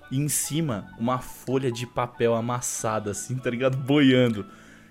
[0.09, 3.75] E em cima, uma folha de papel amassada, assim, tá ligado?
[3.75, 4.45] Boiando.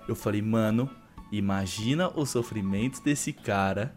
[0.06, 0.90] Eu falei, mano,
[1.32, 3.94] imagina o sofrimento desse cara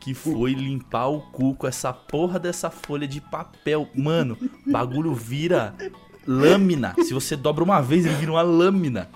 [0.00, 3.88] que foi limpar o cu com essa porra dessa folha de papel.
[3.94, 4.36] Mano,
[4.66, 5.74] bagulho vira
[6.26, 6.94] lâmina.
[7.04, 9.08] Se você dobra uma vez, ele vira uma lâmina.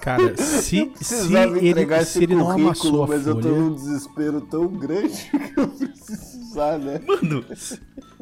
[0.00, 3.32] Cara, se, se ele, se ele não amassou a mas folha...
[3.32, 7.00] eu tô num desespero tão grande que eu preciso usar, né?
[7.06, 7.44] Mano,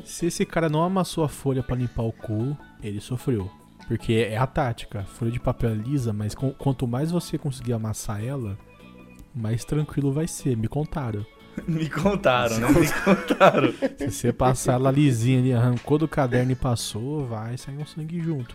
[0.04, 3.50] se esse cara não amassou a folha para limpar o cu, ele sofreu.
[3.86, 5.04] Porque é a tática.
[5.04, 8.58] Folha de papel é lisa, mas com, quanto mais você conseguir amassar ela,
[9.34, 10.56] mais tranquilo vai ser.
[10.56, 11.24] Me contaram.
[11.66, 12.68] Me contaram, né?
[12.68, 13.72] Me contaram.
[13.98, 18.20] Se você passar ela lisinha ali, arrancou do caderno e passou, vai sair um sangue
[18.20, 18.54] junto.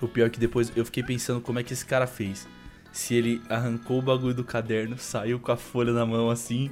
[0.00, 2.46] O pior é que depois eu fiquei pensando como é que esse cara fez.
[2.92, 6.70] Se ele arrancou o bagulho do caderno, saiu com a folha na mão assim,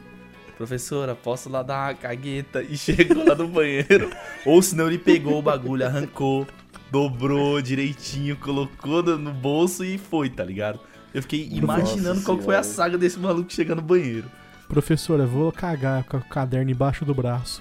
[0.56, 4.10] professora, posso lá dar uma cagueta e chegou lá no banheiro.
[4.46, 6.46] Ou senão ele pegou o bagulho, arrancou,
[6.90, 10.78] dobrou direitinho, colocou no bolso e foi, tá ligado?
[11.12, 14.30] Eu fiquei imaginando Nossa qual foi a saga desse maluco chegando no banheiro.
[14.68, 17.60] Professora, vou cagar com o caderno embaixo do braço.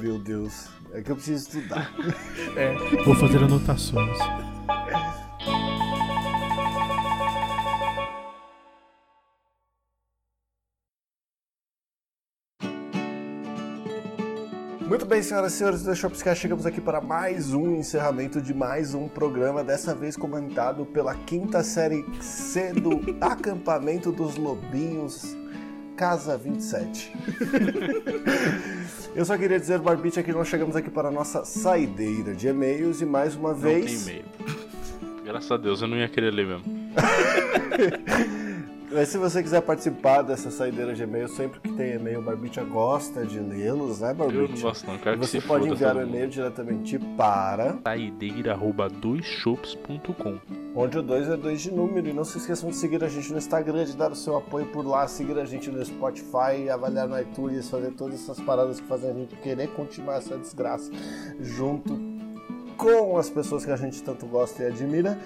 [0.00, 0.73] Meu Deus.
[0.94, 1.92] É que eu preciso estudar.
[2.56, 2.72] É.
[3.04, 4.16] Vou fazer anotações.
[14.86, 18.94] Muito bem, senhoras e senhores do Shopscast, chegamos aqui para mais um encerramento de mais
[18.94, 25.36] um programa, dessa vez comentado pela quinta série C do Acampamento dos Lobinhos
[25.96, 27.12] Casa 27.
[29.14, 33.00] eu só queria dizer, Barbite, que nós chegamos aqui para a nossa saideira de e-mails
[33.00, 34.04] e mais uma vez.
[34.06, 34.24] Não tem e-mail.
[35.24, 36.64] Graças a Deus, eu não ia querer ler mesmo.
[38.94, 42.62] Mas se você quiser participar dessa saideira de e-mail, sempre que tem e-mail, o Barbicha
[42.62, 44.38] gosta de lê-los, né, Barbicha?
[44.38, 50.38] Eu não gosto não, quero Você que pode enviar o e-mail diretamente para saideira.doisshops.com
[50.76, 52.08] Onde o 2 é 2 de número.
[52.08, 54.66] E não se esqueçam de seguir a gente no Instagram, de dar o seu apoio
[54.66, 58.86] por lá, seguir a gente no Spotify, avaliar no iTunes, fazer todas essas paradas que
[58.86, 60.88] fazem a gente querer continuar essa desgraça
[61.40, 61.98] junto
[62.76, 65.18] com as pessoas que a gente tanto gosta e admira.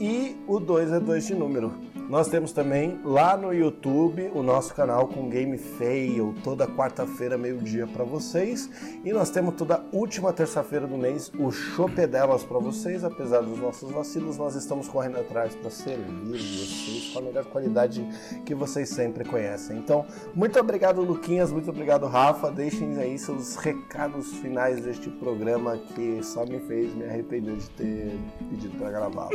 [0.00, 1.70] E o 2 é 2 de número.
[2.08, 7.86] Nós temos também lá no YouTube o nosso canal com Game Fail, toda quarta-feira, meio-dia
[7.86, 8.68] para vocês.
[9.02, 13.04] E nós temos toda última terça-feira do mês o Chopedelas para vocês.
[13.04, 18.06] Apesar dos nossos vacilos, nós estamos correndo atrás para servir vocês com a melhor qualidade
[18.44, 19.78] que vocês sempre conhecem.
[19.78, 20.04] Então,
[20.34, 22.50] muito obrigado, Luquinhas, muito obrigado, Rafa.
[22.50, 28.18] Deixem aí seus recados finais deste programa que só me fez me arrepender de ter
[28.50, 29.30] pedido para gravar.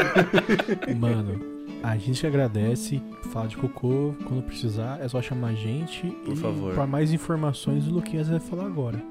[0.98, 1.53] Mano.
[1.84, 6.06] A gente agradece, fala de cocô, quando precisar, é só chamar a gente.
[6.24, 6.74] Por e favor.
[6.74, 9.04] Para mais informações, o Luquinhas vai falar agora.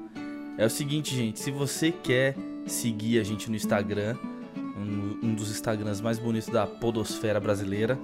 [0.58, 2.34] É o seguinte, gente, se você quer
[2.66, 4.16] seguir a gente no Instagram,
[4.56, 7.96] um, um dos Instagrams mais bonitos da podosfera brasileira,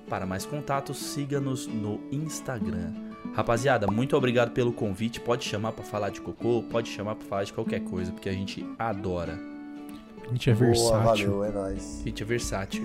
[0.08, 2.92] Para mais contatos, siga-nos no Instagram.
[3.34, 5.20] Rapaziada, muito obrigado pelo convite.
[5.20, 8.32] Pode chamar para falar de cocô, pode chamar para falar de qualquer coisa, porque a
[8.32, 9.38] gente adora.
[10.24, 11.38] A gente é Boa, versátil.
[11.38, 12.00] Valeu, é nóis.
[12.00, 12.84] A gente é versátil.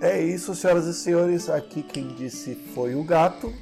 [0.00, 1.50] É isso, senhoras e senhores.
[1.50, 3.52] Aqui quem disse foi o gato.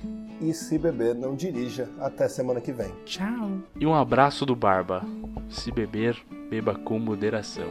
[0.41, 1.89] E se beber, não dirija.
[2.01, 2.93] Até semana que vem.
[3.05, 3.59] Tchau.
[3.79, 5.03] E um abraço do Barba.
[5.49, 6.17] Se beber,
[6.51, 7.69] beba com moderação.